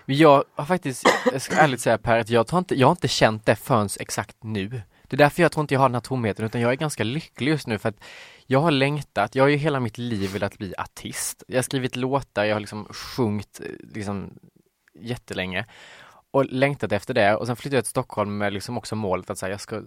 Men 0.09 0.17
jag 0.17 0.45
har 0.55 0.65
faktiskt, 0.65 1.05
jag 1.33 1.43
ska 1.43 1.57
ärligt 1.57 1.81
säga 1.81 1.99
Per, 1.99 2.19
att 2.19 2.31
jag, 2.31 2.47
tar 2.47 2.59
inte, 2.59 2.75
jag 2.75 2.87
har 2.87 2.93
inte 2.93 3.09
känt 3.09 3.47
det 3.47 3.57
förrän 3.57 3.89
exakt 4.01 4.37
nu. 4.45 4.69
Det 5.03 5.17
är 5.17 5.17
därför 5.17 5.43
jag 5.43 5.53
tror 5.53 5.61
inte 5.63 5.75
jag 5.75 5.81
har 5.81 5.89
den 5.89 5.95
här 5.95 6.01
tomheten, 6.01 6.45
utan 6.45 6.61
jag 6.61 6.73
är 6.73 6.77
ganska 6.77 7.05
lycklig 7.05 7.51
just 7.51 7.67
nu 7.67 7.79
för 7.79 7.89
att 7.89 8.01
jag 8.47 8.61
har 8.61 8.71
längtat, 8.71 9.35
jag 9.35 9.45
har 9.45 9.49
ju 9.49 9.57
hela 9.57 9.81
mitt 9.81 9.99
liv 9.99 10.33
velat 10.33 10.59
bli 10.59 10.75
artist. 10.79 11.43
Jag 11.49 11.57
har 11.57 11.63
skrivit 11.63 11.97
låtar, 11.97 12.45
jag 12.45 12.55
har 12.55 12.61
liksom 12.61 12.85
sjungit 12.91 13.61
eh, 13.65 13.95
liksom 13.95 14.39
jättelänge 15.01 15.67
och 16.31 16.45
längtat 16.45 16.93
efter 16.93 17.15
det 17.15 17.37
och 17.37 17.47
sen 17.47 17.57
flyttade 17.57 17.77
jag 17.77 17.85
till 17.85 17.91
Stockholm 17.91 18.39
med 18.39 18.53
liksom 18.53 18.79
också 18.79 18.97
målet 18.97 19.31
att 19.31 19.39
säga 19.39 19.51
jag 19.51 19.61
ska 19.61 19.83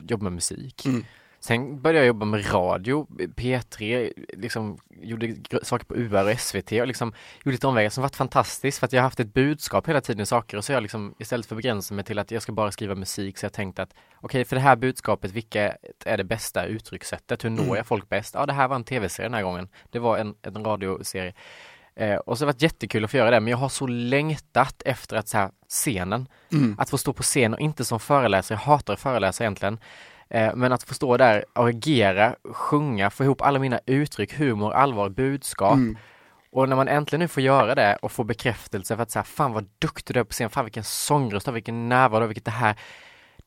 jobba 0.00 0.24
med 0.24 0.32
musik. 0.32 0.86
Mm. 0.86 1.04
Sen 1.44 1.82
började 1.82 1.98
jag 1.98 2.06
jobba 2.06 2.26
med 2.26 2.52
radio, 2.54 3.06
P3, 3.36 4.12
liksom 4.36 4.78
gjorde 5.00 5.36
saker 5.62 5.84
på 5.84 5.94
UR 5.96 6.32
och 6.32 6.40
SVT 6.40 6.72
och 6.72 6.86
liksom 6.86 7.12
gjorde 7.44 7.52
lite 7.52 7.66
omvägar 7.66 7.90
som 7.90 8.02
varit 8.02 8.16
fantastiskt 8.16 8.78
för 8.78 8.86
att 8.86 8.92
jag 8.92 9.00
har 9.00 9.04
haft 9.04 9.20
ett 9.20 9.34
budskap 9.34 9.88
hela 9.88 10.00
tiden 10.00 10.22
i 10.22 10.26
saker 10.26 10.56
och 10.56 10.64
så 10.64 10.72
jag 10.72 10.82
liksom 10.82 11.14
istället 11.18 11.46
för 11.46 11.54
att 11.54 11.62
begränsa 11.62 11.94
mig 11.94 12.04
till 12.04 12.18
att 12.18 12.30
jag 12.30 12.42
ska 12.42 12.52
bara 12.52 12.70
skriva 12.70 12.94
musik 12.94 13.38
så 13.38 13.44
jag 13.46 13.52
tänkte 13.52 13.82
att 13.82 13.94
okej 14.16 14.44
för 14.44 14.56
det 14.56 14.62
här 14.62 14.76
budskapet, 14.76 15.30
vilket 15.30 15.76
är 16.04 16.16
det 16.16 16.24
bästa 16.24 16.64
uttryckssättet? 16.64 17.44
Hur 17.44 17.50
når 17.50 17.62
Mm. 17.62 17.76
jag 17.76 17.86
folk 17.86 18.08
bäst? 18.08 18.34
Ja 18.34 18.46
det 18.46 18.52
här 18.52 18.68
var 18.68 18.76
en 18.76 18.84
tv-serie 18.84 19.28
den 19.28 19.34
här 19.34 19.42
gången. 19.42 19.68
Det 19.90 19.98
var 19.98 20.18
en, 20.18 20.34
en 20.42 20.64
radioserie. 20.64 21.34
Eh, 21.94 22.16
och 22.16 22.38
så 22.38 22.44
har 22.44 22.46
det 22.46 22.52
varit 22.54 22.62
jättekul 22.62 23.04
att 23.04 23.10
få 23.10 23.16
göra 23.16 23.30
det 23.30 23.40
men 23.40 23.50
jag 23.50 23.58
har 23.58 23.68
så 23.68 23.86
längtat 23.86 24.82
efter 24.84 25.16
att 25.16 25.28
så 25.28 25.38
här, 25.38 25.50
scenen, 25.68 26.28
Mm. 26.52 26.76
att 26.78 26.90
få 26.90 26.98
stå 26.98 27.12
på 27.12 27.22
scen 27.22 27.54
och 27.54 27.60
inte 27.60 27.84
som 27.84 28.00
föreläsare, 28.00 28.56
jag 28.58 28.62
hatar 28.72 28.94
att 28.94 29.00
föreläsa 29.00 29.44
egentligen. 29.44 29.78
Eh, 30.32 30.54
Men 30.54 30.72
att 30.72 30.82
få 30.82 30.94
stå 30.94 31.16
där 31.16 31.44
och 31.52 31.68
agera, 31.68 32.36
sjunga, 32.52 33.10
få 33.10 33.24
ihop 33.24 33.42
alla 33.42 33.58
mina 33.58 33.80
uttryck, 33.86 34.38
humor, 34.38 34.72
allvar, 34.72 35.08
budskap. 35.08 35.74
Mm. 35.74 35.96
Och 36.52 36.68
när 36.68 36.76
man 36.76 36.88
äntligen 36.88 37.20
nu 37.20 37.28
får 37.28 37.42
göra 37.42 37.74
det 37.74 37.96
och 38.02 38.12
få 38.12 38.24
bekräftelse 38.24 38.96
för 38.96 39.02
att 39.02 39.10
säga 39.10 39.22
fan 39.24 39.52
vad 39.52 39.68
duktig 39.78 40.16
du 40.16 40.20
är 40.20 40.24
på 40.24 40.32
scen, 40.32 40.50
fan 40.50 40.64
vilken 40.64 40.84
sångröst 40.84 41.46
du 41.46 41.50
har, 41.50 41.54
vilken 41.54 41.88
närvaro 41.88 42.20
du 42.20 42.22
har, 42.22 42.28
vilket 42.28 42.44
det 42.44 42.50
här 42.50 42.76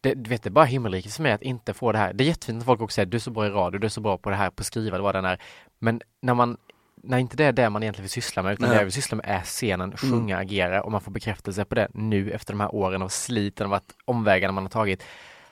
det, 0.02 0.14
du 0.14 0.30
vet, 0.30 0.44
det 0.44 0.48
är 0.48 0.52
bara 0.52 0.66
himmelriket 0.66 1.14
för 1.14 1.24
mig 1.24 1.32
att 1.32 1.42
inte 1.42 1.74
få 1.74 1.92
det 1.92 1.98
här. 1.98 2.14
Det 2.14 2.24
är 2.24 2.26
jättefint 2.26 2.58
när 2.58 2.66
folk 2.66 2.82
också 2.82 2.96
säger 2.96 3.06
du 3.06 3.18
är 3.18 3.20
så 3.20 3.32
bra 3.32 3.46
i 3.46 3.50
radio, 3.50 3.80
du 3.80 3.86
är 3.86 3.90
så 3.90 4.02
bra 4.02 4.18
på 4.18 4.30
det 4.30 4.36
här, 4.36 4.50
på 4.50 4.62
att 4.62 4.66
skriva, 4.66 5.00
vad 5.00 5.16
den 5.16 5.26
är. 5.26 5.42
Men 5.80 6.02
när 6.22 6.34
man, 6.34 6.58
när 7.04 7.18
inte 7.18 7.38
det 7.38 7.46
är 7.46 7.52
det 7.52 7.70
man 7.70 7.84
egentligen 7.84 8.04
vill 8.04 8.10
syssla 8.12 8.44
med, 8.44 8.54
utan 8.54 8.68
Nej. 8.68 8.76
det 8.76 8.82
jag 8.82 8.86
vill 8.86 8.94
syssla 8.94 9.16
med 9.16 9.26
är 9.28 9.42
scenen, 9.42 9.98
sjunga, 9.98 10.38
agera 10.38 10.84
och 10.84 10.92
man 10.92 11.02
får 11.02 11.12
bekräftelse 11.12 11.66
på 11.66 11.76
det 11.76 11.88
nu 11.94 12.32
efter 12.32 12.54
de 12.54 12.60
här 12.60 12.76
åren 12.76 13.02
av 13.02 13.10
sliten 13.10 13.68
och 13.68 13.78
att 13.78 13.96
omvägarna 14.06 14.52
man 14.52 14.64
har 14.64 14.70
tagit. 14.70 15.04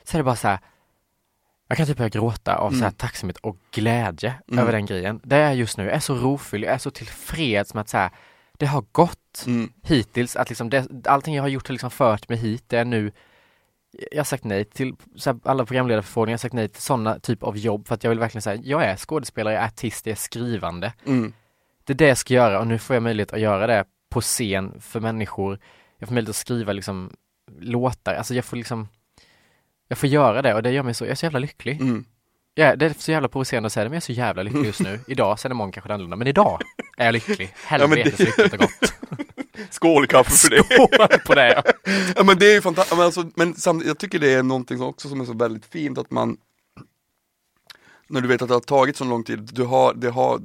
Så 0.03 0.17
är 0.17 0.19
det 0.19 0.23
bara 0.23 0.35
så 0.35 0.47
här, 0.47 0.59
jag 1.73 1.77
kan 1.77 1.85
typ 1.87 1.97
börja 1.97 2.09
gråta 2.09 2.55
av 2.55 2.69
så 2.69 2.75
här 2.75 2.81
Mm. 2.83 2.93
tacksamhet 2.93 3.37
och 3.37 3.57
glädje 3.71 4.33
Mm. 4.47 4.59
över 4.59 4.71
den 4.71 4.85
grejen. 4.85 5.19
Det 5.23 5.35
är 5.35 5.39
jag 5.41 5.55
just 5.55 5.77
nu, 5.77 5.83
jag 5.85 5.93
är 5.93 5.99
så 5.99 6.15
rofylld, 6.15 6.63
jag 6.63 6.73
är 6.73 6.77
så 6.77 6.91
tillfreds 6.91 7.73
med 7.73 7.81
att 7.81 7.89
så 7.89 7.97
här, 7.97 8.09
det 8.57 8.65
har 8.65 8.85
gått 8.91 9.43
Mm. 9.47 9.73
hittills, 9.83 10.35
att 10.35 10.49
liksom 10.49 10.69
det, 10.69 10.87
allting 11.05 11.35
jag 11.35 11.43
har 11.43 11.47
gjort 11.47 11.67
har 11.67 11.73
liksom 11.73 11.91
fört 11.91 12.29
mig 12.29 12.37
hit, 12.37 12.63
det 12.67 12.77
är 12.77 12.85
nu 12.85 13.11
jag 14.11 14.19
har 14.19 14.23
sagt 14.23 14.43
nej 14.43 14.65
till 14.65 14.95
så 15.15 15.29
här, 15.31 15.39
alla 15.43 15.65
programledarförfrågningar, 15.65 16.33
jag 16.33 16.37
har 16.37 16.41
sagt 16.41 16.53
nej 16.53 16.69
till 16.69 16.81
sådana 16.81 17.19
typ 17.19 17.43
av 17.43 17.57
jobb 17.57 17.87
för 17.87 17.95
att 17.95 18.03
jag 18.03 18.09
vill 18.09 18.19
verkligen 18.19 18.41
säga, 18.41 18.61
jag 18.63 18.83
är 18.83 18.95
skådespelare, 18.95 19.53
jag 19.53 19.63
är 19.63 19.67
artist, 19.67 20.05
jag 20.05 20.11
är 20.11 20.15
skrivande. 20.17 20.93
Mm. 21.05 21.33
Det 21.83 21.93
är 21.93 21.97
det 21.97 22.07
jag 22.07 22.17
ska 22.17 22.33
göra 22.33 22.59
och 22.59 22.67
nu 22.67 22.77
får 22.79 22.95
jag 22.95 23.03
möjlighet 23.03 23.33
att 23.33 23.39
göra 23.39 23.67
det 23.67 23.85
på 24.09 24.21
scen 24.21 24.81
för 24.81 24.99
människor. 24.99 25.59
Jag 25.97 26.07
får 26.09 26.13
möjlighet 26.13 26.29
att 26.29 26.35
skriva 26.35 26.73
liksom 26.73 27.13
låtar, 27.59 28.13
alltså 28.15 28.33
jag 28.33 28.45
får 28.45 28.57
liksom 28.57 28.87
jag 29.93 29.97
får 29.97 30.09
göra 30.09 30.41
det 30.41 30.53
och 30.53 30.63
det 30.63 30.71
gör 30.71 30.83
mig 30.83 30.93
så, 30.93 31.03
jag 31.03 31.11
är 31.11 31.15
så 31.15 31.25
jävla 31.25 31.39
lycklig. 31.39 31.81
Mm. 31.81 32.05
Ja, 32.55 32.75
det 32.75 32.85
är 32.85 32.93
så 32.97 33.11
jävla 33.11 33.27
provocerande 33.27 33.67
att 33.67 33.73
säga 33.73 33.83
det, 33.83 33.89
men 33.89 33.95
jag 33.95 34.01
är 34.01 34.05
så 34.05 34.11
jävla 34.11 34.43
lycklig 34.43 34.65
just 34.65 34.79
nu. 34.79 34.99
Idag, 35.07 35.39
sen 35.39 35.51
imorgon 35.51 35.71
kanske 35.71 35.87
det 35.89 35.91
är 35.91 35.93
annorlunda, 35.93 36.15
men 36.17 36.27
idag 36.27 36.61
är 36.97 37.05
jag 37.05 37.13
lycklig. 37.13 37.53
Helvete 37.65 38.03
det- 38.09 38.17
så 38.17 38.23
lyckligt 38.23 38.53
och 38.53 38.59
gott. 38.59 38.93
Skål 39.69 40.07
kaffe 40.07 40.31
för 40.31 40.49
det. 40.49 40.63
Skål 40.63 41.19
på 41.25 41.35
det! 41.35 41.63
Ja 42.15 42.23
men 42.23 42.37
det 42.39 42.45
är 42.45 42.53
ju 42.53 42.61
fantastiskt, 42.61 42.97
men, 42.97 43.05
alltså, 43.05 43.29
men 43.35 43.55
samtidigt, 43.55 43.87
jag 43.87 43.97
tycker 43.97 44.19
det 44.19 44.33
är 44.33 44.43
någonting 44.43 44.81
också 44.81 45.09
som 45.09 45.21
är 45.21 45.25
så 45.25 45.33
väldigt 45.33 45.65
fint 45.65 45.97
att 45.97 46.11
man 46.11 46.37
När 48.07 48.21
du 48.21 48.27
vet 48.27 48.41
att 48.41 48.47
det 48.47 48.53
har 48.53 48.61
tagit 48.61 48.97
så 48.97 49.03
lång 49.05 49.23
tid, 49.23 49.49
du 49.53 49.63
har, 49.63 49.93
det 49.93 50.09
har 50.09 50.39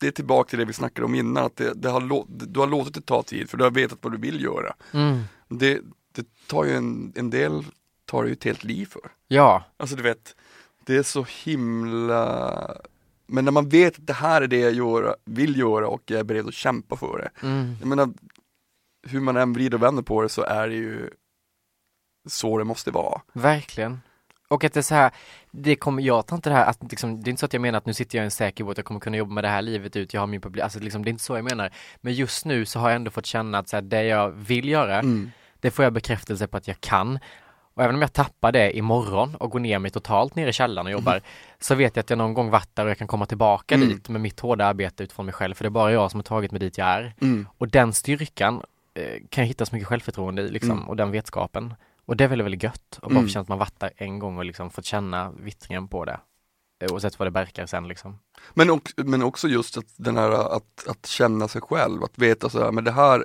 Det 0.00 0.06
är 0.06 0.10
tillbaka 0.10 0.50
till 0.50 0.58
det 0.58 0.64
vi 0.64 0.72
snackade 0.72 1.04
om 1.06 1.14
innan, 1.14 1.44
att 1.44 1.56
det, 1.56 1.74
det 1.74 1.88
har, 1.90 2.24
du 2.52 2.60
har 2.60 2.66
låtit 2.66 2.94
det 2.94 3.00
ta 3.00 3.22
tid 3.22 3.50
för 3.50 3.56
du 3.58 3.64
har 3.64 3.70
vetat 3.70 3.98
vad 4.02 4.12
du 4.12 4.18
vill 4.18 4.42
göra 4.44 4.74
Mm. 4.92 5.22
Det, 5.48 5.80
det 6.14 6.26
tar 6.46 6.64
ju 6.64 6.72
en, 6.76 7.12
en 7.16 7.30
del, 7.30 7.64
tar 8.12 8.22
det 8.22 8.28
ju 8.28 8.32
ett 8.32 8.44
helt 8.44 8.64
liv 8.64 8.86
för 8.86 9.00
Ja, 9.28 9.64
Alltså 9.76 9.96
du 9.96 10.02
vet, 10.02 10.36
det 10.86 10.96
är 10.96 11.02
så 11.02 11.26
himla 11.44 12.76
Men 13.26 13.44
när 13.44 13.52
man 13.52 13.68
vet 13.68 13.98
att 13.98 14.06
det 14.06 14.12
här 14.12 14.42
är 14.42 14.46
det 14.46 14.58
jag 14.60 14.72
gör, 14.72 15.16
vill 15.24 15.58
göra 15.58 15.88
och 15.88 16.02
jag 16.06 16.20
är 16.20 16.24
beredd 16.24 16.46
att 16.46 16.54
kämpa 16.54 16.96
för 16.96 17.18
det 17.18 17.46
mm. 17.46 17.76
jag 17.80 17.88
menar, 17.88 18.08
hur 19.06 19.20
man 19.20 19.36
än 19.36 19.52
vrider 19.52 19.76
och 19.76 19.82
vänder 19.82 20.02
på 20.02 20.22
det 20.22 20.28
så 20.28 20.42
är 20.42 20.68
det 20.68 20.74
ju 20.74 21.10
så 22.28 22.58
det 22.58 22.64
måste 22.64 22.90
vara. 22.90 23.20
verkligen. 23.32 24.00
Och 24.48 24.64
att 24.64 24.72
det 24.72 24.80
är 24.80 24.82
så 24.82 24.94
här, 24.94 25.10
det 25.50 25.76
kommer, 25.76 26.02
jag 26.02 26.26
tar 26.26 26.36
inte 26.36 26.50
det 26.50 26.56
här, 26.56 26.66
att 26.66 26.82
liksom, 26.90 27.22
det 27.22 27.28
är 27.28 27.30
inte 27.30 27.40
så 27.40 27.46
att 27.46 27.52
jag 27.52 27.62
menar 27.62 27.78
att 27.78 27.86
nu 27.86 27.94
sitter 27.94 28.18
jag 28.18 28.22
i 28.22 28.24
en 28.24 28.30
säker 28.30 28.64
båt, 28.64 28.76
jag 28.76 28.86
kommer 28.86 29.00
kunna 29.00 29.16
jobba 29.16 29.32
med 29.34 29.44
det 29.44 29.48
här 29.48 29.62
livet 29.62 29.96
ut, 29.96 30.14
jag 30.14 30.20
har 30.20 30.26
min 30.26 30.40
publik, 30.40 30.62
alltså 30.64 30.78
liksom, 30.78 31.04
det 31.04 31.08
är 31.08 31.10
inte 31.10 31.24
så 31.24 31.36
jag 31.36 31.44
menar. 31.44 31.70
Men 32.00 32.14
just 32.14 32.44
nu 32.44 32.64
så 32.64 32.78
har 32.80 32.88
jag 32.88 32.96
ändå 32.96 33.10
fått 33.10 33.26
känna 33.26 33.58
att 33.58 33.68
så 33.68 33.76
här, 33.76 33.82
det 33.82 34.04
jag 34.04 34.30
vill 34.30 34.68
göra, 34.68 34.98
Mm. 34.98 35.30
det 35.60 35.70
får 35.70 35.82
jag 35.84 35.92
bekräftelse 35.92 36.46
på 36.46 36.56
att 36.56 36.68
jag 36.68 36.80
kan. 36.80 37.18
Och 37.74 37.82
även 37.82 37.94
om 37.94 38.00
jag 38.02 38.12
tappar 38.12 38.52
det 38.52 38.76
imorgon 38.76 39.34
och 39.34 39.50
går 39.50 39.60
ner 39.60 39.78
mig 39.78 39.90
totalt 39.90 40.34
ner 40.36 40.46
i 40.46 40.52
källaren 40.52 40.86
och 40.86 40.92
jobbar, 40.92 41.20
så 41.60 41.74
vet 41.74 41.96
jag 41.96 42.00
att 42.02 42.10
jag 42.10 42.16
någon 42.18 42.34
gång 42.34 42.50
varit 42.50 42.76
där 42.76 42.84
och 42.84 42.90
jag 42.90 42.98
kan 42.98 43.06
komma 43.08 43.26
tillbaka 43.26 43.74
Mm. 43.74 43.88
dit 43.88 44.08
med 44.08 44.20
mitt 44.20 44.40
hårda 44.40 44.66
arbete 44.66 45.04
utifrån 45.04 45.26
mig 45.26 45.32
själv, 45.32 45.54
för 45.54 45.64
det 45.64 45.68
är 45.68 45.70
bara 45.70 45.92
jag 45.92 46.10
som 46.10 46.18
har 46.18 46.22
tagit 46.24 46.50
mig 46.52 46.60
dit 46.60 46.78
jag 46.78 46.86
är. 46.88 47.14
Mm. 47.20 47.46
Och 47.58 47.68
den 47.68 47.92
styrkan 47.92 48.62
eh, 48.94 49.20
kan 49.28 49.42
jag 49.42 49.48
hitta 49.48 49.66
så 49.66 49.74
mycket 49.74 49.88
självförtroende 49.88 50.42
i 50.42 50.48
liksom, 50.50 50.70
Mm. 50.70 50.88
och 50.88 50.96
den 50.96 51.10
vetskapen. 51.10 51.74
Och 52.06 52.16
det 52.16 52.24
är 52.24 52.28
väldigt, 52.28 52.44
väldigt 52.44 52.62
gött 52.62 52.98
att 53.02 53.02
bara 53.02 53.10
Mm. 53.10 53.22
få 53.24 53.28
känna 53.28 53.42
att 53.42 53.48
man 53.48 53.58
varit 53.58 53.80
där 53.80 53.90
en 53.96 54.18
gång 54.18 54.38
och 54.38 54.44
liksom 54.44 54.70
fått 54.70 54.84
känna 54.84 55.30
vittringen 55.30 55.88
på 55.88 56.04
det. 56.04 56.20
Eh, 56.84 56.92
Oavsett 56.92 57.18
vad 57.18 57.26
det 57.26 57.30
verkar 57.30 57.66
sen 57.66 57.88
liksom. 57.88 58.18
Men, 58.54 58.70
också, 58.70 58.94
men 58.96 59.22
också 59.22 59.48
just 59.48 59.78
att, 59.78 59.84
den 59.96 60.16
här, 60.16 60.30
att, 60.56 60.88
att 60.88 61.06
känna 61.06 61.48
sig 61.48 61.60
själv, 61.60 62.04
att 62.04 62.18
veta 62.18 62.48
så 62.48 62.64
här, 62.64 62.72
men 62.72 62.84
det 62.84 62.92
här, 62.92 63.24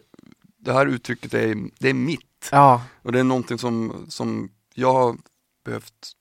det 0.60 0.74
här 0.74 0.86
uttrycket 0.86 1.34
är, 1.34 1.56
det 1.80 1.90
är 1.90 1.94
mitt. 1.94 2.24
Ja. 2.52 2.82
Och 3.02 3.12
det 3.12 3.20
är 3.20 3.24
någonting 3.24 3.58
som, 3.58 4.06
som 4.10 4.50
jag 4.74 4.94
har 4.94 5.16
behövt 5.66 6.14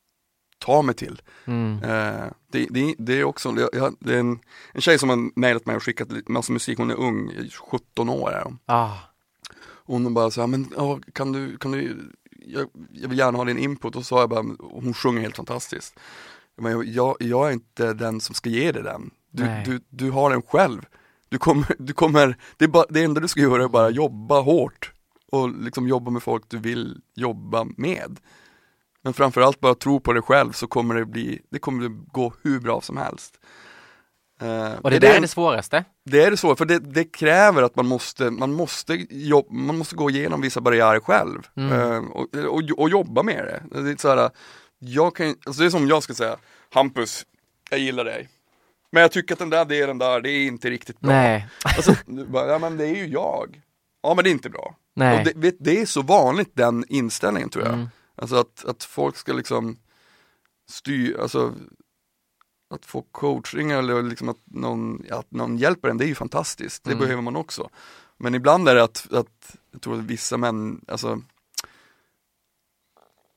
ta 0.59 0.83
mig 0.83 0.95
till. 0.95 1.23
Mm. 1.45 1.83
Eh, 1.83 2.25
det, 2.53 2.67
det, 2.71 2.95
det 2.99 3.21
är 3.21 3.25
också, 3.25 3.69
jag, 3.73 3.97
det 4.01 4.15
är 4.15 4.21
en, 4.21 4.39
en 4.73 4.81
tjej 4.81 4.99
som 4.99 5.09
har 5.09 5.41
mejlat 5.41 5.67
mig 5.67 5.77
och 5.77 5.83
skickat 5.83 6.09
massa 6.29 6.53
musik, 6.53 6.79
hon 6.79 6.91
är 6.91 6.95
ung, 6.95 7.33
17 7.71 8.09
år 8.09 8.33
är 8.33 8.45
hon. 8.45 8.59
Ah. 8.67 8.93
Och 9.59 9.95
hon 9.95 10.15
bara 10.15 10.31
så 10.31 10.41
här, 10.41 10.49
men 10.49 10.73
ja, 10.77 11.01
kan 11.13 11.33
du, 11.33 11.59
kan 11.59 11.73
du, 11.73 12.13
jag, 12.31 12.69
jag 12.93 13.09
vill 13.09 13.19
gärna 13.19 13.39
ha 13.39 13.45
din 13.45 13.59
input 13.59 13.97
och 13.97 14.03
så 14.03 14.09
sa 14.09 14.21
jag 14.21 14.31
bara, 14.31 14.45
hon 14.61 14.95
sjunger 14.95 15.21
helt 15.21 15.37
fantastiskt. 15.37 15.99
Men 16.57 16.93
jag, 16.93 17.17
jag 17.21 17.49
är 17.49 17.53
inte 17.53 17.93
den 17.93 18.21
som 18.21 18.35
ska 18.35 18.51
ge 18.51 18.73
dig 18.73 18.83
den. 18.83 19.11
Du, 19.31 19.45
Nej. 19.45 19.65
du, 19.67 19.81
du 19.89 20.11
har 20.11 20.31
den 20.31 20.43
själv. 20.43 20.87
Du 21.29 21.39
kommer, 21.39 21.77
du 21.79 21.93
kommer 21.93 22.37
det, 22.57 22.65
är 22.65 22.69
bara, 22.69 22.87
det 22.89 23.05
enda 23.05 23.21
du 23.21 23.29
ska 23.29 23.41
göra 23.41 23.65
är 23.65 23.69
bara 23.69 23.91
jobba 23.91 24.41
hårt 24.41 24.93
och 25.33 25.49
liksom 25.63 25.89
jobba 25.89 26.11
med 26.11 26.23
folk 26.23 26.45
du 26.49 26.59
vill 26.59 27.01
jobba 27.15 27.65
med. 27.77 28.19
Men 29.03 29.13
framförallt 29.15 29.61
bara 29.61 29.75
tro 29.75 30.01
på 30.01 30.13
dig 30.13 30.23
själv 30.23 30.53
så 30.53 30.67
kommer 30.67 30.95
det 30.95 31.05
bli, 31.07 31.41
det 31.51 31.59
kommer 31.59 31.89
det 31.89 31.95
gå 32.13 32.33
hur 32.43 32.61
bra 32.61 32.81
som 32.81 32.97
helst. 32.97 33.41
Eh, 34.41 34.73
Och 34.83 34.91
det 34.91 34.97
är 34.97 35.01
där 35.01 35.15
är 35.17 35.21
det 35.21 35.29
svåraste. 35.29 35.85
det 36.05 36.23
är 36.25 36.31
det 36.31 36.37
så, 36.37 36.57
för 36.57 36.65
det, 36.65 36.79
det 36.79 37.05
kräver 37.05 37.63
att 37.63 37.77
man 37.77 37.87
måste, 37.87 38.31
man 38.31 38.53
måste, 38.53 38.95
jobb, 39.11 39.47
man 39.51 39.79
måste 39.79 39.97
gå 39.97 40.11
igenom 40.11 40.41
vissa 40.41 40.61
barriärer 40.61 41.01
själv 41.01 41.39
Mm. 41.57 41.73
eh, 41.73 41.99
och, 42.11 42.35
och, 42.35 42.63
och 42.79 42.91
jobba 42.91 43.23
med 43.23 43.45
det. 43.71 43.83
Det 43.83 43.91
är, 43.91 43.97
så 43.97 44.09
här, 44.09 44.31
jag 44.79 45.17
kan, 45.17 45.27
alltså 45.47 45.61
det 45.63 45.67
är 45.67 45.71
som 45.71 45.89
jag 45.89 46.03
ska 46.03 46.15
säga, 46.15 46.37
Hampus, 46.75 47.27
jag 47.71 47.81
gillar 47.81 48.05
dig. 48.05 48.29
Men 48.91 49.01
jag 49.03 49.13
tycker 49.13 49.33
att 49.35 49.39
den 49.39 49.51
där 49.51 49.65
delen 49.65 49.99
där, 49.99 50.21
det 50.21 50.31
är 50.31 50.47
inte 50.47 50.71
riktigt 50.71 51.01
bra. 51.01 51.11
Nej, 51.13 51.47
Alltså, 51.65 51.95
bara, 52.07 52.47
ja 52.47 52.59
men 52.59 52.77
det 52.77 52.85
är 52.87 52.95
ju 52.97 53.07
jag. 53.07 53.61
Ja 54.03 54.15
men 54.15 54.25
det 54.25 54.31
är 54.31 54.33
inte 54.33 54.51
bra. 54.51 54.77
Nej. 54.97 55.19
Och 55.19 55.41
det, 55.41 55.57
det 55.61 55.81
är 55.81 55.87
så 55.87 56.03
vanligt 56.03 56.51
den 56.55 56.85
inställningen 56.89 57.49
tror 57.51 57.65
jag. 57.65 57.75
Mm. 57.75 57.87
Alltså 58.15 58.37
att, 58.37 58.65
att 58.65 58.85
folk 58.85 59.17
ska 59.17 59.33
liksom 59.33 59.77
styra, 60.69 61.23
alltså 61.23 61.55
att 62.71 62.87
få 62.87 63.03
coaching 63.03 63.71
eller 63.71 64.03
liksom 64.03 64.29
att 64.29 64.41
någon, 64.45 65.05
att 65.11 65.31
någon 65.31 65.59
hjälper 65.59 65.89
en, 65.89 65.99
det 65.99 66.05
är 66.05 66.09
ju 66.09 66.15
fantastiskt. 66.15 66.85
Det 66.85 66.91
Mm. 66.91 67.01
behöver 67.03 67.23
man 67.23 67.37
också. 67.37 67.69
Men 68.17 68.35
ibland 68.35 68.69
är 68.69 68.75
det 68.75 68.83
att, 68.83 69.13
att 69.13 69.57
jag 69.71 69.83
tror 69.83 69.99
att 69.99 70.05
vissa 70.05 70.37
män, 70.37 70.85
alltså 70.89 71.21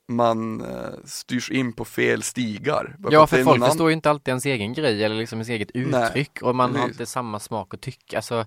man 0.08 0.62
eh, 0.62 0.90
styrs 1.06 1.52
in 1.52 1.74
på 1.74 1.86
fel 1.86 2.24
stigar. 2.24 2.96
Ja, 3.10 3.28
för 3.28 3.44
folk 3.44 3.66
förstår 3.66 3.90
ju 3.90 3.94
inte 3.94 4.10
alltid 4.10 4.28
ens 4.28 4.46
egen 4.46 4.74
grej 4.74 5.04
eller 5.04 5.16
liksom 5.16 5.38
ens 5.38 5.50
eget 5.50 5.72
Nej, 5.74 6.06
uttryck 6.08 6.42
och 6.42 6.56
man 6.56 6.70
har 6.76 6.82
precis. 6.82 6.92
inte 6.92 7.06
samma 7.06 7.40
smak 7.40 7.74
och 7.74 7.82
tycke. 7.82 8.16
Alltså, 8.16 8.46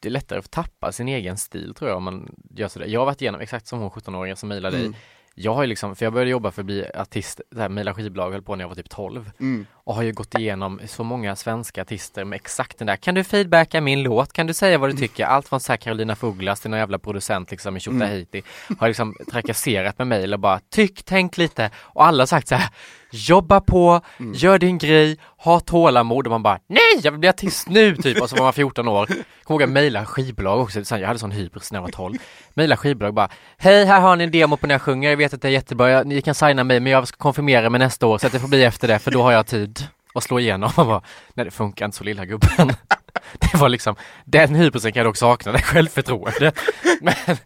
det 0.00 0.08
är 0.08 0.10
lättare 0.10 0.38
att 0.38 0.50
tappa 0.50 0.92
sin 0.92 1.08
egen 1.08 1.36
stil 1.36 1.74
tror 1.74 1.90
jag 1.90 1.96
om 1.96 2.04
man 2.04 2.34
gör 2.50 2.68
sådär. 2.68 2.86
Jag 2.86 3.00
har 3.00 3.06
varit 3.06 3.22
igenom, 3.22 3.40
exakt 3.40 3.66
som 3.66 3.78
hon 3.78 3.90
17-åringen 3.90 4.34
som 4.34 4.48
mejlade 4.48 4.76
dig. 4.76 4.86
Mm. 4.86 4.98
Jag 5.34 5.54
har 5.54 5.62
ju 5.62 5.66
liksom, 5.66 5.96
för 5.96 6.06
jag 6.06 6.12
började 6.12 6.30
jobba 6.30 6.50
för 6.50 6.62
att 6.62 6.66
bli 6.66 6.90
artist, 6.94 7.40
här, 7.56 7.68
mejla 7.68 7.94
skivbolag 7.94 8.30
höll 8.30 8.42
på 8.42 8.56
när 8.56 8.64
jag 8.64 8.68
var 8.68 8.76
typ 8.76 8.90
12 8.90 9.30
Mm. 9.40 9.66
Och 9.88 9.94
har 9.94 10.02
ju 10.02 10.12
gått 10.12 10.38
igenom 10.38 10.80
så 10.86 11.04
många 11.04 11.36
svenska 11.36 11.82
artister 11.82 12.24
med 12.24 12.36
exakt 12.36 12.78
den 12.78 12.86
där, 12.86 12.96
kan 12.96 13.14
du 13.14 13.24
feedbacka 13.24 13.80
min 13.80 14.02
låt? 14.02 14.32
Kan 14.32 14.46
du 14.46 14.54
säga 14.54 14.78
vad 14.78 14.90
du 14.90 14.96
tycker? 14.96 15.26
Allt 15.26 15.48
från 15.48 15.60
så 15.60 15.72
här 15.72 15.76
Carolina 15.76 16.16
Fuglas 16.16 16.60
till 16.60 16.70
någon 16.70 16.80
jävla 16.80 16.98
producent 16.98 17.50
liksom 17.50 17.76
i 17.76 17.80
Tjotahejti 17.80 18.42
har 18.78 18.88
liksom 18.88 19.14
trakasserat 19.30 19.98
med 19.98 20.06
mejl 20.06 20.34
och 20.34 20.40
bara 20.40 20.60
tyck, 20.70 21.02
tänk 21.04 21.38
lite. 21.38 21.70
Och 21.76 22.06
alla 22.06 22.22
har 22.22 22.26
sagt 22.26 22.48
så 22.48 22.54
här 22.54 22.68
jobba 23.10 23.60
på, 23.60 24.00
gör 24.34 24.58
din 24.58 24.78
grej, 24.78 25.18
ha 25.36 25.60
tålamod. 25.60 26.26
Och 26.26 26.30
man 26.30 26.42
bara 26.42 26.58
nej, 26.66 27.00
jag 27.02 27.10
vill 27.10 27.20
bli 27.20 27.28
artist 27.28 27.68
nu. 27.68 27.96
Typ. 27.96 28.22
Och 28.22 28.30
så 28.30 28.36
var 28.36 28.44
man 28.44 28.52
14 28.52 28.88
år. 28.88 29.06
Kommer 29.06 29.60
ihåg 29.60 29.62
att 29.62 29.70
mejla 29.70 30.06
skivbolag 30.06 30.60
också, 30.60 30.84
Sen, 30.84 31.00
jag 31.00 31.06
hade 31.06 31.18
sån 31.18 31.30
hybris 31.30 31.72
när 31.72 31.76
jag 31.78 31.82
var 31.82 31.90
12. 31.90 32.14
Mejla 32.54 32.76
skivbolag 32.76 33.14
bara 33.14 33.28
hej, 33.58 33.84
här 33.84 34.00
har 34.00 34.16
ni 34.16 34.24
en 34.24 34.30
demo 34.30 34.56
på 34.56 34.66
när 34.66 34.74
jag 34.74 34.82
sjunger, 34.82 35.10
jag 35.10 35.16
vet 35.16 35.34
att 35.34 35.42
det 35.42 35.48
är 35.48 35.52
jättebra, 35.52 35.90
jag, 35.90 36.06
ni 36.06 36.22
kan 36.22 36.34
signa 36.34 36.64
mig 36.64 36.80
men 36.80 36.92
jag 36.92 37.08
ska 37.08 37.16
konfirmera 37.16 37.70
mig 37.70 37.78
nästa 37.78 38.06
år 38.06 38.18
så 38.18 38.26
att 38.26 38.32
det 38.32 38.40
får 38.40 38.48
bli 38.48 38.64
efter 38.64 38.88
det 38.88 38.98
för 38.98 39.10
då 39.10 39.22
har 39.22 39.32
jag 39.32 39.46
tid 39.46 39.77
och 40.14 40.22
slå 40.22 40.40
igenom 40.40 40.70
och 40.76 40.86
bara, 40.86 41.02
nej 41.34 41.44
det 41.44 41.50
funkar 41.50 41.84
inte 41.84 41.96
så 41.96 42.04
lilla 42.04 42.24
gubben. 42.24 42.72
Det 43.40 43.54
var 43.54 43.68
liksom, 43.68 43.96
den 44.24 44.54
hybrisen 44.54 44.92
kan 44.92 45.00
jag 45.00 45.06
dock 45.08 45.16
sakna, 45.16 45.52
det 45.52 45.62
självförtroende. 45.62 46.52
Men, 47.00 47.36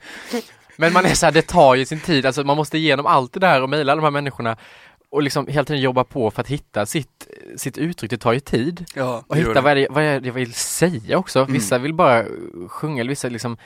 men 0.76 0.92
man 0.92 1.06
är 1.06 1.14
så 1.14 1.26
här, 1.26 1.32
det 1.32 1.42
tar 1.42 1.74
ju 1.74 1.84
sin 1.84 2.00
tid, 2.00 2.26
alltså 2.26 2.44
man 2.44 2.56
måste 2.56 2.78
igenom 2.78 3.06
allt 3.06 3.32
det 3.32 3.40
där 3.40 3.62
och 3.62 3.70
mejla 3.70 3.96
de 3.96 4.02
här 4.04 4.10
människorna 4.10 4.56
och 5.10 5.22
liksom 5.22 5.46
hela 5.46 5.64
tiden 5.64 5.82
jobba 5.82 6.04
på 6.04 6.30
för 6.30 6.40
att 6.40 6.48
hitta 6.48 6.86
sitt, 6.86 7.28
sitt 7.56 7.78
uttryck, 7.78 8.10
det 8.10 8.18
tar 8.18 8.32
ju 8.32 8.40
tid. 8.40 8.84
Ja, 8.94 9.24
Och 9.26 9.36
hitta 9.36 9.54
det. 9.54 9.60
vad 9.60 9.72
är, 9.72 9.76
det, 9.76 9.86
vad 9.90 10.04
är 10.04 10.20
det 10.20 10.26
jag 10.26 10.34
vill 10.34 10.54
säga 10.54 11.18
också. 11.18 11.38
Mm. 11.40 11.52
Vissa 11.52 11.78
vill 11.78 11.94
bara 11.94 12.24
sjunga, 12.68 13.00
eller 13.00 13.08
vissa 13.08 13.28
liksom 13.28 13.56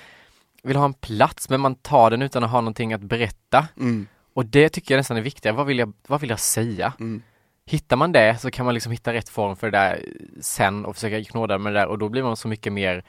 vill 0.62 0.76
ha 0.76 0.84
en 0.84 0.94
plats 0.94 1.48
men 1.48 1.60
man 1.60 1.74
tar 1.74 2.10
den 2.10 2.22
utan 2.22 2.44
att 2.44 2.50
ha 2.50 2.60
någonting 2.60 2.92
att 2.92 3.00
berätta. 3.00 3.66
Mm. 3.76 4.06
Och 4.34 4.46
det 4.46 4.68
tycker 4.68 4.94
jag 4.94 4.98
nästan 4.98 5.16
är 5.16 5.20
viktigare, 5.22 5.56
vad 5.56 5.66
vill 5.66 5.78
jag, 5.78 5.92
vad 6.08 6.20
vill 6.20 6.30
jag 6.30 6.40
säga? 6.40 6.92
Mm. 7.00 7.22
Hittar 7.66 7.96
man 7.96 8.12
det 8.12 8.38
så 8.40 8.50
kan 8.50 8.64
man 8.64 8.74
liksom 8.74 8.92
hitta 8.92 9.12
rätt 9.12 9.28
form 9.28 9.56
för 9.56 9.70
det 9.70 9.78
där 9.78 10.04
sen 10.40 10.84
och 10.84 10.94
försöka 10.94 11.24
knåda 11.24 11.58
med 11.58 11.72
det 11.74 11.78
där 11.80 11.86
och 11.86 11.98
då 11.98 12.08
blir 12.08 12.22
man 12.22 12.36
så 12.36 12.48
mycket 12.48 12.72
mer 12.72 13.04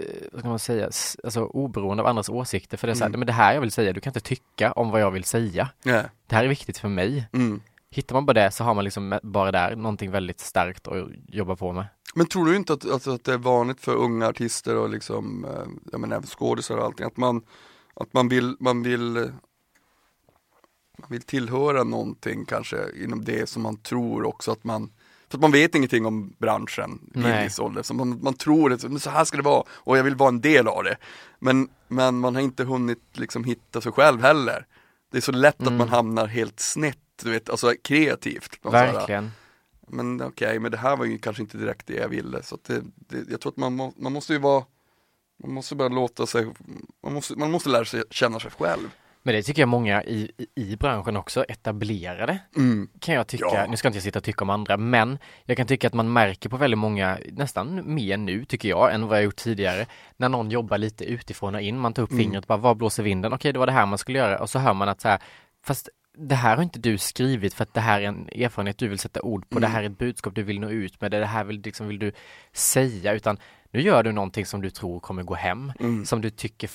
eh, 0.00 0.04
vad 0.32 0.42
kan 0.42 0.50
man 0.50 0.58
säga, 0.58 0.84
alltså 1.24 1.44
oberoende 1.44 2.02
av 2.02 2.06
andras 2.06 2.28
åsikter 2.28 2.76
för 2.76 2.86
det 2.86 2.92
är 2.92 2.94
så 2.94 3.04
här, 3.04 3.08
Mm. 3.08 3.20
men 3.20 3.26
det 3.26 3.32
här 3.32 3.54
jag 3.54 3.60
vill 3.60 3.72
säga, 3.72 3.92
du 3.92 4.00
kan 4.00 4.10
inte 4.10 4.20
tycka 4.20 4.72
om 4.72 4.90
vad 4.90 5.00
jag 5.00 5.10
vill 5.10 5.24
säga. 5.24 5.68
Ja. 5.82 6.02
Det 6.26 6.36
här 6.36 6.44
är 6.44 6.48
viktigt 6.48 6.78
för 6.78 6.88
mig. 6.88 7.28
Mm. 7.32 7.60
Hittar 7.90 8.14
man 8.14 8.26
bara 8.26 8.32
det 8.32 8.50
så 8.50 8.64
har 8.64 8.74
man 8.74 8.84
liksom 8.84 9.18
bara 9.22 9.52
där 9.52 9.76
någonting 9.76 10.10
väldigt 10.10 10.40
starkt 10.40 10.88
att 10.88 11.08
jobba 11.28 11.56
på 11.56 11.72
med. 11.72 11.84
Men 12.14 12.26
tror 12.26 12.46
du 12.46 12.56
inte 12.56 12.72
att, 12.72 12.90
alltså, 12.90 13.10
att 13.14 13.24
det 13.24 13.32
är 13.32 13.38
vanligt 13.38 13.80
för 13.80 13.94
unga 13.94 14.26
artister 14.28 14.76
och 14.76 14.88
liksom, 14.90 15.44
eh, 15.44 15.90
jag 15.92 16.00
menar 16.00 16.16
även 16.16 16.26
skådisar 16.26 16.76
och 16.76 16.84
allting, 16.84 17.06
att 17.06 17.16
man, 17.16 17.42
att 17.94 18.12
man 18.12 18.28
vill, 18.28 18.56
man 18.60 18.82
vill 18.82 19.30
man 20.98 21.08
vill 21.10 21.22
tillhöra 21.22 21.84
någonting 21.84 22.44
kanske 22.44 22.76
inom 23.04 23.24
det 23.24 23.48
som 23.48 23.62
man 23.62 23.76
tror 23.76 24.24
också 24.26 24.52
att 24.52 24.64
man 24.64 24.90
för 25.28 25.36
att 25.38 25.42
man 25.42 25.52
vet 25.52 25.74
ingenting 25.74 26.06
om 26.06 26.32
branschen 26.38 27.10
i 27.14 27.18
en 27.18 27.44
viss 27.44 27.58
ålder, 27.58 27.82
så 27.82 27.94
man, 27.94 28.18
man 28.22 28.34
tror 28.34 28.72
att 28.72 28.82
men 28.82 29.00
så 29.00 29.10
här 29.10 29.24
ska 29.24 29.36
det 29.36 29.42
vara 29.42 29.62
och 29.70 29.98
jag 29.98 30.04
vill 30.04 30.14
vara 30.14 30.28
en 30.28 30.40
del 30.40 30.68
av 30.68 30.84
det. 30.84 30.96
Men, 31.38 31.68
men 31.88 32.18
man 32.18 32.34
har 32.34 32.42
inte 32.42 32.64
hunnit 32.64 33.02
liksom 33.12 33.44
hitta 33.44 33.80
sig 33.80 33.92
själv 33.92 34.22
heller. 34.22 34.66
Det 35.10 35.16
är 35.16 35.20
så 35.22 35.32
lätt 35.32 35.60
att 35.60 35.66
Mm. 35.66 35.76
man 35.78 35.88
hamnar 35.88 36.26
helt 36.26 36.60
snett, 36.60 36.98
du 37.22 37.30
vet, 37.30 37.50
alltså 37.50 37.72
kreativt. 37.82 38.58
Man 38.64 38.72
så 38.72 38.76
här, 38.76 38.92
Verkligen. 38.92 39.30
men 39.88 40.22
okej, 40.22 40.58
men 40.58 40.70
det 40.70 40.76
här 40.78 40.96
var 40.96 41.04
ju 41.04 41.18
kanske 41.18 41.42
inte 41.42 41.58
direkt 41.58 41.86
det 41.86 41.94
jag 41.94 42.08
ville. 42.08 42.42
Så 42.42 42.54
att 42.54 42.64
det, 42.64 42.82
det, 42.96 43.30
jag 43.30 43.40
tror 43.40 43.52
att 43.52 43.56
man, 43.56 43.76
må, 43.76 43.92
man 43.96 44.12
måste 44.12 44.32
ju 44.32 44.38
vara, 44.38 44.64
man 45.44 45.52
måste 45.52 45.74
bara 45.74 45.88
låta 45.88 46.26
sig, 46.26 46.52
man 47.02 47.12
måste, 47.14 47.36
man 47.38 47.50
måste 47.50 47.68
lära 47.68 47.84
sig 47.84 48.02
känna 48.10 48.40
sig 48.40 48.50
själv. 48.50 48.88
Men 49.28 49.34
det 49.34 49.42
tycker 49.42 49.62
jag 49.62 49.68
många 49.68 50.02
i, 50.04 50.30
i, 50.38 50.46
i 50.72 50.76
branschen 50.76 51.16
också 51.16 51.44
etablerade 51.44 52.38
Mm. 52.56 52.88
kan 53.00 53.14
jag 53.14 53.26
tycka, 53.26 53.44
Ja. 53.52 53.66
nu 53.70 53.76
ska 53.76 53.88
inte 53.88 53.96
jag 53.96 54.02
sitta 54.02 54.18
och 54.18 54.24
tycka 54.24 54.44
om 54.44 54.50
andra, 54.50 54.76
men 54.76 55.18
jag 55.44 55.56
kan 55.56 55.66
tycka 55.66 55.86
att 55.86 55.94
man 55.94 56.12
märker 56.12 56.48
på 56.48 56.56
väldigt 56.56 56.78
många, 56.78 57.18
nästan 57.32 57.94
mer 57.94 58.16
nu 58.16 58.44
tycker 58.44 58.68
jag, 58.68 58.94
än 58.94 59.06
vad 59.08 59.16
jag 59.18 59.24
gjort 59.24 59.36
tidigare, 59.36 59.86
när 60.16 60.28
någon 60.28 60.50
jobbar 60.50 60.78
lite 60.78 61.04
utifrån 61.04 61.54
och 61.54 61.60
in, 61.60 61.78
man 61.78 61.92
tar 61.92 62.02
upp 62.02 62.10
Mm. 62.10 62.24
fingret, 62.24 62.46
bara 62.46 62.58
vad 62.58 62.76
blåser 62.76 63.02
vinden? 63.02 63.32
Okej, 63.32 63.52
det 63.52 63.58
var 63.58 63.66
det 63.66 63.72
här 63.72 63.86
man 63.86 63.98
skulle 63.98 64.18
göra 64.18 64.38
och 64.38 64.50
så 64.50 64.58
hör 64.58 64.74
man 64.74 64.88
att 64.88 65.00
så 65.00 65.08
här, 65.08 65.18
fast 65.66 65.88
det 66.18 66.34
här 66.34 66.56
har 66.56 66.62
inte 66.62 66.78
du 66.78 66.98
skrivit 66.98 67.54
för 67.54 67.62
att 67.62 67.74
det 67.74 67.80
här 67.80 68.00
är 68.00 68.04
en 68.04 68.28
erfarenhet 68.28 68.78
du 68.78 68.88
vill 68.88 68.98
sätta 68.98 69.22
ord 69.22 69.48
på, 69.50 69.58
det 69.58 69.66
Mm. 69.66 69.74
här 69.74 69.82
är 69.82 69.86
ett 69.86 69.98
budskap 69.98 70.34
du 70.34 70.42
vill 70.42 70.60
nå 70.60 70.68
ut 70.70 71.00
med, 71.00 71.10
det 71.10 71.26
här 71.26 71.44
vill, 71.44 71.60
liksom, 71.64 71.88
vill 71.88 71.98
du 71.98 72.12
säga, 72.52 73.12
utan 73.12 73.38
nu 73.70 73.80
gör 73.80 74.02
du 74.02 74.12
någonting 74.12 74.46
som 74.46 74.60
du 74.60 74.70
tror 74.70 75.00
kommer 75.00 75.22
gå 75.22 75.34
hem, 75.34 75.72
Mm. 75.80 76.04
som 76.04 76.20
du 76.20 76.30
tycker, 76.30 76.70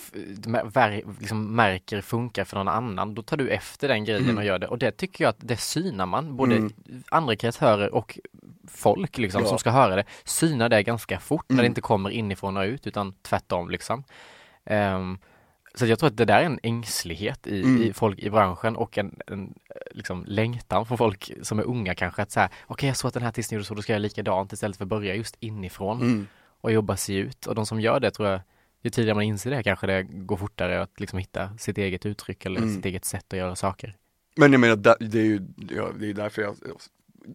liksom 1.20 1.56
märker 1.56 2.02
funkar 2.02 2.44
för 2.44 2.58
någon 2.58 2.68
annan, 2.68 3.16
då 3.16 3.22
tar 3.22 3.38
du 3.38 3.50
efter 3.50 3.88
den 3.88 4.06
grejen 4.06 4.24
Mm. 4.24 4.38
och 4.38 4.44
gör 4.46 4.60
det. 4.60 4.68
Och 4.68 4.78
det 4.78 4.92
tycker 4.92 5.24
jag 5.24 5.30
att 5.30 5.38
det 5.40 5.58
synar 5.58 6.06
man, 6.06 6.36
både 6.36 6.56
Mm. 6.56 6.74
andra 7.10 7.36
kreatörer 7.36 7.94
och 7.96 8.20
folk 8.68 9.18
liksom 9.18 9.42
Ja. 9.42 9.48
som 9.50 9.60
ska 9.60 9.72
höra 9.72 9.96
det, 9.96 10.04
synar 10.24 10.70
det 10.70 10.84
ganska 10.84 11.20
fort 11.20 11.46
när 11.50 11.56
Mm. 11.56 11.64
det 11.64 11.68
inte 11.68 11.82
kommer 11.82 12.10
inifrån 12.10 12.58
och 12.58 12.64
ut 12.64 12.88
utan 12.88 13.14
tvärtom 13.22 13.70
liksom. 13.70 14.04
Ehm, 14.66 15.18
så 15.76 15.86
jag 15.86 16.00
tror 16.00 16.08
att 16.08 16.18
det 16.18 16.26
där 16.26 16.40
är 16.42 16.46
en 16.46 16.60
ängslighet 16.64 17.48
i, 17.48 17.62
Mm. 17.64 17.82
i 17.84 17.94
folk 17.94 18.20
i 18.20 18.30
branschen 18.30 18.76
och 18.76 18.98
en, 18.98 19.20
en 19.28 19.54
liksom 19.92 20.26
längtan 20.28 20.86
från 20.86 20.98
folk 20.98 21.32
som 21.42 21.60
är 21.60 21.64
unga 21.64 21.96
kanske 21.96 22.22
att 22.22 22.32
säga 22.32 22.50
okej 22.68 22.88
jag 22.90 22.98
såg 22.98 23.08
att 23.08 23.14
den 23.14 23.24
här 23.24 23.30
artisten 23.30 23.56
gjorde 23.56 23.66
så, 23.66 23.74
då 23.74 23.82
ska 23.82 23.92
jag 23.94 23.96
göra 24.00 24.04
likadant 24.04 24.54
istället 24.54 24.78
för 24.78 24.86
att 24.86 24.90
börja 24.90 25.16
just 25.16 25.36
inifrån 25.40 26.02
Mm. 26.02 26.28
och 26.62 26.72
jobba 26.72 26.98
sig 26.98 27.16
ut. 27.16 27.46
Och 27.46 27.56
de 27.56 27.66
som 27.66 27.82
gör 27.82 28.00
det 28.00 28.12
tror 28.12 28.30
jag, 28.30 28.42
ju 28.82 28.90
tidigare 28.90 29.16
man 29.16 29.24
inser 29.24 29.52
det 29.52 29.64
kanske 29.64 29.88
det 29.88 30.04
går 30.04 30.38
fortare 30.38 30.82
att 30.82 31.00
liksom 31.00 31.20
hitta 31.20 31.58
sitt 31.58 31.78
eget 31.78 32.06
uttryck 32.06 32.46
eller 32.46 32.58
Mm. 32.62 32.76
sitt 32.76 32.86
eget 32.86 33.06
sätt 33.06 33.26
att 33.34 33.40
göra 33.40 33.56
saker. 33.56 33.96
Men 34.36 34.52
jag 34.52 34.62
menar, 34.62 34.76
det 35.00 35.20
är 35.20 35.26
ju 35.26 35.40
det 36.00 36.10
är 36.10 36.14
därför 36.14 36.42
jag, 36.42 36.56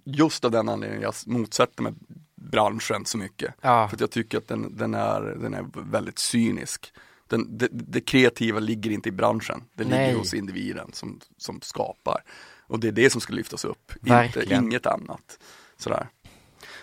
just 0.04 0.44
av 0.44 0.50
den 0.50 0.68
anledningen 0.68 1.02
jag 1.02 1.14
motsätter 1.26 1.82
mig 1.82 1.92
branschen 2.34 3.04
så 3.04 3.18
mycket. 3.18 3.54
Ja, 3.60 3.88
För 3.88 3.96
att 3.96 4.00
jag 4.00 4.10
tycker 4.10 4.38
att 4.38 4.48
den, 4.48 4.76
den, 4.76 4.94
är, 4.94 5.20
den 5.20 5.54
är 5.54 5.64
väldigt 5.74 6.18
cynisk. 6.18 6.92
Den, 7.28 7.58
det, 7.58 7.68
det 7.70 8.00
kreativa 8.00 8.60
ligger 8.60 8.90
inte 8.90 9.08
i 9.08 9.12
branschen, 9.12 9.64
det 9.74 9.84
ligger 9.84 9.96
Nej. 9.96 10.14
hos 10.14 10.34
individen 10.34 10.90
som, 10.92 11.20
som 11.36 11.60
skapar. 11.60 12.22
Och 12.66 12.80
det 12.80 12.88
är 12.88 12.92
det 12.92 13.10
som 13.10 13.20
ska 13.20 13.32
lyftas 13.32 13.64
upp, 13.64 13.92
inte, 14.06 14.54
inget 14.54 14.86
annat. 14.86 15.38
Sådär. 15.76 16.08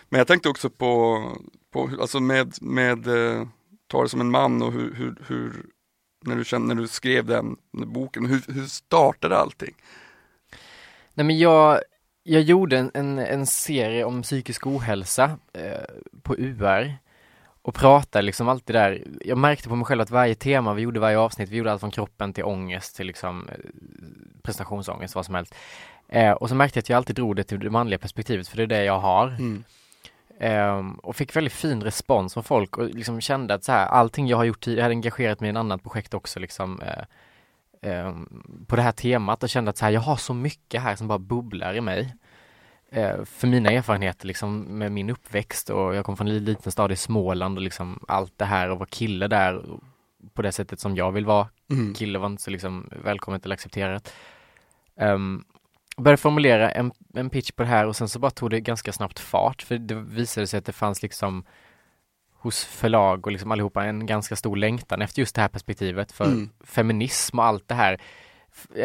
Men 0.09 0.17
jag 0.17 0.27
tänkte 0.27 0.49
också 0.49 0.69
på, 0.69 1.21
på 1.71 1.89
alltså 2.01 2.19
med, 2.19 2.53
med 2.61 3.07
eh, 3.07 3.47
ta 3.87 4.03
det 4.03 4.09
som 4.09 4.21
en 4.21 4.31
man 4.31 4.61
och 4.61 4.71
hur, 4.71 4.93
hur, 4.93 5.15
hur 5.27 5.65
när, 6.25 6.35
du 6.35 6.45
kände, 6.45 6.75
när 6.75 6.81
du 6.81 6.87
skrev 6.87 7.25
den 7.25 7.57
boken, 7.71 8.25
hur, 8.25 8.43
hur 8.47 8.65
startade 8.65 9.37
allting? 9.37 9.75
Nej 11.13 11.25
men 11.25 11.37
jag, 11.37 11.79
jag 12.23 12.41
gjorde 12.41 12.77
en, 12.77 12.91
en, 12.93 13.19
en 13.19 13.45
serie 13.45 14.03
om 14.03 14.21
psykisk 14.21 14.67
ohälsa 14.67 15.39
eh, 15.53 15.95
på 16.21 16.35
UR 16.35 16.97
och 17.65 17.75
pratade 17.75 18.21
liksom 18.21 18.49
alltid 18.49 18.75
där, 18.75 19.03
jag 19.21 19.37
märkte 19.37 19.69
på 19.69 19.75
mig 19.75 19.85
själv 19.85 20.01
att 20.01 20.11
varje 20.11 20.35
tema 20.35 20.73
vi 20.73 20.81
gjorde, 20.81 20.99
varje 20.99 21.17
avsnitt, 21.17 21.49
vi 21.49 21.57
gjorde 21.57 21.71
allt 21.71 21.79
från 21.79 21.91
kroppen 21.91 22.33
till 22.33 22.43
ångest 22.43 22.95
till 22.95 23.07
liksom 23.07 23.49
eh, 23.49 23.55
prestationsångest, 24.41 25.15
vad 25.15 25.25
som 25.25 25.35
helst. 25.35 25.55
Eh, 26.07 26.31
och 26.31 26.49
så 26.49 26.55
märkte 26.55 26.77
jag 26.77 26.81
att 26.81 26.89
jag 26.89 26.97
alltid 26.97 27.15
drog 27.15 27.35
det 27.35 27.43
till 27.43 27.59
det 27.59 27.69
manliga 27.69 27.99
perspektivet, 27.99 28.47
för 28.47 28.57
det 28.57 28.63
är 28.63 28.67
det 28.67 28.83
jag 28.83 28.99
har. 28.99 29.27
Mm. 29.27 29.63
Ehm, 30.39 30.93
och 30.93 31.15
fick 31.15 31.35
väldigt 31.35 31.53
fin 31.53 31.83
respons 31.83 32.33
från 32.33 32.43
folk 32.43 32.77
och 32.77 32.89
liksom 32.89 33.21
kände 33.21 33.53
att 33.53 33.63
så 33.63 33.71
här, 33.71 33.85
allting 33.85 34.27
jag 34.27 34.37
har 34.37 34.43
gjort 34.43 34.63
tidigare, 34.63 34.79
jag 34.79 34.83
hade 34.83 34.95
engagerat 34.95 35.39
mig 35.39 35.47
i 35.47 35.49
en 35.49 35.57
annat 35.57 35.83
projekt 35.83 36.13
också 36.13 36.39
liksom 36.39 36.81
eh, 36.81 37.03
ehm, 37.91 38.65
på 38.67 38.75
det 38.75 38.81
här 38.81 38.91
temat 38.91 39.43
och 39.43 39.49
kände 39.49 39.69
att 39.69 39.77
så 39.77 39.85
här, 39.85 39.91
jag 39.91 40.01
har 40.01 40.15
så 40.15 40.33
mycket 40.33 40.81
här 40.81 40.95
som 40.95 41.07
bara 41.07 41.19
bubblar 41.19 41.75
i 41.75 41.81
mig. 41.81 42.15
Eh, 42.91 43.23
för 43.25 43.47
mina 43.47 43.71
erfarenheter 43.71 44.27
liksom 44.27 44.59
med 44.61 44.91
min 44.91 45.09
uppväxt 45.09 45.69
och 45.69 45.95
jag 45.95 46.05
kom 46.05 46.17
från 46.17 46.27
en 46.27 46.45
liten 46.45 46.71
stad 46.71 46.91
i 46.91 46.95
Småland 46.95 47.57
och 47.57 47.63
liksom 47.63 48.05
allt 48.07 48.33
det 48.37 48.45
här 48.45 48.69
och 48.69 48.79
vara 48.79 48.89
kille 48.89 49.27
där 49.27 49.63
på 50.33 50.41
det 50.41 50.51
sättet 50.51 50.79
som 50.79 50.95
jag 50.95 51.11
vill 51.11 51.25
vara. 51.25 51.49
Mm. 51.71 51.93
Kille 51.93 52.19
var 52.19 52.27
inte 52.27 52.43
så 52.43 52.51
liksom 52.51 52.89
välkommet 53.03 53.45
eller 53.45 53.53
accepterat. 53.53 54.13
Um, 55.01 55.45
började 55.97 56.21
formulera 56.21 56.71
en, 56.71 56.91
en 57.13 57.29
pitch 57.29 57.51
på 57.51 57.63
det 57.63 57.69
här 57.69 57.85
och 57.85 57.95
sen 57.95 58.09
så 58.09 58.19
bara 58.19 58.31
tog 58.31 58.49
det 58.49 58.59
ganska 58.61 58.93
snabbt 58.93 59.19
fart 59.19 59.61
för 59.61 59.77
det 59.77 59.95
visade 59.95 60.47
sig 60.47 60.57
att 60.57 60.65
det 60.65 60.73
fanns 60.73 61.01
liksom 61.01 61.43
hos 62.33 62.65
förlag 62.65 63.25
och 63.25 63.31
liksom 63.31 63.51
allihopa 63.51 63.85
en 63.85 64.05
ganska 64.05 64.35
stor 64.35 64.55
längtan 64.55 65.01
efter 65.01 65.19
just 65.19 65.35
det 65.35 65.41
här 65.41 65.47
perspektivet 65.47 66.11
för 66.11 66.25
Mm. 66.25 66.49
feminism 66.63 67.39
och 67.39 67.45
allt 67.45 67.67
det 67.67 67.75
här 67.75 68.01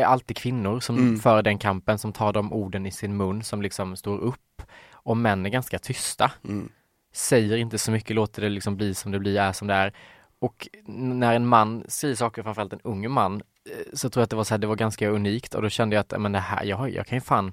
alltid 0.07 0.37
kvinnor 0.37 0.81
som 0.81 0.99
Mm. 0.99 1.19
för 1.19 1.43
den 1.43 1.59
kampen, 1.59 1.99
som 1.99 2.13
tar 2.13 2.33
de 2.33 2.53
orden 2.53 2.87
i 2.87 2.91
sin 2.91 3.17
mun, 3.17 3.43
som 3.43 3.63
liksom 3.63 3.97
står 3.97 4.19
upp 4.19 4.63
och 4.93 5.17
män 5.17 5.47
är 5.47 5.51
ganska 5.51 5.79
tysta 5.79 6.33
Mm. 6.45 6.69
säger 7.13 7.57
inte 7.57 7.79
så 7.79 7.91
mycket, 7.93 8.17
låter 8.17 8.43
det 8.43 8.49
liksom 8.49 8.77
bli 8.77 8.95
som 8.95 9.13
det 9.13 9.19
blir, 9.19 9.39
är 9.41 9.53
som 9.53 9.69
det 9.69 9.75
är. 9.75 9.93
Och 10.39 10.69
när 10.87 11.35
en 11.35 11.47
man 11.47 11.85
säger 11.89 12.15
saker, 12.15 12.43
framförallt 12.43 12.73
en 12.73 12.81
ung 12.85 13.11
man, 13.11 13.43
eh, 13.71 13.87
så 13.93 14.11
tror 14.11 14.21
jag 14.21 14.25
att 14.25 14.31
det 14.31 14.37
var 14.37 14.45
så 14.45 14.55
här, 14.55 14.59
det 14.59 14.67
var 14.67 14.77
ganska 14.77 15.09
unikt 15.09 15.55
och 15.55 15.63
då 15.63 15.69
kände 15.69 15.97
jag 15.97 16.01
att, 16.01 16.21
men 16.21 16.33
det 16.33 16.39
här, 16.39 16.65
jag, 16.65 16.91
jag 16.91 17.07
kan 17.07 17.17
ju 17.17 17.21
fan 17.21 17.53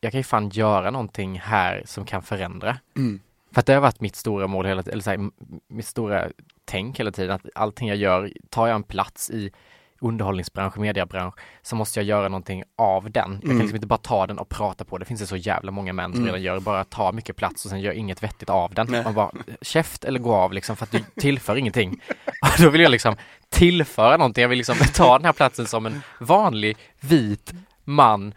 jag 0.00 0.12
kan 0.12 0.18
ju 0.20 0.24
fan 0.24 0.48
göra 0.48 0.90
någonting 0.90 1.38
här 1.40 1.82
som 1.86 2.04
kan 2.04 2.22
förändra. 2.22 2.78
Mm. 2.96 3.20
För 3.52 3.60
att 3.60 3.66
det 3.66 3.72
har 3.74 3.80
varit 3.80 4.00
mitt 4.00 4.16
stora 4.16 4.46
mål 4.46 4.66
hela 4.66 4.82
tiden, 4.82 4.92
eller 4.92 5.02
så 5.02 5.10
här, 5.10 5.30
mitt 5.68 5.86
stora 5.86 6.28
tänk 6.64 7.00
hela 7.00 7.10
tiden, 7.12 7.30
att 7.30 7.46
allting 7.54 7.88
jag 7.88 7.96
gör, 7.96 8.32
tar 8.48 8.66
jag 8.66 8.74
en 8.74 8.82
plats 8.82 9.30
i 9.30 9.52
underhållningsbransch, 10.00 10.78
mediebransch, 10.78 11.34
så 11.62 11.76
måste 11.76 12.00
jag 12.00 12.04
göra 12.06 12.28
någonting 12.28 12.62
av 12.76 13.10
den. 13.10 13.30
Jag 13.32 13.40
kan 13.40 13.50
Mm. 13.50 13.58
liksom 13.60 13.76
inte 13.76 13.86
bara 13.86 13.98
ta 13.98 14.26
den 14.26 14.38
och 14.38 14.48
prata 14.48 14.84
på 14.84 14.98
det. 14.98 15.04
Finns 15.04 15.20
det 15.20 15.26
så 15.26 15.36
jävla 15.36 15.70
många 15.70 15.92
män 15.92 16.12
som 16.12 16.20
Mm. 16.22 16.26
redan 16.26 16.42
gör, 16.42 16.60
bara 16.60 16.84
tar 16.84 17.12
mycket 17.12 17.36
plats 17.36 17.64
och 17.64 17.70
sen 17.70 17.80
gör 17.80 17.92
inget 17.92 18.22
vettigt 18.22 18.50
av 18.50 18.74
den. 18.74 18.86
Nej. 18.90 19.04
Man 19.04 19.14
bara, 19.14 19.30
käft 19.62 20.04
eller 20.04 20.18
gå 20.18 20.34
av 20.34 20.52
liksom, 20.52 20.76
för 20.76 20.84
att 20.84 20.90
du 20.92 20.98
tillför 21.20 21.56
ingenting. 21.56 22.00
Och 22.42 22.62
då 22.62 22.70
vill 22.70 22.80
jag 22.80 22.90
liksom 22.90 23.16
tillföra 23.48 24.16
någonting. 24.16 24.42
Jag 24.42 24.48
vill 24.48 24.58
liksom 24.58 24.76
ta 24.94 25.18
den 25.18 25.24
här 25.24 25.32
platsen 25.32 25.66
som 25.66 25.86
en 25.86 26.02
vanlig 26.20 26.76
vit 27.00 27.52
man, 27.84 28.34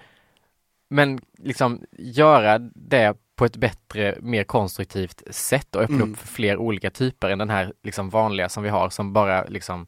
men 0.90 1.20
liksom 1.38 1.82
göra 1.98 2.60
det 2.60 3.14
på 3.36 3.46
ett 3.46 3.56
bättre, 3.58 4.18
mer 4.22 4.44
konstruktivt 4.44 5.22
sätt 5.32 5.76
och 5.76 5.82
öppna 5.82 5.96
Mm. 5.96 6.12
upp 6.12 6.18
för 6.20 6.28
fler 6.28 6.58
olika 6.58 6.90
typer 6.90 7.30
än 7.30 7.38
den 7.38 7.50
här 7.50 7.74
liksom 7.84 8.10
vanliga 8.10 8.50
som 8.50 8.64
vi 8.64 8.70
har 8.70 8.90
som 8.90 9.14
bara 9.14 9.44
liksom 9.44 9.88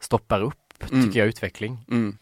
stoppar 0.00 0.40
upp, 0.40 0.63
Mm. 0.92 1.06
tycker 1.06 1.18
jag, 1.18 1.28
utveckling. 1.28 1.78
Mm. 1.90 2.18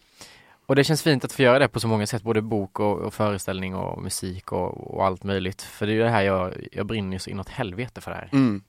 Och 0.66 0.76
det 0.76 0.84
känns 0.84 1.02
fint 1.02 1.24
att 1.24 1.32
få 1.32 1.42
göra 1.42 1.58
det 1.58 1.68
på 1.68 1.80
så 1.80 1.88
många 1.88 2.06
sätt, 2.06 2.22
både 2.22 2.42
bok 2.42 2.80
och, 2.80 2.98
och 2.98 3.14
föreställning 3.14 3.74
och 3.74 4.02
musik 4.02 4.52
och, 4.52 4.94
och 4.94 5.06
allt 5.06 5.24
möjligt. 5.24 5.62
För 5.62 5.86
det 5.86 5.92
är 5.92 5.94
ju 5.94 6.02
det 6.02 6.10
här 6.10 6.22
jag, 6.22 6.54
jag 6.72 6.86
brinner 6.86 7.18
så 7.18 7.30
inåt 7.30 7.48
helvete 7.48 8.00
för 8.00 8.10
det 8.10 8.16
här. 8.16 8.28
Mm. 8.32 8.62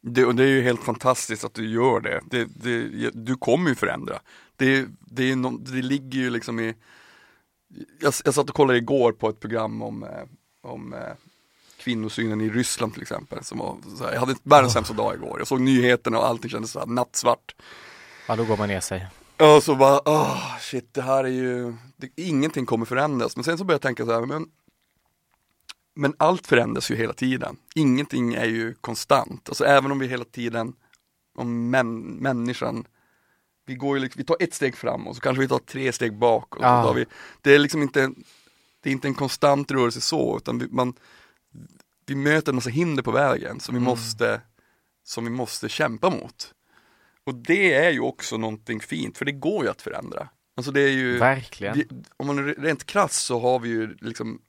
Det, 0.00 0.24
och 0.24 0.34
det 0.34 0.42
är 0.42 0.48
ju 0.48 0.62
helt 0.62 0.84
fantastiskt 0.84 1.44
att 1.44 1.54
du 1.54 1.68
gör 1.70 2.00
det. 2.00 2.20
det, 2.24 2.44
det 2.44 3.10
du 3.14 3.36
kommer 3.36 3.68
ju 3.68 3.74
förändra. 3.74 4.18
Det, 4.56 4.86
det, 5.00 5.30
är 5.30 5.36
no, 5.36 5.58
det 5.58 5.82
ligger 5.82 6.18
ju 6.18 6.30
liksom 6.30 6.60
i 6.60 6.74
jag, 8.00 8.14
jag 8.24 8.34
satt 8.34 8.48
och 8.48 8.56
kollade 8.56 8.78
igår 8.78 9.12
på 9.12 9.28
ett 9.28 9.40
program 9.40 9.82
om, 9.82 10.02
eh, 10.02 10.10
om 10.60 10.94
eh, 10.94 11.00
kvinnosynen 11.78 12.40
i 12.40 12.50
Ryssland 12.50 12.92
till 12.92 13.02
exempel. 13.02 13.44
Som 13.44 13.58
var, 13.58 13.76
här, 14.00 14.12
jag 14.12 14.20
hade 14.20 14.34
världens 14.42 14.72
sämsta 14.72 14.94
dag 14.94 15.14
igår. 15.14 15.38
Jag 15.38 15.48
såg 15.48 15.60
nyheterna 15.60 16.18
och 16.18 16.26
allting 16.26 16.50
kändes 16.50 16.70
så 16.70 16.86
nattsvart. 16.86 17.54
Ja, 18.28 18.36
då 18.36 18.44
går 18.44 18.56
man 18.56 18.68
ner 18.68 18.80
sig. 18.80 19.06
Och 19.40 19.62
så 19.62 19.74
bara, 19.76 20.00
åh 20.04 20.58
shit 20.60 20.94
det 20.94 21.02
här 21.02 21.24
är 21.24 21.28
ju, 21.28 21.74
det, 21.96 22.10
ingenting 22.16 22.66
kommer 22.66 22.86
förändras. 22.86 23.36
Men 23.36 23.44
sen 23.44 23.58
så 23.58 23.64
började 23.64 23.74
jag 23.74 23.96
tänka 23.96 24.06
så 24.06 24.12
här, 24.12 24.26
men, 24.26 24.46
men 25.94 26.14
allt 26.18 26.46
förändras 26.46 26.90
ju 26.90 26.96
hela 26.96 27.12
tiden. 27.12 27.56
Ingenting 27.74 28.34
är 28.34 28.44
ju 28.44 28.74
konstant. 28.74 29.48
Alltså 29.48 29.64
även 29.64 29.92
om 29.92 29.98
vi 29.98 30.06
hela 30.06 30.24
tiden, 30.24 30.74
om 31.34 31.70
män, 31.70 32.00
människan, 32.00 32.84
vi 33.66 33.74
går 33.74 33.96
ju 33.96 34.02
liksom, 34.02 34.20
vi 34.20 34.24
tar 34.24 34.36
ett 34.40 34.54
steg 34.54 34.76
fram 34.76 35.06
och 35.06 35.16
så 35.16 35.20
kanske 35.20 35.40
vi 35.40 35.48
tar 35.48 35.58
tre 35.58 35.92
steg 35.92 36.18
bak. 36.18 36.56
Och 36.56 36.62
så 36.62 36.82
tar 36.82 36.94
vi, 36.94 37.06
det 37.42 37.54
är 37.54 37.58
liksom 37.58 37.82
inte, 37.82 38.10
det 38.82 38.90
är 38.90 38.92
inte 38.92 39.08
en 39.08 39.14
konstant 39.14 39.70
rörelse 39.70 40.00
så, 40.00 40.36
utan 40.36 40.58
vi, 40.58 40.68
man, 40.70 40.94
vi 42.06 42.14
möter 42.14 42.52
en 42.52 42.56
massa 42.56 42.70
hinder 42.70 43.02
på 43.02 43.10
vägen 43.10 43.60
som 43.60 43.74
vi 43.74 43.80
måste, 43.80 44.40
som 45.04 45.24
vi 45.24 45.30
måste 45.30 45.68
kämpa 45.68 46.10
mot. 46.10 46.54
Och 47.28 47.34
det 47.34 47.74
är 47.74 47.90
ju 47.90 48.00
också 48.00 48.36
någonting 48.36 48.80
fint, 48.80 49.18
för 49.18 49.24
det 49.24 49.32
går 49.32 49.64
ju 49.64 49.70
att 49.70 49.82
förändra. 49.82 50.28
Alltså 50.56 50.72
det 50.72 50.80
är 50.80 50.88
ju, 50.88 51.18
Verkligen. 51.18 51.74
vi, 51.74 51.86
om 52.16 52.26
man 52.26 52.38
är 52.38 52.42
rent 52.42 52.86
krass 52.86 53.16
så 53.16 53.40
har 53.40 53.58
vi 53.58 53.68
ju 53.68 53.96
liksom 54.00 54.40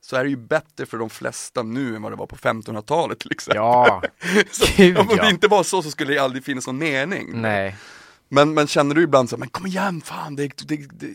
så 0.00 0.16
är 0.16 0.24
det 0.24 0.30
ju 0.30 0.36
bättre 0.36 0.86
för 0.86 0.98
de 0.98 1.10
flesta 1.10 1.62
nu 1.62 1.96
än 1.96 2.02
vad 2.02 2.12
det 2.12 2.16
var 2.16 2.26
på 2.26 2.36
1500-talet 2.36 3.18
till 3.18 3.32
exempel. 3.32 3.56
Ja, 3.56 4.02
så, 4.50 4.66
gud, 4.76 4.98
om 4.98 5.06
det 5.06 5.30
inte 5.30 5.48
var 5.48 5.62
så 5.62 5.82
så 5.82 5.90
skulle 5.90 6.12
det 6.14 6.18
aldrig 6.18 6.44
finnas 6.44 6.66
någon 6.66 6.78
mening. 6.78 7.42
nej. 7.42 7.76
Men, 8.28 8.54
men 8.54 8.66
känner 8.66 8.94
du 8.94 9.02
ibland 9.02 9.30
så 9.30 9.36
här, 9.36 9.38
men 9.38 9.48
kom 9.48 9.66
igen 9.66 10.00
fan, 10.00 10.36
det, 10.36 10.68
det, 10.68 10.76
det, 10.76 11.14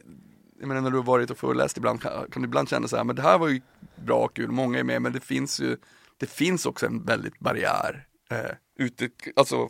jag 0.60 0.68
menar 0.68 0.82
när 0.82 0.92
du 0.92 0.98
har 0.98 1.04
varit 1.04 1.32
och 1.32 1.38
föreläst 1.38 1.78
ibland 1.78 2.02
kan, 2.02 2.32
kan 2.32 2.42
du 2.42 2.48
ibland 2.48 2.70
känna 2.70 2.88
så 2.88 2.98
här, 2.98 3.04
men 3.04 3.16
det 3.16 3.22
här 3.22 3.38
var 3.38 3.48
ju 3.48 3.62
bra 4.06 4.18
och 4.18 4.36
kul, 4.36 4.52
många 4.52 4.80
är 4.80 4.84
med, 4.84 5.02
men 5.02 5.14
det 5.14 5.20
finns 5.20 5.60
ju, 5.60 5.78
det 6.18 6.30
finns 6.30 6.66
också 6.66 6.86
en 6.86 7.06
väldigt 7.06 7.40
barriär 7.40 8.08
eh, 8.32 8.52
ute, 8.78 9.10
alltså 9.36 9.70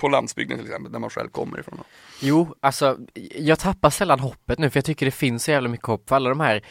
på 0.00 0.08
landsbygden 0.08 0.58
till 0.58 0.66
exempel, 0.66 0.92
där 0.92 0.98
man 0.98 1.10
själv 1.10 1.28
kommer 1.28 1.60
ifrån. 1.60 1.80
Jo, 2.20 2.54
alltså 2.60 2.98
jag 3.34 3.58
tappar 3.58 3.90
sällan 3.90 4.20
hoppet 4.20 4.58
nu 4.58 4.70
för 4.70 4.76
jag 4.78 4.84
tycker 4.84 5.06
det 5.06 5.12
finns 5.12 5.44
så 5.44 5.50
jävla 5.50 5.68
mycket 5.68 5.86
hopp 5.86 6.08
för 6.08 6.16
alla 6.16 6.28
de 6.28 6.40
här 6.40 6.64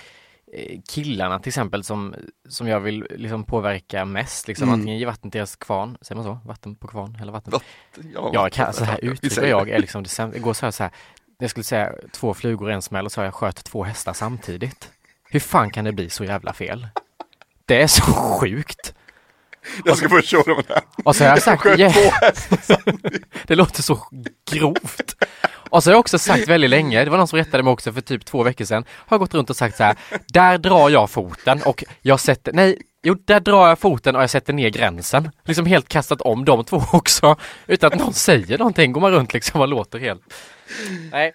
eh, 0.54 0.80
killarna 0.90 1.40
till 1.40 1.50
exempel 1.50 1.84
som, 1.84 2.16
som 2.50 2.68
jag 2.68 2.80
vill 2.80 3.08
liksom 3.16 3.44
påverka 3.44 4.06
mest 4.06 4.48
liksom 4.48 4.70
Mm. 4.70 4.80
antingen 4.80 5.00
ge 5.00 5.06
vatten 5.06 5.32
till 5.32 5.40
deras 5.40 5.56
kvarn, 5.56 5.98
säger 6.02 6.16
man 6.16 6.26
så? 6.26 6.48
Vatten 6.48 6.76
på 6.76 6.88
kvarn 6.88 7.18
eller 7.22 7.32
vatten? 7.32 7.52
Vatten, 7.52 8.12
ja, 8.14 8.30
Jag 8.34 8.52
kan, 8.52 8.74
så 8.74 8.84
här 8.84 9.00
uttrycker 9.06 9.46
jag 9.48 9.70
är 9.70 9.80
liksom 9.80 10.04
det 10.04 10.32
igår 10.38 10.54
sa 10.54 10.66
jag 10.66 10.74
så 10.74 10.84
här 10.84 10.92
jag 11.40 11.50
skulle 11.50 11.64
säga 11.64 11.94
två 12.12 12.34
flugor 12.34 12.72
i 12.72 12.74
en 12.74 12.82
smäll 12.82 13.06
och 13.06 13.12
så 13.12 13.22
har 13.22 13.26
jag 13.26 13.34
sköt 13.34 13.64
två 13.64 13.84
hästar 13.84 14.14
samtidigt. 14.14 14.92
Hur 15.30 15.40
fan 15.40 15.70
kan 15.72 15.86
det 15.86 15.92
bli 15.92 16.10
så 16.10 16.24
jävla 16.24 16.54
fel? 16.54 16.88
Det 17.66 17.82
är 17.82 17.88
så 17.88 18.02
sjukt! 18.02 18.94
Jag 19.86 19.97
ska 19.97 20.09
få 20.09 20.22
köra 20.22 20.55
med 20.55 20.65
det. 20.68 20.82
Och 21.03 21.15
så 21.15 21.24
har 21.24 21.30
jag 21.30 21.41
sagt, 21.41 21.65
hästar 21.65 22.82
det 23.47 23.55
låter 23.55 23.84
så 23.84 23.99
grovt. 24.51 25.15
Och 25.70 25.84
så 25.84 25.89
har 25.89 25.93
jag 25.93 25.99
också 25.99 26.20
sagt 26.20 26.47
väldigt 26.47 26.70
länge, 26.70 27.03
det 27.03 27.09
var 27.09 27.18
någon 27.18 27.28
som 27.28 27.38
rättade 27.38 27.63
mig 27.63 27.72
också 27.72 27.93
för 27.93 28.01
typ 28.01 28.26
två 28.26 28.43
veckor 28.43 28.65
sedan, 28.65 28.86
har 28.89 29.15
jag 29.15 29.20
gått 29.20 29.34
runt 29.34 29.49
och 29.49 29.55
sagt 29.55 29.78
så 29.78 29.84
här, 29.84 29.95
där 30.28 30.57
drar 30.57 30.89
jag 30.89 31.09
foten 31.09 31.61
och 31.61 31.84
jag 32.01 32.20
sätter, 32.20 32.53
nej, 32.53 32.82
jo 33.03 33.15
där 33.26 33.39
drar 33.39 33.68
jag 33.68 33.80
foten 33.80 34.15
och 34.15 34.22
jag 34.22 34.30
sätter 34.30 34.53
ner 34.53 34.70
gränsen. 34.70 35.32
Liksom 35.45 35.65
helt 35.65 35.88
kastat 35.88 36.22
om 36.22 36.45
de 36.45 36.63
två 36.63 36.84
också, 36.91 37.36
utan 37.68 37.93
att 37.93 37.99
någon 37.99 38.13
säger 38.13 38.57
någonting, 38.57 38.91
går 38.91 39.01
man 39.01 39.11
runt 39.11 39.34
liksom 39.34 39.61
och 39.61 39.68
låter 39.68 39.99
helt. 39.99 40.22
Nej, 41.11 41.34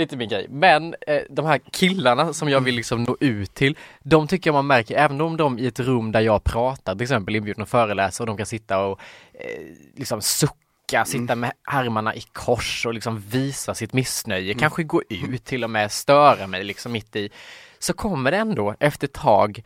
det 0.00 0.02
är 0.02 0.06
inte 0.06 0.16
min 0.16 0.28
grej. 0.28 0.46
Men 0.50 0.94
eh, 1.06 1.22
de 1.30 1.46
här 1.46 1.60
killarna 1.72 2.32
som 2.32 2.48
jag 2.48 2.60
vill 2.60 2.74
liksom 2.74 3.02
nå 3.02 3.16
ut 3.20 3.54
till, 3.54 3.76
de 4.02 4.28
tycker 4.28 4.48
jag 4.48 4.54
man 4.54 4.66
märker, 4.66 4.96
även 4.96 5.20
om 5.20 5.36
de 5.36 5.58
i 5.58 5.66
ett 5.66 5.80
rum 5.80 6.12
där 6.12 6.20
jag 6.20 6.44
pratar, 6.44 6.94
till 6.94 7.02
exempel 7.02 7.36
inbjudna 7.36 7.66
föreläsare 7.66 8.22
och 8.22 8.26
de 8.26 8.36
kan 8.36 8.46
sitta 8.46 8.86
och 8.86 9.00
eh, 9.32 9.62
liksom 9.96 10.22
sucka, 10.22 11.04
sitta 11.04 11.36
med 11.36 11.52
armarna 11.62 12.14
i 12.14 12.20
kors 12.32 12.86
och 12.86 12.94
liksom 12.94 13.18
visa 13.20 13.74
sitt 13.74 13.92
missnöje, 13.92 14.54
kanske 14.54 14.82
gå 14.82 15.02
ut 15.08 15.44
till 15.44 15.64
och 15.64 15.70
med 15.70 15.92
störa 15.92 16.46
mig 16.46 16.64
liksom 16.64 16.92
mitt 16.92 17.16
i. 17.16 17.30
Så 17.78 17.92
kommer 17.92 18.30
det 18.30 18.36
ändå 18.36 18.74
efter 18.80 19.06
ett 19.06 19.12
tag 19.12 19.62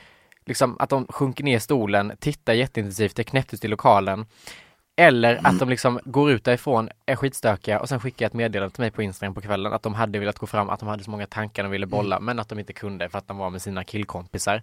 liksom 0.47 0.77
att 0.79 0.91
de 0.91 1.07
sjunker 1.09 1.45
ner 1.45 1.57
i 1.57 1.61
stolen, 1.61 2.13
tittar 2.21 2.53
jätteintensivt, 2.53 3.17
det 3.17 3.23
är 3.23 3.25
knäpptyst 3.25 3.65
i 3.65 3.69
lokalen. 3.69 4.27
Eller 4.97 5.41
att 5.47 5.59
de 5.59 5.69
liksom 5.69 6.01
går 6.05 6.31
ut 6.31 6.45
därifrån, 6.45 6.89
är 7.07 7.17
skitstökiga 7.17 7.81
och 7.81 7.89
sen 7.89 8.01
skickar 8.01 8.27
ett 8.27 8.33
meddelande 8.33 8.75
till 8.75 8.81
mig 8.83 8.91
på 8.91 9.03
Instagram 9.03 9.35
på 9.35 9.41
kvällen 9.41 9.73
att 9.73 9.83
de 9.83 9.95
hade 9.95 10.19
velat 10.19 10.39
gå 10.39 10.47
fram, 10.47 10.71
att 10.71 10.81
de 10.81 10.89
hade 10.89 11.05
så 11.05 11.11
många 11.11 11.27
tankar 11.27 11.63
de 11.63 11.73
ville 11.73 11.87
bolla 11.87 12.21
men 12.21 12.39
att 12.39 12.49
de 12.49 12.59
inte 12.59 12.73
kunde 12.73 13.09
för 13.09 13.19
att 13.19 13.29
de 13.29 13.37
var 13.37 13.51
med 13.51 13.63
sina 13.63 13.85
killkompisar. 13.85 14.63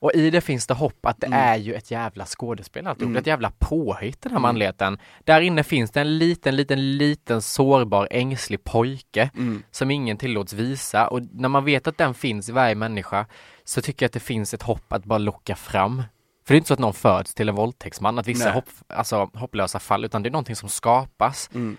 Och 0.00 0.12
i 0.14 0.30
det 0.30 0.40
finns 0.40 0.66
det 0.66 0.74
hopp 0.74 1.06
att 1.06 1.20
det 1.20 1.26
är 1.32 1.56
ju 1.56 1.74
ett 1.74 1.90
jävla 1.90 2.24
skådespel 2.26 2.86
alltihop, 2.86 3.16
ett 3.16 3.26
jävla 3.26 3.52
påhitt 3.58 4.22
den 4.22 4.32
här 4.32 4.38
manligheten. 4.40 4.98
Där 5.24 5.40
inne 5.40 5.62
finns 5.64 5.90
det 5.90 6.00
en 6.00 6.18
liten, 6.18 6.56
liten, 6.56 6.96
liten 6.98 7.42
sårbar, 7.42 8.08
ängslig 8.10 8.64
pojke 8.64 9.30
Mm. 9.36 9.62
som 9.70 9.90
ingen 9.90 10.16
tillåts 10.16 10.52
visa 10.52 11.08
och 11.08 11.20
när 11.32 11.48
man 11.48 11.64
vet 11.64 11.86
att 11.86 11.98
den 11.98 12.14
finns 12.14 12.48
i 12.48 12.52
varje 12.52 12.74
människa 12.74 13.26
så 13.64 13.80
tycker 13.80 14.04
jag 14.04 14.08
att 14.08 14.12
det 14.12 14.20
finns 14.20 14.54
ett 14.54 14.62
hopp 14.62 14.92
att 14.92 15.04
bara 15.04 15.18
locka 15.18 15.56
fram. 15.56 16.02
För 16.48 16.54
det 16.54 16.56
är 16.56 16.58
inte 16.58 16.68
så 16.68 16.74
att 16.74 16.80
någon 16.80 16.94
föds 16.94 17.34
till 17.34 17.48
en 17.48 17.54
våldtäktsman, 17.54 18.18
att 18.18 18.26
vissa 18.26 18.44
Nej. 18.44 18.54
hopp, 18.54 18.68
alltså, 18.86 19.30
hopplösa 19.34 19.78
fall, 19.78 20.04
utan 20.04 20.22
det 20.22 20.28
är 20.28 20.30
någonting 20.30 20.56
som 20.56 20.68
skapas. 20.68 21.50
Mm. 21.54 21.76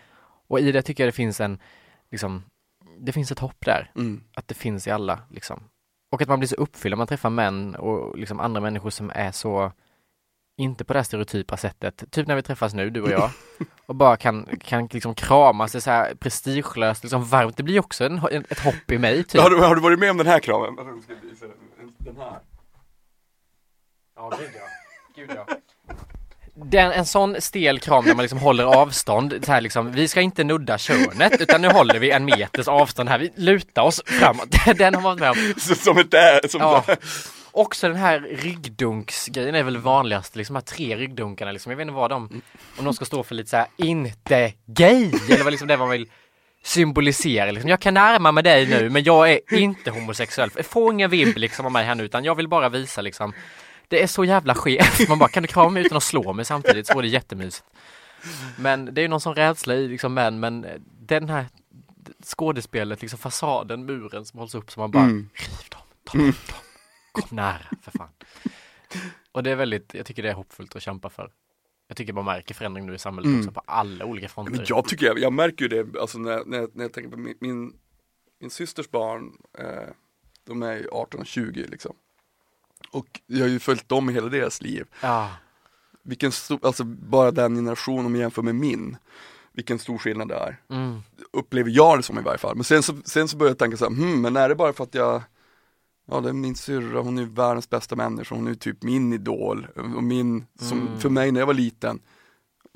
Och 0.47 0.59
i 0.59 0.71
det 0.71 0.81
tycker 0.81 1.03
jag 1.03 1.07
det 1.07 1.15
finns 1.15 1.41
en, 1.41 1.59
liksom, 2.11 2.43
det 2.99 3.11
finns 3.11 3.31
ett 3.31 3.39
hopp 3.39 3.65
där. 3.65 3.91
Mm. 3.95 4.23
Att 4.33 4.47
det 4.47 4.55
finns 4.55 4.87
i 4.87 4.91
alla, 4.91 5.19
liksom. 5.29 5.63
Och 6.11 6.21
att 6.21 6.27
man 6.27 6.39
blir 6.39 6.47
så 6.47 6.55
uppfylld 6.55 6.91
när 6.91 6.97
man 6.97 7.07
träffar 7.07 7.29
män 7.29 7.75
och 7.75 8.17
liksom 8.17 8.39
andra 8.39 8.61
människor 8.61 8.89
som 8.89 9.11
är 9.15 9.31
så, 9.31 9.71
inte 10.57 10.85
på 10.85 10.93
det 10.93 10.99
här 10.99 11.03
stereotypa 11.03 11.57
sättet, 11.57 12.03
typ 12.11 12.27
när 12.27 12.35
vi 12.35 12.41
träffas 12.41 12.73
nu, 12.73 12.89
du 12.89 13.01
och 13.01 13.11
jag, 13.11 13.29
och 13.85 13.95
bara 13.95 14.17
kan, 14.17 14.47
kan 14.59 14.87
liksom 14.91 15.15
kramas, 15.15 15.71
det 15.71 15.77
är 15.77 15.79
så 15.79 15.91
här 15.91 16.15
prestigelöst, 16.15 17.03
liksom 17.03 17.25
varmt. 17.25 17.57
Det 17.57 17.63
blir 17.63 17.79
också 17.79 18.05
en, 18.05 18.45
ett 18.49 18.59
hopp 18.59 18.91
i 18.91 18.97
mig, 18.97 19.23
typ. 19.23 19.41
Har, 19.41 19.49
du, 19.49 19.57
har 19.57 19.75
du 19.75 19.81
varit 19.81 19.99
med 19.99 20.11
om 20.11 20.17
den 20.17 20.27
här 20.27 20.39
den. 20.39 20.75
Den 21.97 22.17
här. 22.17 22.39
Ja, 24.19 24.29
gud 24.39 24.49
ja. 24.55 24.61
Gud 25.15 25.31
ja. 25.35 25.55
Den, 26.53 26.91
en 26.91 27.05
sån 27.05 27.41
stel 27.41 27.79
kram 27.79 28.05
där 28.05 28.15
man 28.15 28.23
liksom 28.23 28.39
håller 28.39 28.63
avstånd, 28.63 29.45
så 29.45 29.51
här 29.51 29.61
liksom, 29.61 29.91
vi 29.91 30.07
ska 30.07 30.21
inte 30.21 30.43
nudda 30.43 30.77
könet 30.77 31.41
utan 31.41 31.61
nu 31.61 31.67
håller 31.67 31.99
vi 31.99 32.11
en 32.11 32.25
meters 32.25 32.67
avstånd 32.67 33.09
här, 33.09 33.19
vi 33.19 33.31
lutar 33.35 33.81
oss 33.81 34.01
framåt. 34.05 34.47
Den 34.77 34.95
har 34.95 35.01
man 35.01 35.03
varit 35.03 35.19
med 35.19 35.29
om. 35.29 35.59
Så, 35.59 35.75
som 35.75 35.97
ett 35.97 36.11
där, 36.11 36.47
som 36.47 36.61
Ja. 36.61 36.83
Också 37.51 37.87
den 37.87 37.97
här 37.97 38.19
ryggdunksgrejen 38.19 39.55
är 39.55 39.63
väl 39.63 39.77
vanligast, 39.77 40.35
liksom 40.35 40.53
de 40.53 40.59
här 40.59 40.65
tre 40.65 40.95
ryggdunkarna 40.95 41.51
liksom. 41.51 41.71
Jag 41.71 41.77
vet 41.77 41.81
inte 41.83 41.93
vad 41.93 42.09
de, 42.09 42.41
om 42.77 42.85
de 42.85 42.93
ska 42.93 43.05
stå 43.05 43.23
för 43.23 43.35
lite 43.35 43.49
så 43.49 43.57
här, 43.57 43.67
inte 43.77 44.53
gay, 44.65 45.11
eller 45.29 45.43
vad 45.43 45.51
liksom 45.51 45.67
det 45.67 45.77
man 45.77 45.89
vill 45.89 46.09
symbolisera 46.63 47.51
liksom. 47.51 47.69
Jag 47.69 47.79
kan 47.79 47.93
närma 47.93 48.31
mig 48.31 48.43
dig 48.43 48.67
nu 48.67 48.89
men 48.89 49.03
jag 49.03 49.31
är 49.31 49.53
inte 49.53 49.91
homosexuell. 49.91 50.49
Få 50.49 50.91
ingen 50.91 51.09
vibb 51.09 51.37
liksom 51.37 51.65
av 51.65 51.71
mig 51.71 51.85
här 51.85 51.95
nu 51.95 52.03
utan 52.03 52.23
jag 52.23 52.35
vill 52.35 52.47
bara 52.47 52.69
visa 52.69 53.01
liksom 53.01 53.33
Det 53.89 54.03
är 54.03 54.07
så 54.07 54.25
jävla 54.25 54.55
skevt. 54.55 55.09
Man 55.09 55.19
bara, 55.19 55.29
kan 55.29 55.43
du 55.43 55.47
krama 55.47 55.69
mig 55.69 55.85
utan 55.85 55.97
att 55.97 56.03
slå 56.03 56.33
mig 56.33 56.45
samtidigt? 56.45 56.87
Så 56.87 56.97
är 56.97 57.01
det 57.01 57.07
jättemysigt. 57.07 57.65
Men 58.57 58.85
det 58.85 59.01
är 59.01 59.03
ju 59.03 59.07
någon 59.07 59.21
sån 59.21 59.35
rädsla 59.35 59.75
i 59.75 59.87
liksom 59.87 60.13
män 60.13 60.39
men 60.39 60.65
den 61.01 61.29
här 61.29 61.45
skådespelet, 62.23 63.01
liksom 63.01 63.19
fasaden, 63.19 63.85
muren 63.85 64.25
som 64.25 64.39
hålls 64.39 64.55
upp 64.55 64.71
som 64.71 64.81
man 64.81 64.91
bara 64.91 65.03
Mm. 65.03 65.29
riv 65.33 65.69
dem, 65.71 65.81
ta 66.03 66.17
bort 66.17 66.47
dem, 66.47 66.57
kom 67.11 67.37
nära 67.37 67.65
för 67.81 67.91
fan. 67.91 68.09
Och 69.31 69.43
det 69.43 69.51
är 69.51 69.55
väldigt, 69.55 69.93
jag 69.93 70.05
tycker 70.05 70.23
det 70.23 70.29
är 70.29 70.33
hoppfullt 70.33 70.75
att 70.75 70.81
kämpa 70.81 71.09
för. 71.09 71.31
Jag 71.87 71.97
tycker 71.97 72.13
man 72.13 72.25
märker 72.25 72.55
förändring 72.55 72.85
nu 72.85 72.95
i 72.95 72.99
samhället 72.99 73.27
Mm. 73.27 73.39
också 73.39 73.51
på 73.51 73.61
alla 73.65 74.05
olika 74.05 74.23
Men 74.23 74.29
fronter. 74.45 74.65
jag 74.69 74.87
tycker, 74.87 75.05
jag, 75.05 75.19
jag 75.19 75.33
märker 75.33 75.65
ju 75.65 75.83
det, 75.83 75.99
alltså 76.01 76.17
när, 76.19 76.45
när, 76.45 76.67
när 76.73 76.83
jag 76.83 76.93
tänker 76.93 77.09
på 77.11 77.17
min, 77.17 77.35
min, 77.39 77.73
min 78.41 78.49
systers 78.49 78.89
barn, 78.91 79.31
eh, 79.59 79.89
de 80.47 80.63
är 80.63 80.73
ju 80.75 80.89
18 80.91 81.19
och 81.19 81.27
20 81.27 81.65
liksom. 81.67 81.95
Och 82.91 83.19
jag 83.27 83.39
har 83.41 83.47
ju 83.47 83.59
följt 83.59 83.89
dem 83.89 84.09
i 84.09 84.13
hela 84.13 84.27
deras 84.29 84.61
liv. 84.61 84.85
Ja, 85.01 85.29
Vilken 86.03 86.31
stor, 86.31 86.59
alltså 86.61 86.83
bara 86.83 87.31
den 87.31 87.55
generationen 87.55 88.05
om 88.05 88.15
jag 88.15 88.21
jämför 88.21 88.41
med 88.41 88.55
min, 88.55 88.97
vilken 89.53 89.79
stor 89.79 89.97
skillnad 89.97 90.27
det 90.27 90.35
är. 90.35 90.59
mm, 90.69 91.01
Upplever 91.33 91.71
jag 91.71 91.99
det 91.99 92.03
som 92.03 92.19
i 92.19 92.21
varje 92.21 92.37
fall. 92.37 92.55
Men 92.55 92.63
sen 92.63 92.83
så, 92.83 92.93
sen 93.05 93.27
så 93.27 93.37
börjar 93.37 93.49
jag 93.51 93.57
tänka 93.57 93.77
så 93.77 93.85
här, 93.89 93.95
hmm, 93.95 94.21
men 94.21 94.35
är 94.37 94.49
det 94.49 94.55
bara 94.55 94.73
för 94.73 94.83
att 94.83 94.95
jag 94.95 95.21
Ja 96.11 96.21
det 96.21 96.29
är 96.29 96.33
min 96.33 96.55
syrra, 96.55 97.01
hon 97.01 97.17
är 97.17 97.23
världens 97.25 97.69
bästa 97.69 97.95
människa, 97.95 98.35
hon 98.35 98.47
är 98.47 98.53
typ 98.53 98.83
min 98.83 99.13
idol 99.13 99.67
och 99.95 100.03
min, 100.03 100.45
som 100.59 100.81
Mm. 100.81 100.99
för 100.99 101.09
mig 101.09 101.31
när 101.31 101.39
jag 101.39 101.47
var 101.47 101.53
liten 101.53 101.99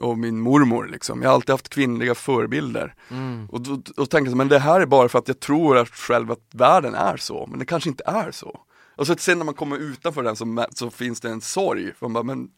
och 0.01 0.18
min 0.18 0.39
mormor 0.39 0.88
liksom, 0.91 1.22
jag 1.22 1.30
har 1.30 1.36
alltid 1.36 1.49
haft 1.49 1.70
kvinnliga 1.70 2.16
förebilder 2.16 2.95
mm, 3.10 3.49
och 3.51 3.62
då, 3.62 3.82
då 3.95 4.06
tänker 4.06 4.32
jag 4.32 4.38
men 4.38 4.47
det 4.47 4.60
här 4.60 4.82
är 4.82 4.86
bara 4.86 5.10
för 5.10 5.20
att 5.20 5.28
jag 5.28 5.39
tror 5.39 5.78
att 5.78 5.89
själv 5.89 6.32
att 6.32 6.39
världen 6.51 6.95
är 6.95 7.18
så, 7.18 7.47
men 7.49 7.60
det 7.60 7.66
kanske 7.66 7.89
inte 7.89 8.04
är 8.08 8.32
så. 8.32 8.60
Och 8.96 9.08
så 9.08 9.16
sen 9.16 9.38
när 9.38 9.46
man 9.46 9.54
kommer 9.54 9.78
utanför 9.78 10.24
den 10.24 10.36
så, 10.36 10.66
så 10.76 10.89
finns 10.91 11.20
det 11.22 11.30
en 11.30 11.41
sorg, 11.41 11.94
för 11.94 12.08
man 12.08 12.14
bara, 12.14 12.24
men 12.24 12.50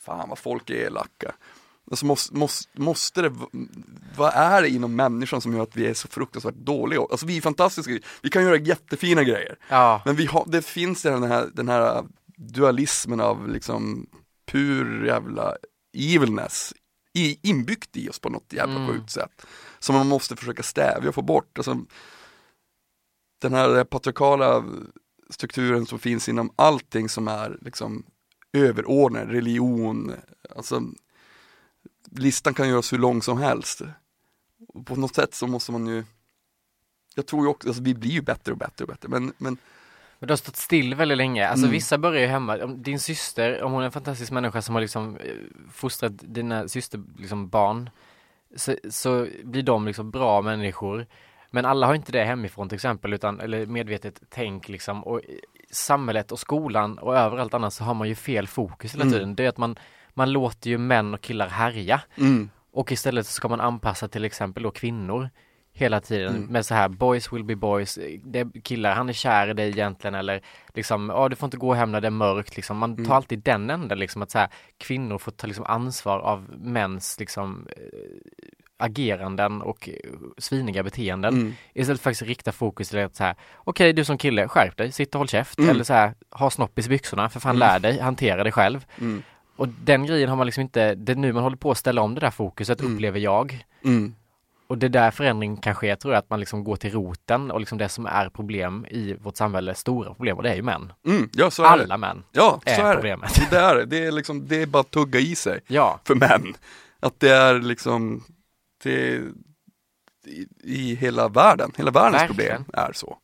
fan 0.00 0.28
vad 0.28 0.38
folk 0.38 0.70
är 0.70 0.74
elaka. 0.74 1.34
Alltså 1.90 2.06
måste, 2.06 2.34
måste, 2.34 2.80
måste 2.80 3.22
det, 3.22 3.32
vad 4.16 4.32
är 4.34 4.62
det 4.62 4.68
inom 4.68 4.96
människan 4.96 5.40
som 5.40 5.54
gör 5.54 5.62
att 5.62 5.76
vi 5.76 5.86
är 5.86 5.94
så 5.94 6.08
fruktansvärt 6.08 6.54
dåliga? 6.54 7.00
Alltså 7.00 7.26
vi 7.26 7.36
är 7.36 7.40
fantastiska, 7.40 7.98
vi 8.22 8.30
kan 8.30 8.42
göra 8.42 8.56
jättefina 8.56 9.24
grejer. 9.24 9.58
ja, 9.68 10.02
Men 10.04 10.16
vi 10.16 10.26
har, 10.26 10.44
det 10.48 10.62
finns 10.62 11.02
den 11.02 11.22
här, 11.22 11.48
den 11.54 11.68
här 11.68 12.04
dualismen 12.36 13.20
av 13.20 13.48
liksom 13.48 14.06
pur 14.46 15.06
jävla 15.06 15.56
evilness 15.96 16.74
i, 17.14 17.48
inbyggt 17.48 17.96
i 17.96 18.08
oss 18.08 18.18
på 18.18 18.28
något 18.28 18.52
jävla 18.52 18.74
Mm. 18.76 18.88
sjukt 18.88 19.10
sätt. 19.10 19.46
Som 19.78 19.94
man 19.94 20.06
måste 20.08 20.36
försöka 20.36 20.62
stävja 20.62 21.08
och 21.08 21.14
få 21.14 21.22
bort. 21.22 21.58
Alltså, 21.58 21.76
den 23.40 23.54
här 23.54 23.84
patriarkala 23.84 24.64
strukturen 25.30 25.86
som 25.86 25.98
finns 25.98 26.28
inom 26.28 26.52
allting 26.56 27.08
som 27.08 27.28
är 27.28 27.58
liksom 27.60 28.04
överordnad, 28.52 29.30
religion, 29.30 30.12
alltså 30.56 30.82
listan 32.10 32.54
kan 32.54 32.68
göras 32.68 32.92
hur 32.92 32.98
lång 32.98 33.22
som 33.22 33.38
helst. 33.38 33.82
Och 34.68 34.86
på 34.86 34.96
något 34.96 35.14
sätt 35.14 35.34
så 35.34 35.46
måste 35.46 35.72
man 35.72 35.86
ju 35.86 36.04
jag 37.14 37.26
tror 37.26 37.44
ju 37.44 37.48
också, 37.48 37.68
alltså 37.68 37.82
vi 37.82 37.94
blir 37.94 38.10
ju 38.10 38.22
bättre 38.22 38.52
och 38.52 38.58
bättre 38.58 38.84
och 38.84 38.88
bättre 38.88 39.08
men, 39.08 39.32
men 39.38 39.56
Men 40.18 40.26
du 40.26 40.32
har 40.32 40.36
stått 40.36 40.56
still 40.56 40.94
väldigt 40.94 41.18
länge. 41.18 41.48
Alltså 41.48 41.66
Mm. 41.66 41.72
vissa 41.72 41.98
börjar 41.98 42.20
ju 42.20 42.26
hemma. 42.26 42.64
Om 42.64 42.82
Din 42.82 43.00
syster, 43.00 43.62
om 43.62 43.72
hon 43.72 43.82
är 43.82 43.86
en 43.86 43.92
fantastisk 43.92 44.32
människa 44.32 44.62
som 44.62 44.74
har 44.74 44.82
liksom 44.82 45.16
eh, 45.16 45.34
fostrat 45.72 46.12
dina 46.16 46.68
syster, 46.68 47.02
liksom 47.18 47.48
barn, 47.48 47.90
så, 48.56 48.76
så 48.90 49.26
blir 49.44 49.62
de 49.62 49.86
liksom 49.86 50.10
bra 50.10 50.42
människor. 50.42 51.06
Men 51.50 51.64
alla 51.64 51.86
har 51.86 51.94
inte 51.94 52.12
det 52.12 52.24
hemifrån 52.24 52.68
till 52.68 52.76
exempel, 52.76 53.12
utan, 53.12 53.40
eller 53.40 53.66
medvetet 53.66 54.22
tänk 54.28 54.68
liksom. 54.68 55.04
Och 55.04 55.20
i 55.20 55.40
samhället 55.70 56.32
och 56.32 56.38
skolan 56.38 56.98
och 56.98 57.16
överallt 57.16 57.54
annars 57.54 57.72
så 57.72 57.84
har 57.84 57.94
man 57.94 58.08
ju 58.08 58.14
fel 58.14 58.46
fokus 58.46 58.94
hela 58.94 59.04
Mm. 59.04 59.12
tiden. 59.14 59.34
Det 59.34 59.44
är 59.44 59.48
att 59.48 59.58
man, 59.58 59.76
man 60.14 60.32
låter 60.32 60.70
ju 60.70 60.78
män 60.78 61.14
och 61.14 61.20
killar 61.20 61.48
härja. 61.48 62.00
mm, 62.18 62.50
Och 62.72 62.92
istället 62.92 63.26
så 63.26 63.32
ska 63.32 63.48
man 63.48 63.60
anpassa 63.60 64.08
till 64.08 64.24
exempel 64.24 64.62
då 64.62 64.70
kvinnor 64.70 65.30
hela 65.72 66.00
tiden 66.00 66.36
Mm. 66.36 66.46
med 66.52 66.66
så 66.66 66.74
här 66.74 66.88
boys 66.88 67.32
will 67.32 67.44
be 67.44 67.56
boys, 67.56 67.98
det 68.24 68.48
killar, 68.64 68.94
han 68.94 69.08
är 69.08 69.12
kär 69.12 69.48
i 69.48 69.52
dig 69.52 69.68
egentligen 69.68 70.14
eller 70.14 70.40
liksom, 70.74 71.08
ja 71.08 71.28
du 71.28 71.36
får 71.36 71.46
inte 71.46 71.56
gå 71.56 71.74
hem 71.74 71.92
när 71.92 72.00
det 72.00 72.06
är 72.06 72.10
mörkt 72.10 72.56
liksom. 72.56 72.76
Man 72.78 72.96
tar 72.96 73.02
Mm. 73.02 73.12
alltid 73.12 73.38
den 73.38 73.70
änden 73.70 73.98
liksom 73.98 74.22
att 74.22 74.30
så 74.30 74.38
här, 74.38 74.48
kvinnor 74.78 75.18
får 75.18 75.32
ta 75.32 75.46
liksom 75.46 75.64
ansvar 75.64 76.18
av 76.18 76.46
mäns 76.58 77.20
liksom 77.20 77.66
eh, 77.76 77.82
ageranden 78.80 79.62
och 79.62 79.88
eh, 79.88 79.94
sviniga 80.38 80.82
beteenden. 80.82 81.34
mm, 81.34 81.54
Istället 81.74 81.86
för 82.00 82.10
att 82.10 82.14
faktiskt 82.16 82.28
rikta 82.28 82.52
fokus 82.52 82.88
till 82.88 82.98
att 82.98 83.16
så 83.16 83.24
här, 83.24 83.34
okej 83.56 83.92
du 83.92 84.04
som 84.04 84.18
kille, 84.18 84.48
skärp 84.48 84.76
dig, 84.76 84.92
sitt 84.92 85.14
och 85.14 85.18
håll 85.18 85.28
käft. 85.28 85.58
Mm. 85.58 85.70
Eller 85.70 85.84
så 85.84 85.92
här, 85.92 86.14
ha 86.30 86.50
snoppis 86.50 86.86
i 86.86 86.88
byxorna, 86.88 87.28
för 87.28 87.40
fan 87.40 87.50
Mm. 87.56 87.58
lär 87.58 87.78
dig, 87.78 88.00
hantera 88.00 88.42
dig 88.42 88.52
själv. 88.52 88.84
mm, 89.00 89.22
Och 89.56 89.68
den 89.68 90.06
grejen 90.06 90.28
har 90.28 90.36
man 90.36 90.46
liksom 90.46 90.60
inte, 90.62 90.94
det 90.94 91.12
är 91.12 91.16
nu 91.16 91.32
man 91.32 91.42
håller 91.42 91.56
på 91.56 91.70
att 91.70 91.78
ställa 91.78 92.02
om 92.02 92.14
det 92.14 92.20
där 92.20 92.30
fokuset, 92.30 92.80
Mm. 92.80 92.94
upplever 92.94 93.18
jag. 93.20 93.64
mm, 93.84 94.14
Och 94.66 94.78
det 94.78 94.86
är 94.86 94.90
där 94.90 95.10
förändring 95.10 95.56
kan 95.56 95.74
ske, 95.74 95.96
tror 95.96 96.14
jag, 96.14 96.18
att 96.18 96.30
man 96.30 96.40
liksom 96.40 96.64
går 96.64 96.76
till 96.76 96.92
roten 96.92 97.50
och 97.50 97.60
liksom 97.60 97.78
det 97.78 97.88
som 97.88 98.06
är 98.06 98.28
problem 98.28 98.86
i 98.90 99.14
vårt 99.22 99.36
samhälle, 99.36 99.74
stora 99.74 100.14
problem, 100.14 100.36
och 100.36 100.42
det 100.42 100.50
är 100.50 100.54
ju 100.56 100.62
män. 100.62 100.92
mm, 101.06 101.28
ja 101.32 101.50
så 101.50 101.62
är 101.64 101.76
det. 101.76 101.82
Alla 101.82 101.96
män 101.96 102.22
Ja, 102.32 102.60
så 102.64 102.70
är 102.70 102.80
är 102.84 102.88
det. 102.88 102.94
problemet. 102.94 103.50
Det 103.50 103.56
är 103.56 103.74
det, 103.74 103.84
det 103.86 104.04
är 104.06 104.12
liksom, 104.12 104.46
det 104.48 104.62
är 104.62 104.66
bara 104.66 104.80
att 104.80 104.90
tugga 104.90 105.20
i 105.20 105.34
sig 105.36 105.60
Ja, 105.66 106.00
för 106.04 106.14
män. 106.14 106.54
Att 107.00 107.20
det 107.20 107.30
är 107.30 107.58
liksom, 107.60 108.24
det 108.82 109.22
i, 110.26 110.46
i 110.62 110.94
hela 110.94 111.28
världen, 111.28 111.72
hela 111.76 111.90
världens 111.90 112.22
Verkligen. 112.22 112.56
problem 112.64 112.64
är 112.86 112.92
så. 112.92 113.18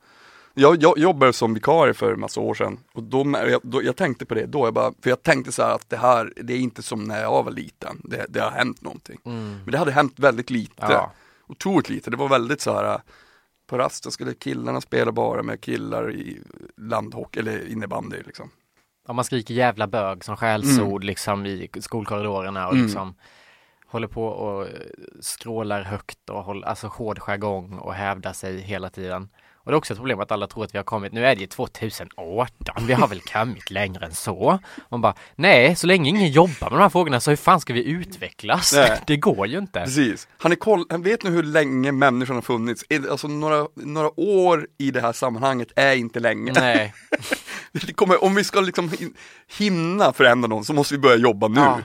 Jag, 0.54 0.82
jag 0.82 0.98
jobbade 0.98 1.32
som 1.32 1.54
vikarie 1.54 1.94
för 1.94 2.16
massa 2.16 2.40
år 2.40 2.54
sedan 2.54 2.78
och 2.92 3.02
då, 3.02 3.24
jag, 3.50 3.60
då, 3.62 3.82
jag 3.82 3.96
tänkte 3.96 4.26
på 4.26 4.34
det 4.34 4.46
då, 4.46 4.66
jag 4.66 4.74
bara, 4.74 4.92
för 5.02 5.10
jag 5.10 5.22
tänkte 5.22 5.52
så 5.52 5.62
här 5.62 5.74
att 5.74 5.90
det 5.90 5.96
här, 5.96 6.32
det 6.36 6.52
är 6.52 6.58
inte 6.58 6.82
som 6.82 7.04
när 7.04 7.22
jag 7.22 7.42
var 7.42 7.50
liten, 7.52 8.00
det, 8.04 8.26
det 8.28 8.40
har 8.40 8.50
hänt 8.50 8.82
någonting. 8.82 9.20
mm. 9.24 9.58
Men 9.64 9.72
det 9.72 9.78
hade 9.78 9.92
hänt 9.92 10.18
väldigt 10.18 10.50
lite, 10.50 10.72
ja. 10.88 11.12
otroligt 11.46 11.88
lite, 11.88 12.10
det 12.10 12.16
var 12.16 12.28
väldigt 12.28 12.60
så 12.60 12.74
här 12.74 13.00
på 13.66 13.78
rasten 13.78 14.12
skulle 14.12 14.34
killarna 14.34 14.80
spela 14.80 15.12
bara 15.12 15.42
med 15.42 15.60
killar 15.60 16.12
i 16.12 16.40
landhockey 16.76 17.40
eller 17.40 17.68
innebandy 17.68 18.16
liksom. 18.26 18.50
ja 19.06 19.12
man 19.12 19.24
skriker 19.24 19.54
jävla 19.54 19.86
bög 19.86 20.24
som 20.24 20.36
skällsord 20.36 21.04
liksom 21.04 21.46
i 21.46 21.70
skolkorridorerna 21.80 22.66
och 22.66 22.72
Mm. 22.72 22.86
liksom 22.86 23.14
håller 23.96 24.08
på 24.08 24.24
och 24.26 24.62
eh, 24.62 24.68
skrålar 25.20 25.82
högt 25.82 26.30
och 26.30 26.42
håller, 26.44 26.66
alltså 26.66 26.86
hård 26.86 27.18
jargong 27.18 27.78
och 27.78 27.94
hävdar 27.94 28.32
sig 28.32 28.60
hela 28.60 28.90
tiden. 28.90 29.28
Och 29.54 29.72
det 29.72 29.74
är 29.74 29.78
också 29.78 29.92
ett 29.92 29.98
problem 29.98 30.20
att 30.20 30.32
alla 30.32 30.46
tror 30.46 30.64
att 30.64 30.74
vi 30.74 30.78
har 30.78 30.84
kommit, 30.84 31.12
nu 31.12 31.26
är 31.26 31.34
det 31.34 31.40
ju 31.40 31.46
2018, 31.46 32.86
vi 32.86 32.92
har 32.92 33.08
väl 33.08 33.20
kommit 33.20 33.70
längre 33.70 34.06
än 34.06 34.14
så. 34.14 34.58
Man 34.88 35.00
bara, 35.00 35.14
nej, 35.34 35.76
så 35.76 35.86
länge 35.86 36.08
ingen 36.10 36.30
jobbar 36.30 36.70
med 36.70 36.78
de 36.78 36.82
här 36.82 36.88
frågorna 36.88 37.20
så 37.20 37.30
hur 37.30 37.36
fan 37.36 37.60
ska 37.60 37.72
vi 37.72 37.84
utvecklas? 37.88 38.72
Nej. 38.74 39.00
Det 39.06 39.16
går 39.16 39.46
ju 39.46 39.58
inte. 39.58 39.80
Precis. 39.80 40.28
Han, 40.38 40.52
är 40.52 40.56
koll, 40.56 40.84
han 40.90 41.02
vet 41.02 41.22
nu 41.22 41.30
hur 41.30 41.42
länge 41.42 41.92
människan 41.92 42.34
har 42.36 42.42
funnits. 42.42 42.84
Alltså 43.10 43.28
några, 43.28 43.66
några 43.74 44.20
år 44.20 44.66
i 44.78 44.90
det 44.90 45.00
här 45.00 45.12
sammanhanget 45.12 45.68
är 45.76 45.94
inte 45.96 46.20
länge. 46.20 46.52
Nej, 46.52 46.94
Det 47.72 47.92
kommer, 47.92 48.24
om 48.24 48.34
vi 48.34 48.44
ska 48.44 48.60
liksom 48.60 48.88
hin- 48.90 49.14
hinna 49.58 50.12
förändra 50.12 50.48
någon 50.48 50.64
så 50.64 50.72
måste 50.72 50.94
vi 50.94 50.98
börja 51.00 51.16
jobba 51.16 51.48
nu. 51.48 51.60
Ja. 51.60 51.78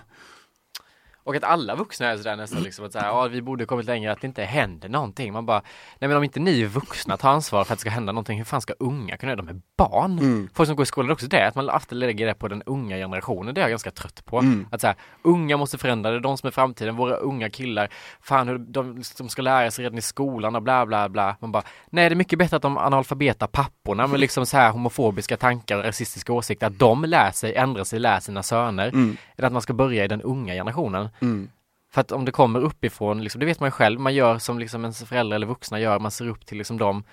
Och 1.24 1.36
att 1.36 1.44
alla 1.44 1.76
vuxna 1.76 2.08
är 2.08 2.18
sådär 2.18 2.36
nästan 2.36 2.64
liksom 2.64 2.86
att 2.86 2.94
så 2.94 3.00
här, 3.00 3.08
ja 3.08 3.28
vi 3.28 3.42
borde 3.42 3.66
kommit 3.66 3.86
längre, 3.86 4.12
att 4.12 4.22
det 4.22 4.28
inte 4.28 4.44
händer 4.44 4.90
någonting. 4.90 5.34
Man 5.34 5.46
bara, 5.46 5.62
nej 6.00 6.08
men 6.08 6.18
om 6.18 6.24
inte 6.24 6.40
ni 6.40 6.64
vuxna 6.66 7.18
tar 7.18 7.30
ansvar 7.30 7.64
för 7.64 7.74
att 7.74 7.80
det 7.80 7.82
ska 7.82 7.90
hända 7.90 8.12
någonting, 8.12 8.38
hur 8.38 8.46
fan 8.46 8.62
ska 8.62 8.74
unga 8.80 9.18
kunna 9.18 9.32
göra 9.32 9.42
det? 9.42 9.48
De 9.48 9.56
är 9.56 9.62
barn. 9.78 10.20
Mm. 10.20 10.50
Folk 10.54 10.68
som 10.68 10.76
går 10.76 10.84
i 10.84 10.86
skolan 10.86 11.10
är 11.10 11.14
också 11.14 11.28
det, 11.28 11.48
att 11.48 11.56
man 11.56 11.70
alltid 11.70 11.98
lägger 11.98 12.26
det 12.26 12.34
på 12.34 12.48
den 12.48 12.64
unga 12.66 12.96
generationen, 12.96 13.56
det 13.56 13.62
är 13.62 13.64
jag 13.64 13.70
ganska 13.70 13.92
trött 13.92 14.26
på. 14.26 14.40
Mm. 14.40 14.68
Att 14.72 14.82
så 14.82 14.88
här, 14.88 14.96
unga 15.22 15.58
måste 15.58 15.78
förändra, 15.78 16.12
det 16.12 16.20
de 16.20 16.38
som 16.38 16.48
är 16.48 16.52
framtiden, 16.52 16.96
våra 16.96 17.16
unga 17.16 17.50
killar, 17.50 17.90
fan 18.22 18.48
hur 18.48 18.58
de 18.58 19.04
som 19.04 19.30
ska 19.30 19.42
lära 19.42 19.72
sig 19.72 19.86
redan 19.86 19.98
i 19.98 20.02
skolan 20.02 20.56
och 20.56 20.62
bla 20.62 20.86
bla 20.86 21.10
bla. 21.10 21.36
Man 21.40 21.52
bara, 21.52 21.64
nej 21.90 22.10
det 22.10 22.14
är 22.14 22.16
mycket 22.16 22.40
bättre 22.40 22.56
att 22.56 22.62
de 22.62 22.78
analfabeta 22.78 23.48
papporna 23.48 24.08
med 24.08 24.20
liksom 24.20 24.46
så 24.46 24.58
här 24.58 24.72
homofobiska 24.72 25.38
tankar 25.38 25.78
och 25.78 25.84
rasistiska 25.84 26.34
åsikter, 26.34 26.68
att 26.68 26.80
de 26.80 27.06
lär 27.06 27.32
sig, 27.32 27.56
ändrar 27.56 27.84
sig, 27.84 28.00
lär 28.00 28.20
sina 28.20 28.44
söner, 28.44 28.92
Mm. 28.94 29.18
Än 29.44 29.48
att 29.48 29.54
man 29.54 29.62
ska 29.62 29.74
börja 29.74 30.06
i 30.06 30.08
den 30.08 30.22
unga 30.22 30.54
generationen. 30.54 31.10
Mm. 31.22 31.50
För 31.92 32.02
att 32.02 32.12
om 32.12 32.26
det 32.26 32.32
kommer 32.32 32.60
uppifrån, 32.60 33.24
liksom, 33.24 33.40
det 33.40 33.46
vet 33.46 33.60
man 33.60 33.68
ju 33.68 33.72
själv, 33.72 34.00
man 34.00 34.14
gör 34.14 34.38
som 34.38 34.60
liksom 34.60 34.82
ens 34.82 35.04
föräldrar 35.04 35.36
eller 35.36 35.48
vuxna 35.48 35.80
gör, 35.80 36.00
man 36.00 36.12
ser 36.12 36.28
upp 36.28 36.46
till 36.46 36.58
liksom 36.58 36.78
dem. 36.78 37.04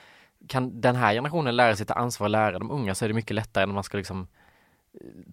Kan 0.49 0.81
den 0.81 0.97
här 0.97 1.14
generationen 1.14 1.57
lära 1.57 1.76
sig 1.76 1.87
ta 1.87 1.95
ansvar 1.95 2.26
och 2.26 2.31
lära 2.31 2.59
de 2.59 2.70
unga 2.70 2.95
så 2.95 3.05
är 3.05 3.09
det 3.09 3.14
mycket 3.14 3.35
lättare 3.35 3.62
än 3.62 3.68
om 3.70 3.74
man 3.74 3.85
ska 3.85 3.97
liksom 3.99 4.26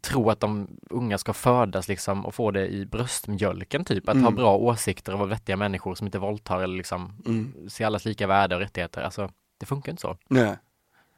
tro 0.01 0.29
att 0.29 0.39
de 0.39 0.67
unga 0.89 1.17
ska 1.17 1.33
födas 1.33 1.87
liksom 1.87 2.25
och 2.25 2.35
få 2.35 2.51
det 2.51 2.67
i 2.67 2.85
bröstmjölken 2.85 3.85
typ, 3.85 4.09
att 4.09 4.13
Mm. 4.15 4.23
ha 4.25 4.31
bra 4.31 4.55
åsikter 4.57 5.13
och 5.13 5.19
vara 5.19 5.29
vettiga 5.29 5.57
människor 5.57 5.95
som 5.95 6.07
inte 6.07 6.19
våldtar 6.19 6.59
eller 6.61 6.77
liksom 6.77 7.13
Mm. 7.25 7.69
se 7.69 7.83
allas 7.83 8.05
lika 8.05 8.27
värde 8.27 8.55
och 8.55 8.61
rättigheter. 8.61 9.01
Alltså, 9.01 9.29
det 9.57 9.65
funkar 9.65 9.91
inte 9.91 10.01
så. 10.01 10.17
Nej. 10.27 10.57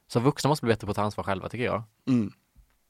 Så 0.07 0.19
vuxna 0.19 0.47
måste 0.47 0.65
bli 0.65 0.73
bättre 0.73 0.88
på 0.88 0.91
att 0.91 0.95
ta 0.95 1.01
ansvar 1.03 1.23
själva 1.23 1.49
tycker 1.49 1.65
jag. 1.65 1.84
Mm. 2.07 2.32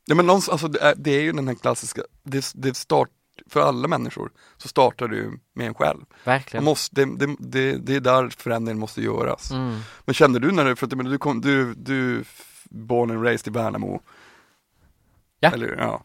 Ja 0.10 0.16
men 0.16 0.26
någonstans, 0.26 0.54
alltså 0.54 0.68
det 0.68 0.80
är, 0.80 0.96
det 0.96 1.12
är 1.12 1.22
ju 1.22 1.32
den 1.32 1.48
här 1.48 1.56
klassiska, 1.56 2.02
det, 2.24 2.52
det 2.56 2.78
start, 2.78 3.10
för 3.48 3.62
alla 3.62 3.88
människor 3.88 4.32
så 4.58 4.68
startar 4.68 5.10
ju 5.10 5.32
med 5.54 5.68
en 5.68 5.74
själv. 5.74 6.00
Man 6.00 6.06
Verkligen. 6.24 6.64
måste, 6.64 7.06
det, 7.06 7.26
det, 7.26 7.36
det, 7.40 7.78
det 7.78 7.96
är 7.96 8.00
där 8.00 8.30
förändringen 8.30 8.80
måste 8.80 9.02
göras. 9.02 9.52
Mm. 9.52 9.80
Men 10.06 10.14
kände 10.14 10.40
du 10.40 10.52
när 10.52 10.66
du, 10.66 10.76
för 10.76 10.86
att, 10.86 11.06
du 11.06 11.18
kom, 11.18 11.42
du, 11.42 11.74
du 11.74 12.24
born 12.64 13.12
and 13.12 13.24
raised 13.24 13.48
i 13.48 13.58
Värnamo. 13.58 14.02
Ja. 15.40 15.52
Eller, 15.54 15.76
ja. 15.78 16.04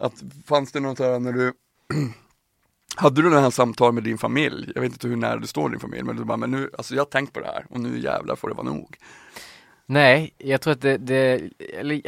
Att, 0.00 0.22
fanns 0.46 0.72
det 0.72 0.80
något 0.80 0.98
här 0.98 1.18
när 1.18 1.32
du 1.32 1.52
Hade 2.96 3.22
du 3.22 3.30
den 3.30 3.42
här 3.42 3.50
samtal 3.50 3.92
med 3.92 4.02
din 4.02 4.18
familj? 4.18 4.72
Jag 4.74 4.82
vet 4.82 4.92
inte 4.92 5.08
hur 5.08 5.16
nära 5.16 5.36
du 5.36 5.46
står 5.46 5.68
din 5.68 5.80
familj, 5.80 6.02
men 6.02 6.16
du 6.16 6.24
bara, 6.24 6.36
men 6.36 6.50
nu, 6.50 6.70
alltså 6.78 6.94
jag 6.94 7.00
har 7.00 7.10
tänkt 7.10 7.32
på 7.32 7.40
det 7.40 7.46
här 7.46 7.66
och 7.70 7.80
nu 7.80 7.98
jävlar 7.98 8.36
får 8.36 8.48
det 8.48 8.54
vara 8.54 8.66
nog. 8.66 8.96
Nej, 9.86 10.34
jag 10.38 10.60
tror 10.60 10.72
att 10.72 10.80
det, 10.80 10.96
det 10.96 11.50
eller, 11.74 12.02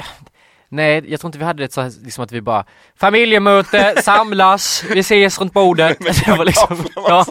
Nej, 0.69 1.05
jag 1.09 1.21
tror 1.21 1.29
inte 1.29 1.39
vi 1.39 1.45
hade 1.45 1.62
det 1.62 1.73
så 1.73 1.81
här, 1.81 1.93
liksom 2.05 2.25
att 2.25 2.33
vi 2.33 2.41
bara 2.41 2.64
Familjemöte, 2.97 3.95
samlas, 4.03 4.85
vi 4.91 5.01
ses 5.01 5.41
runt 5.41 5.53
bordet. 5.53 5.99
Det 5.99 6.37
var 6.39 6.45
liksom, 6.45 6.85
ja, 6.95 7.27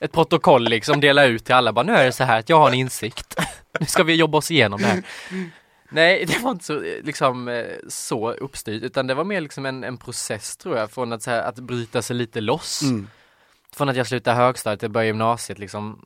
ett 0.00 0.12
protokoll 0.12 0.64
liksom, 0.64 1.00
dela 1.00 1.24
ut 1.24 1.44
till 1.44 1.54
alla 1.54 1.72
bara, 1.72 1.82
nu 1.82 1.92
är 1.92 2.04
det 2.04 2.12
så 2.12 2.24
här 2.24 2.38
att 2.38 2.48
jag 2.48 2.58
har 2.58 2.68
en 2.68 2.74
insikt. 2.74 3.40
Nu 3.80 3.86
ska 3.86 4.02
vi 4.02 4.14
jobba 4.14 4.38
oss 4.38 4.50
igenom 4.50 4.80
det 4.80 4.86
här. 4.86 5.02
Nej, 5.92 6.24
det 6.24 6.38
var 6.38 6.50
inte 6.50 6.64
så, 6.64 6.80
liksom, 7.02 7.48
eh, 7.48 7.64
så 7.88 8.32
uppstyrt, 8.32 8.82
utan 8.82 9.06
det 9.06 9.14
var 9.14 9.24
mer 9.24 9.40
liksom 9.40 9.66
en, 9.66 9.84
en 9.84 9.98
process 9.98 10.56
tror 10.56 10.76
jag, 10.76 10.90
från 10.90 11.12
att, 11.12 11.22
så 11.22 11.30
här, 11.30 11.42
att 11.42 11.58
bryta 11.58 12.02
sig 12.02 12.16
lite 12.16 12.40
loss. 12.40 12.82
Mm. 12.82 13.08
Från 13.72 13.88
att 13.88 13.96
jag 13.96 14.06
slutade 14.06 14.36
högstadiet 14.36 14.82
och 14.82 14.90
började 14.90 15.06
gymnasiet 15.06 15.58
liksom, 15.58 16.04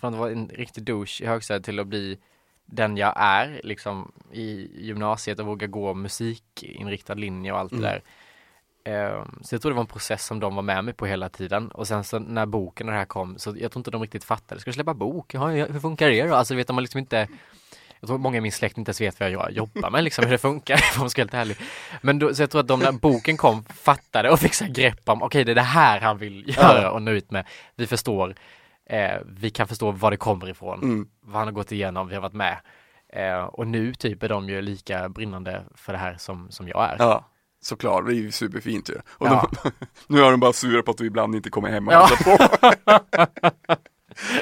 från 0.00 0.14
att 0.14 0.20
vara 0.20 0.30
en 0.30 0.48
riktig 0.48 0.84
douche 0.84 1.20
i 1.22 1.26
högstadiet 1.26 1.64
till 1.64 1.80
att 1.80 1.86
bli 1.86 2.18
den 2.66 2.96
jag 2.96 3.12
är 3.16 3.60
liksom 3.64 4.12
i 4.32 4.70
gymnasiet 4.86 5.38
och 5.38 5.46
våga 5.46 5.66
gå 5.66 5.94
musikinriktad 5.94 7.14
linje 7.14 7.52
och 7.52 7.58
allt 7.58 7.72
Mm. 7.72 7.82
det 7.82 7.88
där. 7.88 8.02
Ehm, 8.84 9.38
Så 9.42 9.54
jag 9.54 9.62
tror 9.62 9.70
det 9.72 9.74
var 9.76 9.80
en 9.82 9.86
process 9.86 10.26
som 10.26 10.40
de 10.40 10.54
var 10.54 10.62
med 10.62 10.84
mig 10.84 10.94
på 10.94 11.06
hela 11.06 11.28
tiden 11.28 11.68
och 11.70 11.88
sen 11.88 12.04
så 12.04 12.18
när 12.18 12.46
boken 12.46 12.86
och 12.88 12.92
det 12.92 12.98
här 12.98 13.04
kom 13.04 13.38
så 13.38 13.54
jag 13.60 13.72
tror 13.72 13.80
inte 13.80 13.90
de 13.90 14.02
riktigt 14.02 14.24
fattade, 14.24 14.60
ska 14.60 14.70
du 14.70 14.74
släppa 14.74 14.94
bok? 14.94 15.34
Ja, 15.34 15.46
hur 15.48 15.80
funkar 15.80 16.10
det 16.10 16.22
då? 16.26 16.34
Alltså 16.34 16.54
vet 16.54 16.66
de 16.66 16.78
liksom 16.78 16.98
inte 16.98 17.28
jag 18.00 18.08
tror 18.08 18.18
många 18.18 18.38
i 18.38 18.40
min 18.40 18.52
släkt 18.52 18.78
inte 18.78 18.88
ens 18.88 19.00
vet 19.00 19.20
vad 19.20 19.30
jag 19.30 19.50
jobbar 19.52 19.90
med 19.90 20.04
liksom, 20.04 20.24
hur 20.24 20.32
det 20.32 20.38
funkar, 20.38 20.74
om 20.96 21.00
man 21.00 21.10
ska 21.10 21.22
vara 21.24 21.38
helt 21.38 21.50
ärlig. 21.50 21.56
Men 22.02 22.18
då, 22.18 22.34
så 22.34 22.42
jag 22.42 22.50
tror 22.50 22.60
att 22.60 22.68
de 22.68 22.80
när 22.80 22.92
boken 22.92 23.36
kom 23.36 23.64
fattade 23.64 24.30
och 24.30 24.38
fick 24.40 24.54
så 24.54 24.64
grepp 24.68 25.08
om, 25.08 25.22
okej 25.22 25.44
det 25.44 25.52
är 25.52 25.54
det 25.54 25.60
här 25.62 26.00
han 26.00 26.18
vill 26.18 26.56
göra 26.56 26.90
och 26.90 27.02
nå 27.02 27.10
ut 27.10 27.30
med. 27.30 27.46
Vi 27.76 27.86
förstår, 27.86 28.34
eh, 28.90 29.18
vi 29.26 29.50
kan 29.50 29.68
förstå 29.68 29.90
var 29.90 30.10
det 30.10 30.16
kommer 30.16 30.48
ifrån, 30.50 30.82
Mm. 30.82 31.08
vad 31.20 31.36
han 31.38 31.46
har 31.48 31.52
gått 31.52 31.72
igenom, 31.72 32.08
vi 32.08 32.14
har 32.14 32.22
varit 32.22 32.32
med. 32.32 32.56
Eh, 33.12 33.44
och 33.44 33.66
nu 33.66 33.94
typ 33.94 34.22
är 34.22 34.28
de 34.28 34.48
ju 34.48 34.62
lika 34.62 35.08
brinnande 35.08 35.62
för 35.74 35.92
det 35.92 35.98
här 35.98 36.16
som, 36.18 36.50
som 36.50 36.68
jag 36.68 36.84
är. 36.90 36.96
Ja, 36.98 37.24
såklart, 37.62 38.06
det 38.06 38.12
är 38.12 38.16
ju 38.16 38.30
superfint 38.32 38.88
ju. 38.88 38.94
Och 39.10 39.26
Ja. 39.26 39.48
de, 39.62 39.70
nu 40.14 40.20
är 40.24 40.30
de 40.30 40.40
bara 40.40 40.52
sura 40.52 40.82
på 40.82 40.90
att 40.90 40.98
du 40.98 41.06
ibland 41.06 41.34
inte 41.34 41.50
kommer 41.50 41.68
hem 41.70 41.88
och 41.88 41.94
Ja. 41.94 42.08
på. 42.24 42.30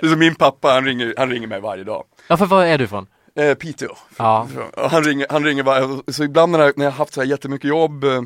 Det 0.01 0.07
är 0.07 0.11
som 0.11 0.19
min 0.19 0.35
pappa, 0.35 0.69
han 0.69 0.85
ringer, 0.85 1.15
han 1.19 1.31
ringer 1.31 1.47
mig 1.49 1.61
varje 1.61 1.85
dag. 1.85 2.05
Ja, 2.29 2.37
för 2.37 2.47
var 2.47 2.65
är 2.65 2.79
du 2.79 2.87
från? 2.89 3.07
Eh, 3.35 3.55
Piteå. 3.55 3.89
Ja. 4.19 4.49
Han 4.91 5.05
ringer, 5.05 5.27
han 5.31 5.45
ringer 5.45 5.63
varje, 5.63 6.13
så 6.13 6.25
ibland 6.25 6.53
när 6.53 6.59
jag, 6.59 6.79
när 6.79 6.85
jag 6.85 6.93
haft 6.93 7.15
så 7.15 7.21
här 7.21 7.29
jättemycket 7.29 7.69
jobb, 7.69 8.05
eh, 8.05 8.23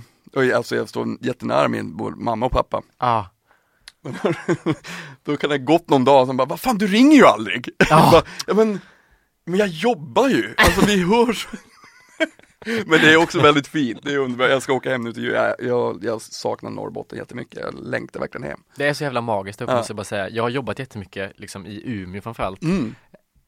alltså 0.57 0.77
jag 0.77 0.89
står 0.89 1.07
jättenära 1.21 1.69
min 1.69 1.97
både 1.97 2.17
mamma 2.17 2.47
och 2.47 2.53
pappa. 2.53 2.83
Ja. 2.99 3.27
Då 5.25 5.37
kan 5.37 5.51
det 5.51 5.57
ha 5.57 5.65
gått 5.65 5.91
någon 5.91 6.05
dag 6.05 6.27
sen 6.27 6.37
bara, 6.37 6.45
vad 6.49 6.61
fan 6.61 6.79
du 6.79 6.87
ringer 6.87 7.17
ju 7.17 7.25
aldrig. 7.27 7.69
Ja. 7.79 7.87
Jag 7.91 8.11
bara, 8.11 8.23
ja 8.47 8.55
men, 8.55 8.81
men 9.47 9.59
jag 9.59 9.69
jobbar 9.69 10.29
ju, 10.29 10.55
alltså 10.57 10.87
vi 10.87 11.03
hörs. 11.03 11.49
Men 12.87 13.01
det 13.01 13.13
är 13.13 13.17
också 13.17 13.41
väldigt 13.41 13.67
fint, 13.67 13.99
det 14.03 14.13
är 14.13 14.19
underbart. 14.19 14.51
Jag 14.51 14.63
ska 14.63 14.73
åka 14.73 14.91
hem 14.91 15.03
nu 15.03 15.13
till 15.13 15.25
jag, 15.25 15.55
jag, 15.59 16.05
jag 16.05 16.23
saknar 16.23 16.71
Norrbotten 16.71 17.19
jättemycket, 17.19 17.61
jag 17.61 17.75
längtar 17.87 18.21
verkligen 18.21 18.47
hem. 18.47 18.61
Det 18.77 18.87
är 18.89 18.95
så 18.95 19.05
jävla 19.05 19.21
magiskt 19.21 19.63
uppe, 19.63 19.73
Ja. 19.73 19.77
måste 19.77 19.91
jag 19.91 19.97
bara 19.97 20.05
säga. 20.05 20.29
Jag 20.29 20.43
har 20.43 20.51
jobbat 20.51 20.79
jättemycket 20.79 21.33
liksom 21.37 21.67
i 21.67 21.83
Umeå 21.85 22.21
framförallt. 22.21 22.63
Mm. 22.63 22.95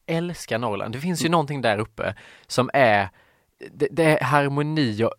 Älskar 0.07 0.57
Norrland. 0.57 0.93
Det 0.93 0.99
finns 0.99 1.25
ju 1.25 1.29
någonting 1.29 1.61
där 1.61 1.77
uppe 1.77 2.15
som 2.47 2.69
är, 2.73 3.09
det, 3.73 3.87
det 3.91 4.03
är 4.03 4.23
harmoni 4.23 5.03
och 5.03 5.13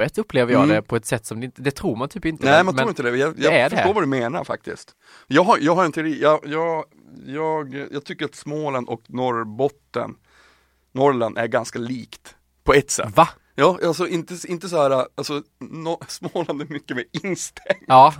öppet 0.00 0.18
upplever 0.18 0.52
jag 0.52 0.62
Mm. 0.64 0.76
det 0.76 0.82
på 0.82 0.96
ett 0.96 1.06
sätt 1.06 1.26
som 1.26 1.40
det 1.40 1.50
det 1.54 1.70
tror 1.70 1.96
man 1.96 2.08
typ 2.08 2.24
inte. 2.24 2.44
Nej 2.44 2.54
men- 2.56 2.66
man 2.66 2.74
tror 2.76 2.88
inte 2.88 3.02
det, 3.02 3.16
jag, 3.16 3.36
det 3.36 3.42
jag 3.42 3.70
förstår 3.70 3.88
det. 3.88 3.92
vad 3.94 4.02
du 4.02 4.06
menar 4.06 4.44
faktiskt. 4.44 4.94
Jag 5.26 5.44
har, 5.44 5.58
jag 5.60 5.74
har 5.74 5.84
en 5.84 5.92
teori, 5.92 6.20
jag, 6.22 6.40
jag, 6.46 6.84
jag, 7.26 7.74
jag 7.92 8.04
tycker 8.04 8.24
att 8.24 8.34
Småland 8.34 8.88
och 8.88 9.02
Norrbotten, 9.06 10.14
Norrland 10.92 11.38
är 11.38 11.46
ganska 11.46 11.78
likt 11.78 12.34
på 12.64 12.74
ett 12.74 12.90
sätt. 12.90 13.16
Va? 13.16 13.28
Ja, 13.54 13.78
alltså 13.84 14.08
inte, 14.08 14.34
inte 14.48 14.68
så 14.68 14.76
här, 14.82 15.06
alltså 15.14 15.42
no, 15.60 16.00
Småland 16.08 16.62
är 16.62 16.66
mycket 16.66 16.96
mer 16.96 17.04
instängt. 17.12 17.84
Ja, 17.86 18.14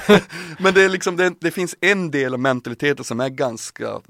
Men 0.58 0.74
det 0.74 0.82
är 0.84 0.88
liksom, 0.88 1.16
det, 1.16 1.34
det 1.40 1.50
finns 1.50 1.76
en 1.80 2.10
del 2.10 2.34
av 2.34 2.40
mentaliteten 2.40 3.04
som 3.04 3.20
är 3.20 3.28
ganska, 3.28 3.84
eh, 3.84 4.00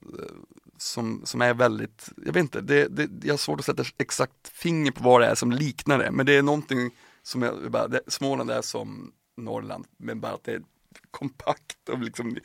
som, 0.78 1.20
som 1.24 1.42
är 1.42 1.54
väldigt, 1.54 2.08
jag 2.26 2.32
vet 2.32 2.40
inte, 2.40 2.60
det, 2.60 2.88
det, 2.88 3.08
jag 3.26 3.32
har 3.32 3.38
svårt 3.38 3.60
att 3.60 3.66
sätta 3.66 3.84
exakt 3.98 4.48
finger 4.52 4.90
på 4.92 5.02
vad 5.04 5.20
det 5.20 5.26
är 5.26 5.34
som 5.34 5.52
liknar 5.52 5.98
det, 5.98 6.10
men 6.10 6.26
det 6.26 6.36
är 6.36 6.42
någonting 6.42 6.90
som 7.26 7.42
jag, 7.42 7.70
bara, 7.70 7.88
det, 7.88 8.00
Småland 8.06 8.50
är 8.50 8.62
som 8.62 9.12
Norrland, 9.36 9.84
men 9.96 10.20
bara 10.20 10.32
att 10.32 10.44
det 10.44 10.52
är 10.52 10.62
kompakt 11.10 11.88
och 11.88 11.98
liksom, 11.98 12.36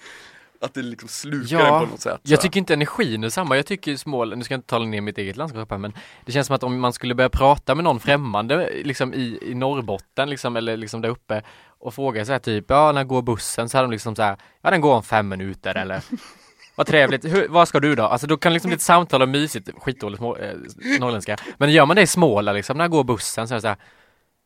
att 0.61 0.73
det 0.73 0.81
liksom 0.81 1.09
slukar 1.09 1.59
Ja, 1.59 1.79
en 1.81 1.85
på 1.85 1.91
något 1.91 2.01
sätt. 2.01 2.19
jag 2.23 2.37
här. 2.37 2.41
tycker 2.41 2.59
inte 2.59 2.73
energin 2.73 3.23
är 3.23 3.29
samma. 3.29 3.55
Jag 3.55 3.65
tycker 3.65 3.95
Småland, 3.95 4.37
nu 4.37 4.43
ska 4.43 4.53
jag 4.53 4.57
inte 4.57 4.67
tala 4.67 4.85
ner 4.85 5.01
mitt 5.01 5.17
eget 5.17 5.37
landskap 5.37 5.71
här, 5.71 5.77
men 5.77 5.93
det 6.25 6.31
känns 6.31 6.47
som 6.47 6.55
att 6.55 6.63
om 6.63 6.79
man 6.79 6.93
skulle 6.93 7.15
börja 7.15 7.29
prata 7.29 7.75
med 7.75 7.83
någon 7.83 7.99
främmande 7.99 8.69
liksom 8.83 9.13
i, 9.13 9.39
i 9.41 9.53
Norrbotten 9.55 10.29
liksom, 10.29 10.55
eller 10.55 10.77
liksom 10.77 11.01
där 11.01 11.09
uppe 11.09 11.43
och 11.67 11.93
fråga 11.93 12.25
så 12.25 12.31
här 12.31 12.39
typ, 12.39 12.65
ja 12.69 12.91
när 12.91 13.03
går 13.03 13.21
bussen? 13.21 13.69
Så 13.69 13.77
hade 13.77 13.87
de 13.87 13.91
liksom 13.91 14.15
så 14.15 14.21
här, 14.21 14.37
ja 14.61 14.71
den 14.71 14.81
går 14.81 14.95
om 14.95 15.03
fem 15.03 15.27
minuter 15.29 15.77
eller 15.77 16.03
vad 16.75 16.87
trevligt, 16.87 17.25
Hur, 17.25 17.47
vad 17.47 17.67
ska 17.67 17.79
du 17.79 17.95
då? 17.95 18.03
Alltså 18.03 18.27
då 18.27 18.37
kan 18.37 18.53
liksom 18.53 18.71
ett 18.71 18.81
samtal 18.81 19.21
och 19.21 19.29
mysigt, 19.29 19.69
skitdåligt 19.77 20.17
små, 20.19 20.37
eh, 20.37 20.53
norrländska. 20.99 21.37
Men 21.57 21.71
gör 21.71 21.85
man 21.85 21.95
det 21.95 22.01
i 22.01 22.07
Småland 22.07 22.55
liksom, 22.55 22.77
när 22.77 22.87
går 22.87 23.03
bussen? 23.03 23.47
Så 23.47 23.53
är 23.53 23.55
det 23.55 23.61
så 23.61 23.67
här, 23.67 23.77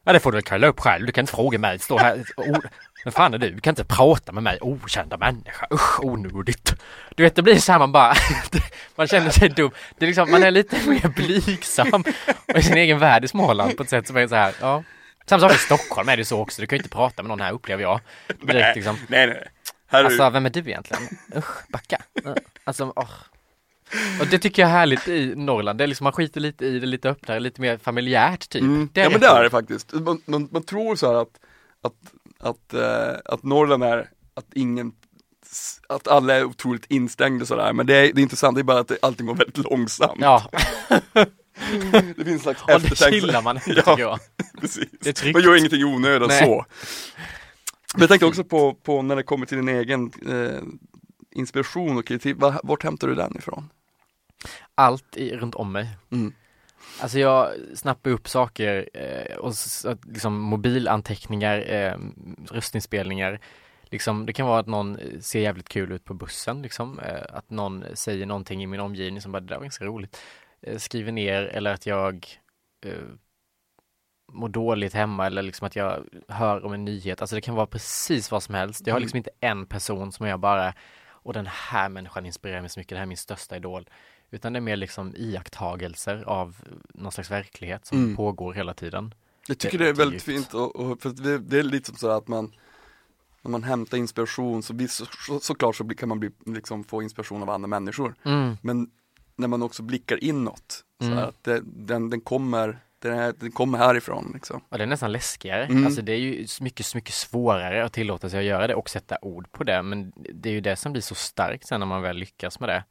ja 0.05 0.13
det 0.13 0.19
får 0.19 0.31
du 0.31 0.35
väl 0.35 0.43
kolla 0.43 0.67
upp 0.67 0.79
själv, 0.79 1.05
du 1.05 1.11
kan 1.11 1.23
inte 1.23 1.33
fråga 1.33 1.59
mig, 1.59 1.79
stå 1.79 1.97
här, 1.97 2.23
oh, 2.37 2.59
men 3.03 3.11
fan 3.11 3.33
är 3.33 3.37
du? 3.37 3.49
Du 3.49 3.61
kan 3.61 3.71
inte 3.71 3.85
prata 3.85 4.31
med 4.31 4.43
mig, 4.43 4.57
okända 4.61 5.17
människa, 5.17 5.67
usch 5.73 6.03
onödigt. 6.03 6.73
Du 7.15 7.23
vet 7.23 7.35
det 7.35 7.41
blir 7.41 7.55
så 7.55 7.71
här 7.71 7.79
man 7.79 7.91
bara, 7.91 8.13
man 8.95 9.07
känner 9.07 9.29
sig 9.29 9.49
dum. 9.49 9.71
Det 9.97 10.05
är 10.05 10.07
liksom, 10.07 10.31
man 10.31 10.43
är 10.43 10.51
lite 10.51 10.89
mer 10.89 11.07
blygsam 11.07 12.03
och 12.47 12.57
i 12.57 12.61
sin 12.61 12.77
egen 12.77 12.99
värld 12.99 13.25
i 13.25 13.27
Småland 13.27 13.77
på 13.77 13.83
ett 13.83 13.89
sätt 13.89 14.07
som 14.07 14.17
är 14.17 14.27
så 14.27 14.35
här, 14.35 14.53
ja. 14.61 14.83
Samma 15.25 15.41
sak 15.41 15.55
i 15.55 15.57
Stockholm 15.57 16.09
är 16.09 16.17
det 16.17 16.25
så 16.25 16.39
också, 16.39 16.61
du 16.61 16.67
kan 16.67 16.77
ju 16.77 16.79
inte 16.79 16.95
prata 16.95 17.23
med 17.23 17.29
någon 17.29 17.41
här 17.41 17.51
upplever 17.51 17.83
jag. 17.83 17.99
Direkt 18.41 18.75
liksom. 18.75 18.97
Nej, 19.07 19.27
nej, 19.27 19.37
nej. 19.91 20.05
Alltså 20.05 20.29
vem 20.29 20.45
är 20.45 20.49
du 20.49 20.59
egentligen? 20.59 21.03
Usch, 21.35 21.67
backa. 21.69 21.97
Alltså, 22.63 22.93
åh. 22.95 23.09
Och 24.19 24.27
det 24.27 24.39
tycker 24.39 24.61
jag 24.61 24.69
är 24.69 24.73
härligt 24.75 25.07
i 25.07 25.33
Norrland, 25.35 25.77
det 25.77 25.83
är 25.83 25.87
liksom, 25.87 26.03
man 26.03 26.13
skiter 26.13 26.41
lite 26.41 26.65
i 26.65 26.79
det 26.79 26.85
lite 26.87 27.09
öppnare, 27.09 27.39
lite 27.39 27.61
mer 27.61 27.77
familjärt 27.77 28.49
typ. 28.49 28.61
Mm. 28.61 28.89
Ja 28.93 29.09
men 29.09 29.19
det 29.21 29.27
är 29.27 29.43
det 29.43 29.49
faktiskt. 29.49 29.93
Man, 29.93 30.21
man, 30.25 30.49
man 30.51 30.63
tror 30.63 30.95
så 30.95 31.07
här 31.07 31.15
att, 31.21 31.39
att, 31.83 31.93
att, 32.39 32.73
eh, 32.73 33.19
att 33.33 33.43
Norrland 33.43 33.83
är 33.83 34.09
att 34.33 34.45
ingen 34.53 34.91
att 35.89 36.07
alla 36.07 36.33
är 36.35 36.43
otroligt 36.43 36.85
instängda 36.89 37.45
sådär, 37.45 37.73
men 37.73 37.85
det 37.85 37.93
är, 37.95 38.13
det 38.13 38.21
är 38.21 38.23
inte 38.23 38.35
sant, 38.35 38.55
det 38.55 38.61
är 38.61 38.63
bara 38.63 38.79
att 38.79 38.87
det, 38.87 38.97
allting 39.01 39.25
går 39.27 39.35
väldigt 39.35 39.57
långsamt. 39.57 40.19
Ja, 40.21 40.49
Det 42.17 42.23
finns 42.25 42.27
en 42.27 42.39
slags 42.39 42.61
och 42.61 42.81
det 42.81 42.95
chillar 42.95 43.41
man 43.41 43.57
i, 43.67 43.81
Ja. 43.85 43.95
jag. 43.99 44.19
Precis. 44.61 45.33
Man 45.33 45.41
gör 45.41 45.55
ingenting 45.57 45.81
i 45.81 45.83
onödan 45.83 46.29
så. 46.31 46.65
Men 47.93 48.01
jag 48.01 48.09
tänkte 48.09 48.25
också 48.25 48.43
på, 48.43 48.73
på 48.73 49.01
när 49.01 49.15
det 49.15 49.23
kommer 49.23 49.45
till 49.45 49.57
din 49.57 49.69
egen 49.69 50.11
eh, 50.29 50.61
inspiration 51.35 51.97
och 51.97 52.05
kritik, 52.05 52.35
Va- 52.39 52.59
vart 52.63 52.83
hämtar 52.83 53.07
du 53.07 53.15
den 53.15 53.37
ifrån? 53.37 53.69
Allt 54.75 55.17
i, 55.17 55.35
runt 55.37 55.55
om 55.55 55.71
mig. 55.71 55.89
Mm. 56.11 56.33
Alltså 57.01 57.19
jag 57.19 57.51
snappar 57.75 58.09
upp 58.11 58.27
saker 58.27 58.89
eh, 58.93 59.35
och 59.37 59.49
s- 59.49 59.85
att 59.85 60.05
liksom 60.05 60.39
mobilanteckningar, 60.39 61.73
eh, 61.73 61.97
röstinspelningar. 62.51 63.39
Liksom, 63.83 64.25
det 64.25 64.33
kan 64.33 64.47
vara 64.47 64.59
att 64.59 64.67
någon 64.67 64.99
eh, 64.99 65.19
ser 65.19 65.39
jävligt 65.39 65.69
kul 65.69 65.91
ut 65.91 66.03
på 66.05 66.13
bussen, 66.13 66.61
liksom. 66.61 66.99
eh, 66.99 67.21
att 67.29 67.49
någon 67.49 67.85
säger 67.93 68.25
någonting 68.25 68.63
i 68.63 68.67
min 68.67 68.79
omgivning 68.79 69.21
som 69.21 69.31
bara, 69.31 69.39
det 69.39 69.47
där 69.47 69.55
var 69.55 69.63
ganska 69.63 69.85
roligt. 69.85 70.17
Eh, 70.61 70.77
skriver 70.77 71.11
ner 71.11 71.43
eller 71.43 71.73
att 71.73 71.85
jag 71.85 72.27
eh, 72.85 72.91
mår 74.31 74.49
dåligt 74.49 74.93
hemma 74.93 75.25
eller 75.25 75.41
liksom 75.41 75.67
att 75.67 75.75
jag 75.75 76.03
hör 76.27 76.65
om 76.65 76.73
en 76.73 76.85
nyhet. 76.85 77.21
Alltså 77.21 77.35
det 77.35 77.41
kan 77.41 77.55
vara 77.55 77.67
precis 77.67 78.31
vad 78.31 78.43
som 78.43 78.55
helst. 78.55 78.87
Jag 78.87 78.95
har 78.95 78.99
liksom 78.99 79.17
inte 79.17 79.29
en 79.39 79.65
person 79.65 80.11
som 80.11 80.27
jag 80.27 80.39
bara, 80.39 80.73
och 81.07 81.33
den 81.33 81.47
här 81.47 81.89
människan 81.89 82.25
inspirerar 82.25 82.61
mig 82.61 82.69
så 82.69 82.79
mycket, 82.79 82.89
det 82.89 82.95
här 82.95 83.03
är 83.03 83.07
min 83.07 83.17
största 83.17 83.55
idol. 83.55 83.89
Utan 84.31 84.53
det 84.53 84.59
är 84.59 84.61
mer 84.61 84.75
liksom 84.75 85.13
iakttagelser 85.15 86.23
av 86.27 86.55
någon 86.93 87.11
slags 87.11 87.31
verklighet 87.31 87.85
som 87.85 87.97
Mm. 87.97 88.15
pågår 88.15 88.53
hela 88.53 88.73
tiden. 88.73 89.13
Jag 89.47 89.57
tycker 89.57 89.77
Det 89.79 89.89
är 89.89 89.93
väldigt 89.93 90.23
fint 90.23 90.53
och, 90.53 90.75
och 90.75 91.01
för 91.01 91.09
det, 91.09 91.37
det 91.39 91.59
är 91.59 91.63
lite 91.63 91.85
som 91.89 91.95
så 91.97 92.09
här 92.09 92.17
att 92.17 92.27
man 92.27 92.51
när 93.41 93.51
man 93.51 93.63
hämtar 93.63 93.97
inspiration 93.97 94.63
så, 94.63 94.73
visst, 94.73 94.95
så, 94.97 95.05
så 95.27 95.39
såklart 95.39 95.75
så 95.75 95.83
blir- 95.83 95.97
kan 95.97 96.09
man 96.09 96.19
bli, 96.19 96.31
liksom, 96.45 96.83
få 96.83 97.01
inspiration 97.03 97.41
av 97.43 97.49
andra 97.49 97.67
människor. 97.67 98.15
Mm. 98.25 98.57
Men 98.61 98.89
när 99.35 99.47
man 99.47 99.63
också 99.63 99.83
blickar 99.83 100.23
inåt, 100.23 100.83
så 100.99 101.05
Mm. 101.05 101.17
här, 101.17 101.25
att 101.27 101.43
det, 101.43 101.61
den, 101.65 102.09
den 102.09 102.21
kommer 102.21 102.79
den, 102.99 103.19
är, 103.19 103.33
den 103.39 103.51
kommer 103.51 103.77
härifrån 103.77 104.31
liksom. 104.33 104.61
Och 104.69 104.77
det 104.77 104.83
är 104.83 104.87
nästan 104.87 105.11
läskigare. 105.11 105.65
Mm. 105.65 105.85
Alltså 105.85 106.01
det 106.01 106.11
är 106.13 106.17
ju 106.17 106.47
mycket, 106.61 106.95
mycket 106.95 107.13
svårare 107.13 107.85
att 107.85 107.93
tillåta 107.93 108.29
sig 108.29 108.39
att 108.39 108.45
göra 108.45 108.67
det 108.67 108.75
och 108.75 108.89
sätta 108.89 109.17
ord 109.21 109.51
på 109.51 109.63
det. 109.63 109.81
Men 109.83 110.13
det 110.15 110.49
är 110.49 110.53
ju 110.53 110.61
det 110.61 110.75
som 110.75 110.91
blir 110.91 111.01
så 111.01 111.15
starkt 111.15 111.67
sen 111.67 111.79
när 111.79 111.87
man 111.87 112.01
väl 112.01 112.17
lyckas 112.17 112.59
med 112.59 112.69
det. 112.69 112.83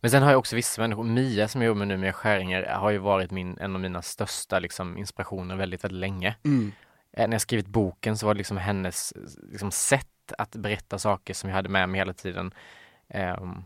Men 0.00 0.10
sen 0.10 0.22
har 0.22 0.30
jag 0.30 0.38
också 0.38 0.56
vissa 0.56 0.82
människor, 0.82 1.04
Mia 1.04 1.48
som 1.48 1.62
jag 1.62 1.66
jobbar 1.66 1.78
med 1.78 1.88
nu 1.88 1.96
med 1.96 2.14
Skäringer 2.14 2.62
har 2.66 2.90
ju 2.90 2.98
varit 2.98 3.30
min, 3.30 3.58
en 3.58 3.74
av 3.74 3.80
mina 3.80 4.02
största 4.02 4.58
liksom, 4.58 4.98
inspirationer 4.98 5.56
väldigt, 5.56 5.84
väldigt 5.84 6.00
länge. 6.00 6.36
Eh, 7.12 7.28
När 7.28 7.34
jag 7.34 7.40
skrivit 7.40 7.66
boken 7.66 8.16
så 8.18 8.26
var 8.26 8.34
det 8.34 8.38
liksom 8.38 8.56
hennes 8.56 9.12
liksom, 9.50 9.70
sätt 9.70 10.32
att 10.38 10.56
berätta 10.56 10.98
saker 10.98 11.34
som 11.34 11.50
jag 11.50 11.56
hade 11.56 11.68
med 11.68 11.88
mig 11.88 12.00
hela 12.00 12.12
tiden. 12.12 12.54
Ehm, 13.08 13.62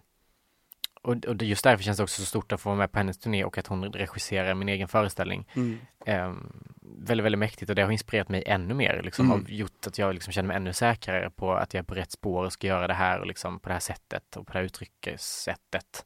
och, 1.03 1.25
och 1.25 1.43
just 1.43 1.65
därför 1.65 1.85
känns 1.85 1.97
det 1.97 2.03
också 2.03 2.21
så 2.21 2.27
stort 2.27 2.53
att 2.53 2.61
få 2.61 2.69
vara 2.69 2.79
med 2.79 2.93
på 2.93 2.99
hennes 2.99 3.19
turné 3.19 3.45
och 3.45 3.59
att 3.59 3.67
hon 3.67 3.93
regisserar 3.93 4.55
min 4.55 4.69
egen 4.69 4.89
föreställning. 4.89 5.49
Mm. 5.55 5.79
Ehm, 6.07 6.53
väldigt, 6.99 7.25
väldigt 7.25 7.39
mäktigt 7.39 7.69
och 7.69 7.75
det 7.77 7.83
har 7.83 7.91
inspirerat 7.91 8.29
mig 8.29 8.43
ännu 8.47 8.75
mer 8.75 9.01
liksom 9.05 9.27
Mm. 9.27 9.41
och 9.43 9.51
gjort 9.51 9.87
att 9.87 9.99
jag 9.99 10.15
liksom 10.15 10.33
känner 10.33 10.47
mig 10.49 10.57
ännu 10.57 10.73
säkrare 10.73 11.31
på 11.31 11.53
att 11.55 11.75
jag 11.75 11.79
är 11.79 11.85
på 11.85 11.95
rätt 11.95 12.13
spår 12.13 12.45
och 12.45 12.53
ska 12.53 12.67
göra 12.67 12.87
det 12.87 12.95
här 12.95 13.21
och 13.21 13.27
liksom 13.27 13.61
på 13.61 13.69
det 13.69 13.73
här 13.73 13.81
sättet 13.81 14.37
och 14.37 14.47
på 14.47 14.53
det 14.53 14.59
här 14.59 14.65
uttryckssättet. 14.65 16.05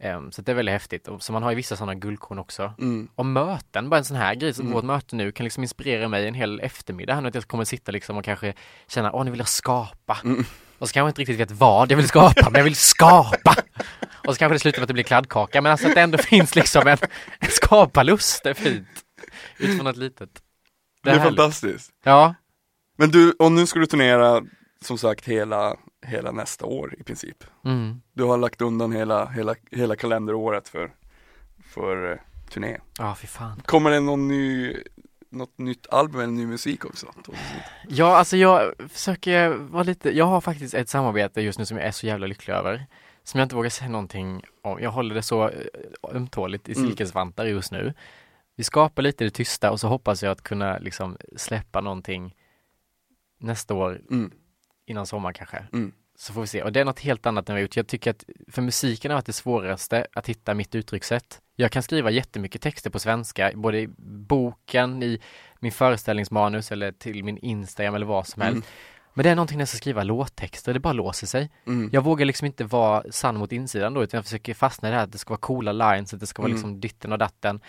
Ehm, 0.00 0.32
så 0.32 0.42
det 0.42 0.52
är 0.52 0.56
väldigt 0.56 0.72
häftigt. 0.72 1.08
Och, 1.08 1.22
så 1.22 1.32
man 1.32 1.42
har 1.42 1.50
ju 1.50 1.56
vissa 1.56 1.76
sådana 1.76 1.94
guldkorn 1.94 2.38
också. 2.38 2.74
Mm. 2.78 3.08
Och 3.14 3.26
möten, 3.26 3.90
bara 3.90 3.98
en 3.98 4.04
sån 4.04 4.16
här 4.16 4.34
grej 4.34 4.54
som 4.54 4.62
Mm. 4.66 4.74
vårt 4.74 4.84
möte 4.84 5.16
nu 5.16 5.32
kan 5.32 5.44
liksom 5.44 5.62
inspirera 5.62 6.08
mig 6.08 6.28
en 6.28 6.34
hel 6.34 6.60
eftermiddag 6.60 7.14
här 7.14 7.24
att 7.24 7.34
jag 7.34 7.44
kommer 7.44 7.64
sitta 7.64 7.92
liksom 7.92 8.16
och 8.16 8.24
kanske 8.24 8.54
känna, 8.88 9.12
åh 9.12 9.24
nu 9.24 9.30
vill 9.30 9.40
jag 9.40 9.48
skapa. 9.48 10.18
Mm. 10.24 10.44
Och 10.78 10.88
så 10.88 10.92
kanske 10.92 10.98
jag 10.98 11.08
inte 11.10 11.20
riktigt 11.20 11.40
vet 11.40 11.50
vad 11.50 11.90
jag 11.92 11.96
vill 11.96 12.08
skapa, 12.08 12.50
men 12.50 12.58
jag 12.58 12.64
vill 12.64 12.76
skapa. 12.76 13.54
Och 14.26 14.34
så 14.34 14.38
kanske 14.38 14.54
det 14.54 14.58
slutar 14.58 14.78
med 14.80 14.84
att 14.84 14.88
det 14.88 14.94
blir 14.94 15.04
kladdkaka, 15.04 15.60
men 15.60 15.72
alltså 15.72 15.88
att 15.88 15.94
det 15.94 16.00
ändå 16.00 16.18
finns 16.22 16.54
liksom 16.56 16.86
en, 16.86 16.98
en 17.40 17.48
skaparlust, 17.50 18.42
det 18.44 18.50
är 18.50 18.54
fint. 18.54 18.88
Utifrån 19.64 19.84
något 19.84 19.96
litet. 19.96 20.42
Det 21.02 21.10
är 21.10 21.18
härligt. 21.18 21.36
fantastiskt. 21.38 21.92
Ja, 22.04 22.34
Men 22.98 23.10
du, 23.10 23.32
och 23.32 23.52
nu 23.52 23.66
ska 23.66 23.78
du 23.78 23.86
turnera 23.86 24.42
som 24.80 24.98
sagt 24.98 25.28
hela, 25.28 25.76
hela 26.06 26.30
nästa 26.32 26.64
år 26.66 26.94
i 26.98 27.02
princip. 27.02 27.44
mm. 27.64 28.00
Du 28.12 28.24
har 28.24 28.38
lagt 28.38 28.60
undan 28.60 28.92
hela, 28.92 29.26
hela, 29.28 29.54
hela 29.70 29.96
kalenderåret 29.96 30.68
för, 30.68 30.92
för 31.64 32.12
eh, 32.12 32.18
turné. 32.50 32.78
ja 32.98 33.14
fy 33.14 33.26
fan. 33.26 33.62
Kommer 33.66 33.90
det 33.90 34.00
någon 34.00 34.28
ny, 34.28 34.76
något 35.30 35.58
nytt 35.58 35.86
album 35.90 36.20
eller 36.20 36.32
ny 36.32 36.46
musik 36.46 36.84
också? 36.84 37.06
2019? 37.06 37.34
Ja, 37.88 38.16
alltså 38.16 38.36
jag 38.36 38.72
försöker 38.88 39.48
vara 39.48 39.82
lite, 39.82 40.16
jag 40.16 40.24
har 40.24 40.40
faktiskt 40.40 40.74
ett 40.74 40.88
samarbete 40.88 41.40
just 41.40 41.58
nu 41.58 41.66
som 41.66 41.76
jag 41.76 41.86
är 41.86 41.92
så 41.92 42.06
jävla 42.06 42.26
lycklig 42.26 42.54
över. 42.54 42.86
Som 43.24 43.38
jag 43.40 43.44
inte 43.44 43.54
vågar 43.56 43.70
säga 43.70 43.88
någonting 43.88 44.42
om. 44.62 44.80
Jag 44.80 44.90
håller 44.90 45.14
det 45.14 45.22
så 45.22 45.48
eh, 45.48 45.54
ömtåligt 46.12 46.68
i 46.68 46.72
Mm. 46.72 46.86
silkesvantar 46.88 47.44
just 47.44 47.72
nu. 47.72 47.94
Vi 48.56 48.64
skapar 48.64 49.02
lite 49.02 49.24
i 49.24 49.26
det 49.26 49.34
tysta 49.34 49.70
och 49.70 49.80
så 49.80 49.88
hoppas 49.88 50.22
jag 50.22 50.32
att 50.32 50.42
kunna 50.42 50.78
liksom 50.78 51.16
släppa 51.36 51.80
någonting 51.80 52.34
nästa 53.40 53.74
år 53.74 54.00
Mm. 54.10 54.32
innan 54.86 55.06
sommar 55.06 55.32
kanske. 55.32 55.64
Mm. 55.72 55.92
Så 56.16 56.32
får 56.32 56.40
vi 56.40 56.46
se. 56.46 56.62
Och 56.62 56.72
det 56.72 56.80
är 56.80 56.84
något 56.84 57.00
helt 57.00 57.26
annat 57.26 57.48
än 57.48 57.54
vi 57.54 57.60
har 57.60 57.62
gjort. 57.62 57.76
Jag 57.76 57.86
tycker 57.86 58.10
att 58.10 58.24
för 58.48 58.62
musiken 58.62 59.10
har 59.10 59.16
varit 59.16 59.26
det 59.26 59.32
svåraste 59.32 60.06
att 60.14 60.28
hitta 60.28 60.54
mitt 60.54 60.74
uttryckssätt. 60.74 61.40
Jag 61.56 61.70
kan 61.72 61.82
skriva 61.82 62.10
jättemycket 62.10 62.62
texter 62.62 62.90
på 62.90 62.98
svenska, 62.98 63.52
både 63.54 63.78
i 63.80 63.88
boken, 64.28 65.02
i 65.02 65.20
min 65.60 65.72
föreställningsmanus 65.72 66.72
eller 66.72 66.92
till 66.92 67.24
min 67.24 67.38
Instagram 67.38 67.94
eller 67.94 68.06
vad 68.06 68.26
som 68.26 68.42
helst. 68.42 68.54
Mm. 68.56 68.66
Men 69.14 69.22
det 69.24 69.30
är 69.30 69.34
någonting 69.34 69.56
när 69.58 69.62
jag 69.62 69.68
ska 69.68 69.76
skriva 69.78 70.02
låttexter, 70.02 70.74
det 70.74 70.80
bara 70.80 70.92
låser 70.92 71.26
sig. 71.26 71.50
Mm. 71.66 71.90
Jag 71.92 72.04
vågar 72.04 72.26
liksom 72.26 72.46
inte 72.46 72.64
vara 72.64 73.04
sann 73.10 73.36
mot 73.36 73.52
insidan 73.52 73.94
då, 73.94 74.02
utan 74.02 74.18
jag 74.18 74.24
försöker 74.24 74.54
fastna 74.54 74.88
i 74.88 74.90
det 74.90 74.96
här 74.96 75.04
att 75.04 75.12
det 75.12 75.18
ska 75.18 75.30
vara 75.30 75.40
coola 75.40 75.72
lines, 75.72 76.14
att 76.14 76.20
det 76.20 76.26
ska 76.26 76.42
vara 76.42 76.50
Mm. 76.50 76.56
liksom 76.56 76.80
ditten 76.80 77.12
och 77.12 77.18
datten. 77.18 77.60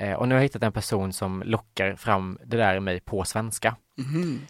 Eh, 0.00 0.12
och 0.12 0.28
nu 0.28 0.34
har 0.34 0.40
jag 0.40 0.44
hittat 0.44 0.62
en 0.62 0.72
person 0.72 1.12
som 1.12 1.42
lockar 1.46 1.96
fram 1.96 2.38
det 2.44 2.56
där 2.56 2.76
i 2.76 2.80
mig 2.80 3.00
på 3.00 3.24
svenska. 3.24 3.76
Mhm. 3.96 4.40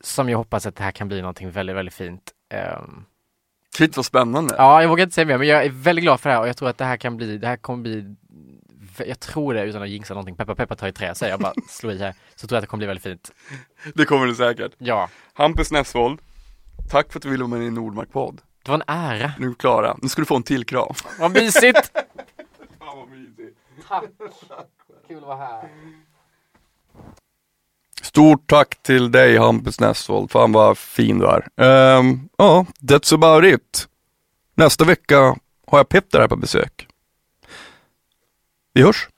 Som 0.00 0.28
jag 0.28 0.38
hoppas 0.38 0.66
att 0.66 0.76
det 0.76 0.84
här 0.84 0.90
kan 0.90 1.08
bli 1.08 1.20
någonting 1.20 1.50
väldigt, 1.50 1.76
väldigt 1.76 1.94
fint. 1.94 2.30
Ehm, 2.48 3.04
Shit 3.76 3.96
vad 3.96 4.06
spännande. 4.06 4.54
Ja, 4.58 4.82
jag 4.82 4.88
vågar 4.88 5.04
inte 5.04 5.14
säga 5.14 5.26
mer, 5.26 5.38
men 5.38 5.48
jag 5.48 5.64
är 5.64 5.70
väldigt 5.70 6.02
glad 6.02 6.20
för 6.20 6.28
det 6.30 6.34
här 6.34 6.42
och 6.42 6.48
jag 6.48 6.56
tror 6.56 6.68
att 6.68 6.78
det 6.78 6.84
här 6.84 6.96
kan 6.96 7.16
bli, 7.16 7.38
det 7.38 7.46
här 7.46 7.56
kommer 7.56 7.82
bli 7.82 8.14
jag 9.06 9.20
tror 9.20 9.54
det 9.54 9.62
utan 9.64 9.82
att 9.82 9.88
jinxa 9.88 10.14
någonting, 10.14 10.36
peppa 10.36 10.54
peppa 10.54 10.76
ta 10.76 10.88
i 10.88 10.92
trä 10.92 11.14
säger 11.14 11.32
jag 11.32 11.40
bara, 11.40 11.52
slå 11.68 11.90
i 11.92 11.98
här, 11.98 12.14
så 12.34 12.46
tror 12.46 12.56
jag 12.56 12.58
att 12.58 12.62
det 12.62 12.66
kommer 12.66 12.78
bli 12.78 12.86
väldigt 12.86 13.02
fint. 13.04 13.32
Det 13.94 14.04
kommer 14.04 14.26
det 14.26 14.34
säkert. 14.34 14.72
Ja, 14.78 15.08
Hampus 15.32 15.70
Nessvold, 15.70 16.20
tack 16.90 17.12
för 17.12 17.18
att 17.18 17.22
du 17.22 17.30
ville 17.30 17.44
vara 17.44 17.58
med 17.58 17.66
i 17.66 17.70
Nordmark-podd. 17.70 18.40
det 18.64 18.70
var 18.70 18.78
en 18.78 18.84
ära. 18.86 19.32
Nu 19.38 19.54
Klara, 19.54 19.96
nu 20.02 20.08
ska 20.08 20.22
du 20.22 20.26
få 20.26 20.36
en 20.36 20.42
till 20.42 20.64
kram. 20.66 20.94
Vad 21.18 21.30
mysigt! 21.32 21.92
Fan 22.78 22.98
vad 22.98 23.08
mysigt. 23.08 23.58
Tack! 23.90 24.04
Kul 25.08 25.16
att 25.18 25.22
vara 25.22 25.36
här. 25.36 25.68
Stort 28.02 28.50
tack 28.50 28.82
till 28.82 29.12
dig 29.12 29.38
Hampus 29.38 29.80
Nessvold, 29.80 30.30
fan 30.30 30.52
vad 30.52 30.78
fin 30.78 31.18
du 31.18 31.26
är. 31.26 31.48
Ehm, 31.56 32.28
Ja, 32.38 32.66
that's 32.80 33.14
about 33.14 33.44
it. 33.44 33.88
Nästa 34.54 34.84
vecka 34.84 35.18
har 35.66 35.78
jag 35.78 35.88
Petter 35.88 36.20
här 36.20 36.28
på 36.28 36.36
besök. 36.36 36.88
Vi 38.72 38.82
hörs. 38.82 39.08